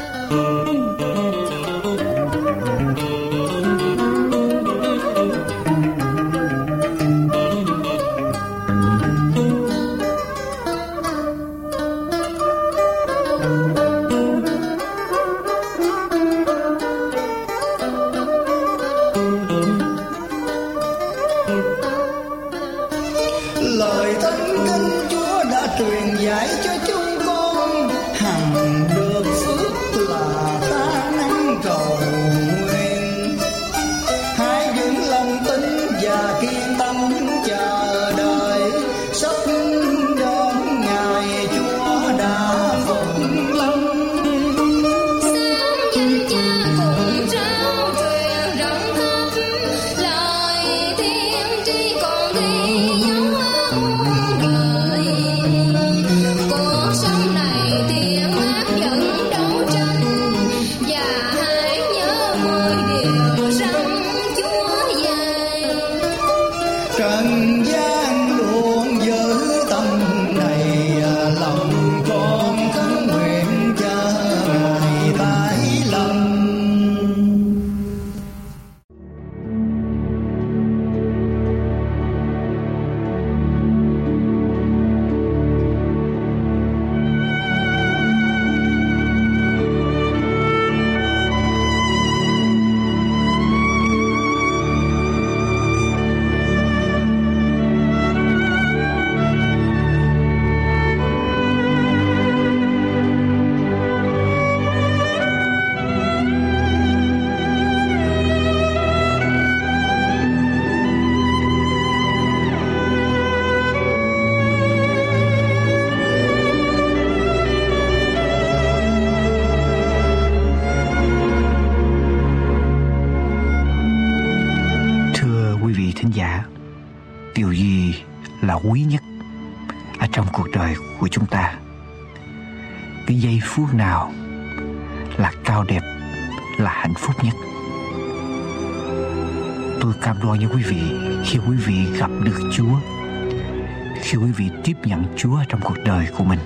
Trong 145.54 145.62
cuộc 145.62 145.84
đời 145.86 146.08
của 146.18 146.24
mình. 146.24 146.40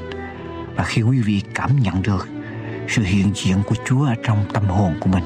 Và 0.76 0.84
khi 0.84 1.02
quý 1.02 1.20
vị 1.20 1.42
cảm 1.54 1.80
nhận 1.80 2.02
được 2.02 2.28
sự 2.88 3.04
hiện 3.04 3.32
diện 3.36 3.58
của 3.66 3.76
Chúa 3.86 4.06
ở 4.06 4.16
trong 4.24 4.46
tâm 4.54 4.64
hồn 4.66 4.96
của 5.00 5.10
mình, 5.10 5.24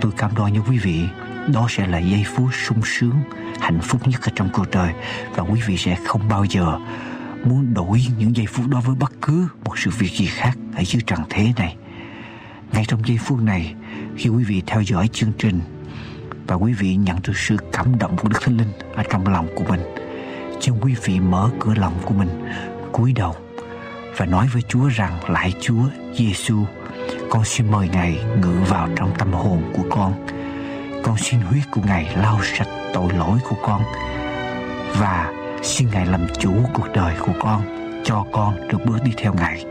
tôi 0.00 0.12
cam 0.16 0.34
đoan 0.34 0.52
với 0.52 0.62
quý 0.68 0.78
vị, 0.78 1.00
đó 1.52 1.66
sẽ 1.70 1.86
là 1.86 1.98
giây 1.98 2.24
phút 2.34 2.48
sung 2.66 2.80
sướng, 2.84 3.14
hạnh 3.60 3.80
phúc 3.82 4.08
nhất 4.08 4.20
ở 4.22 4.32
trong 4.36 4.48
cuộc 4.52 4.70
đời. 4.70 4.92
Và 5.34 5.42
quý 5.42 5.60
vị 5.66 5.76
sẽ 5.76 5.96
không 6.06 6.28
bao 6.28 6.44
giờ 6.44 6.78
muốn 7.44 7.74
đổi 7.74 8.02
những 8.18 8.36
giây 8.36 8.46
phút 8.46 8.66
đó 8.68 8.80
với 8.86 8.94
bất 8.94 9.12
cứ 9.22 9.48
một 9.64 9.78
sự 9.78 9.90
việc 9.98 10.12
gì 10.12 10.26
khác 10.26 10.58
ở 10.76 10.82
dưới 10.84 11.02
trần 11.06 11.20
thế 11.30 11.52
này. 11.56 11.76
Ngay 12.72 12.84
trong 12.88 13.02
giây 13.06 13.18
phút 13.18 13.40
này, 13.40 13.74
khi 14.16 14.28
quý 14.28 14.44
vị 14.44 14.62
theo 14.66 14.82
dõi 14.82 15.08
chương 15.12 15.32
trình, 15.38 15.60
và 16.46 16.54
quý 16.54 16.72
vị 16.72 16.96
nhận 16.96 17.16
được 17.26 17.36
sự 17.36 17.56
cảm 17.72 17.98
động 17.98 18.16
của 18.16 18.28
Đức 18.28 18.38
Thánh 18.42 18.56
Linh 18.56 18.72
ở 18.94 19.02
trong 19.10 19.28
lòng 19.28 19.48
của 19.56 19.64
mình 19.68 19.80
xin 20.60 20.74
quý 20.80 20.94
vị 21.04 21.20
mở 21.20 21.50
cửa 21.60 21.74
lòng 21.74 21.94
của 22.04 22.14
mình 22.14 22.28
cúi 22.92 23.12
đầu 23.12 23.34
và 24.16 24.26
nói 24.26 24.48
với 24.52 24.62
Chúa 24.68 24.88
rằng 24.88 25.30
lại 25.30 25.52
Chúa 25.60 25.84
Giêsu 26.14 26.64
con 27.30 27.44
xin 27.44 27.70
mời 27.70 27.88
Ngài 27.88 28.24
ngự 28.42 28.54
vào 28.68 28.88
trong 28.96 29.12
tâm 29.18 29.32
hồn 29.32 29.62
của 29.76 29.82
con. 29.90 30.26
Con 31.02 31.16
xin 31.18 31.40
huyết 31.40 31.62
của 31.70 31.80
Ngài 31.86 32.16
lau 32.16 32.40
sạch 32.42 32.68
tội 32.94 33.12
lỗi 33.12 33.38
của 33.48 33.56
con 33.62 33.82
và 34.98 35.32
xin 35.62 35.88
Ngài 35.92 36.06
làm 36.06 36.26
chủ 36.38 36.52
cuộc 36.74 36.88
đời 36.94 37.14
của 37.20 37.32
con 37.40 37.62
cho 38.04 38.24
con 38.32 38.68
được 38.68 38.78
bước 38.86 38.98
đi 39.04 39.12
theo 39.16 39.34
Ngài. 39.34 39.64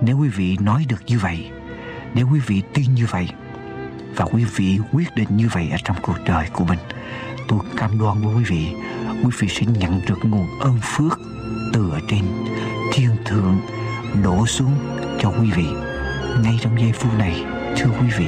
Nếu 0.00 0.18
quý 0.18 0.28
vị 0.28 0.56
nói 0.60 0.84
được 0.88 1.02
như 1.06 1.18
vậy, 1.18 1.50
nếu 2.14 2.28
quý 2.32 2.40
vị 2.46 2.62
tin 2.74 2.94
như 2.94 3.06
vậy 3.10 3.28
và 4.16 4.24
quý 4.24 4.44
vị 4.44 4.78
quyết 4.92 5.14
định 5.14 5.28
như 5.30 5.48
vậy 5.52 5.68
ở 5.72 5.76
trong 5.84 5.96
cuộc 6.02 6.18
đời 6.26 6.46
của 6.52 6.64
mình, 6.64 6.78
tôi 7.48 7.58
cam 7.76 7.98
đoan 7.98 8.20
với 8.20 8.34
quý 8.34 8.44
vị, 8.44 8.74
quý 9.24 9.30
vị 9.38 9.48
sẽ 9.48 9.66
nhận 9.66 10.00
được 10.06 10.18
nguồn 10.22 10.46
ơn 10.60 10.78
phước 10.82 11.20
từ 11.72 11.90
ở 11.90 12.00
trên. 12.08 12.24
Thiên 12.92 13.10
thượng 13.24 13.60
đổ 14.24 14.46
xuống 14.46 14.74
cho 15.20 15.32
quý 15.40 15.50
vị. 15.56 15.66
Ngay 16.42 16.58
trong 16.62 16.80
giây 16.80 16.92
phút 16.92 17.18
này 17.18 17.44
thưa 17.76 17.90
quý 18.00 18.06
vị 18.18 18.26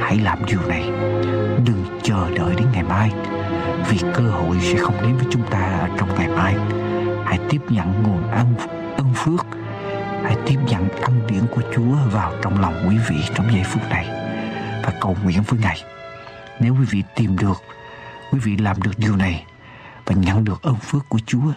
hãy 0.00 0.18
làm 0.18 0.38
điều 0.46 0.60
này. 0.68 0.82
Đừng 1.66 1.84
chờ 2.02 2.30
đợi 2.36 2.54
đến 2.56 2.66
ngày 2.72 2.82
mai 2.82 3.10
vì 3.90 3.98
cơ 4.14 4.22
hội 4.22 4.56
sẽ 4.62 4.78
không 4.78 5.02
đến 5.02 5.16
với 5.16 5.26
chúng 5.30 5.42
ta 5.50 5.78
ở 5.80 5.88
trong 5.98 6.14
ngày 6.14 6.28
mai. 6.28 6.54
Hãy 7.24 7.38
tiếp 7.48 7.60
nhận 7.68 8.02
nguồn 8.02 8.30
ân 8.30 8.54
ân 8.96 9.06
phước. 9.14 9.46
Hãy 10.24 10.36
tiếp 10.46 10.56
nhận 10.66 10.88
ân 10.88 11.26
điển 11.28 11.42
của 11.50 11.62
Chúa 11.74 11.96
vào 12.12 12.32
trong 12.42 12.60
lòng 12.60 12.84
quý 12.88 12.96
vị 13.08 13.16
trong 13.34 13.52
giây 13.52 13.62
phút 13.64 13.82
này. 13.90 14.06
Và 14.84 14.92
cầu 15.00 15.16
nguyện 15.22 15.42
với 15.46 15.60
Ngài. 15.62 15.82
Nếu 16.60 16.74
quý 16.74 16.86
vị 16.90 17.02
tìm 17.14 17.36
được, 17.36 17.62
quý 18.30 18.38
vị 18.38 18.56
làm 18.56 18.82
được 18.82 18.98
điều 18.98 19.16
này 19.16 19.44
và 20.06 20.14
nhận 20.14 20.44
được 20.44 20.62
ơn 20.62 20.76
phước 20.76 21.08
của 21.08 21.18
Chúa, 21.26 21.52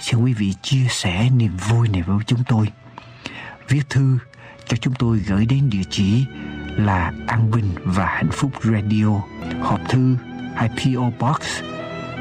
xin 0.00 0.20
quý 0.20 0.34
vị 0.34 0.54
chia 0.62 0.86
sẻ 0.88 1.28
niềm 1.36 1.56
vui 1.68 1.88
này 1.88 2.02
với 2.02 2.18
chúng 2.26 2.44
tôi. 2.48 2.72
Viết 3.68 3.90
thư 3.90 4.18
cho 4.68 4.76
chúng 4.76 4.94
tôi 4.94 5.18
gửi 5.18 5.46
đến 5.46 5.70
địa 5.70 5.82
chỉ 5.90 6.24
là 6.76 7.12
An 7.26 7.50
Bình 7.50 7.74
và 7.84 8.06
Hạnh 8.06 8.30
Phúc 8.32 8.50
Radio, 8.64 9.20
hộp 9.62 9.80
thư 9.88 10.16
hay 10.54 10.68
PO 10.68 11.10
Box 11.20 11.40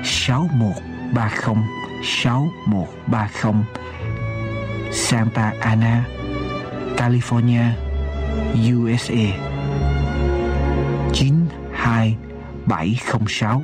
6130 0.03 1.63
6130 2.03 3.63
Santa 4.91 5.53
Ana, 5.59 6.05
California, 6.97 7.63
USA 8.53 9.37
92706 11.13 13.63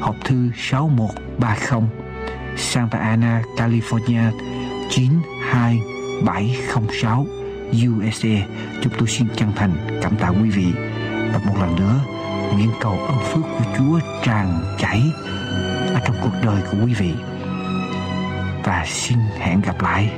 hộp 0.00 0.16
thư 0.24 0.50
6130 0.54 1.88
Santa 2.56 2.98
Ana, 2.98 3.42
California 3.56 4.30
92706 4.90 7.26
USA. 7.72 8.46
Chúng 8.82 8.92
tôi 8.98 9.08
xin 9.08 9.28
chân 9.36 9.52
thành 9.56 10.00
cảm 10.02 10.16
tạ 10.16 10.28
quý 10.28 10.50
vị 10.50 10.72
và 11.32 11.40
một 11.46 11.54
lần 11.60 11.76
nữa 11.76 12.00
nguyện 12.54 12.70
cầu 12.80 12.98
ơn 12.98 13.18
phước 13.18 13.42
của 13.42 13.64
Chúa 13.78 14.00
tràn 14.22 14.62
chảy 14.78 15.02
ở 15.94 16.00
trong 16.06 16.16
cuộc 16.22 16.32
đời 16.42 16.62
của 16.70 16.78
quý 16.84 16.94
vị. 16.94 17.14
Và 18.64 18.84
xin 18.86 19.18
hẹn 19.38 19.60
gặp 19.60 19.82
lại 19.82 20.12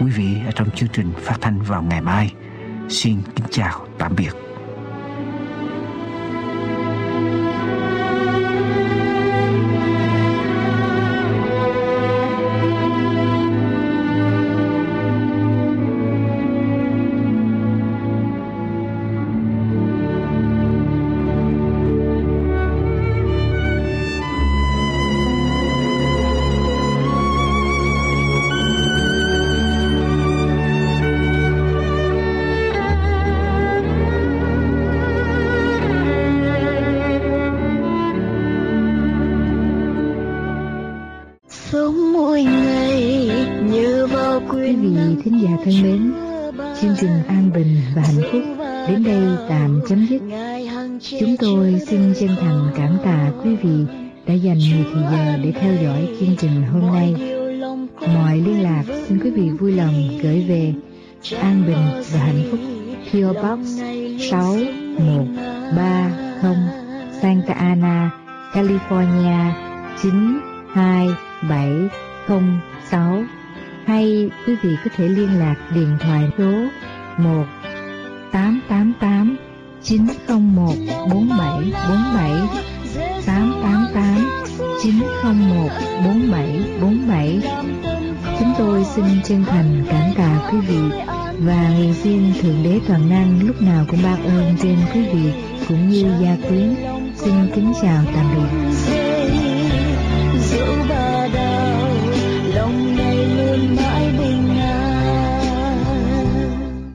quý 0.00 0.10
vị 0.10 0.36
ở 0.46 0.52
trong 0.54 0.70
chương 0.70 0.88
trình 0.92 1.12
phát 1.22 1.36
thanh 1.40 1.62
vào 1.62 1.82
ngày 1.82 2.00
mai. 2.00 2.34
Xin 2.88 3.22
kính 3.36 3.46
chào 3.50 3.86
tạm 3.98 4.14
biệt. 4.16 4.49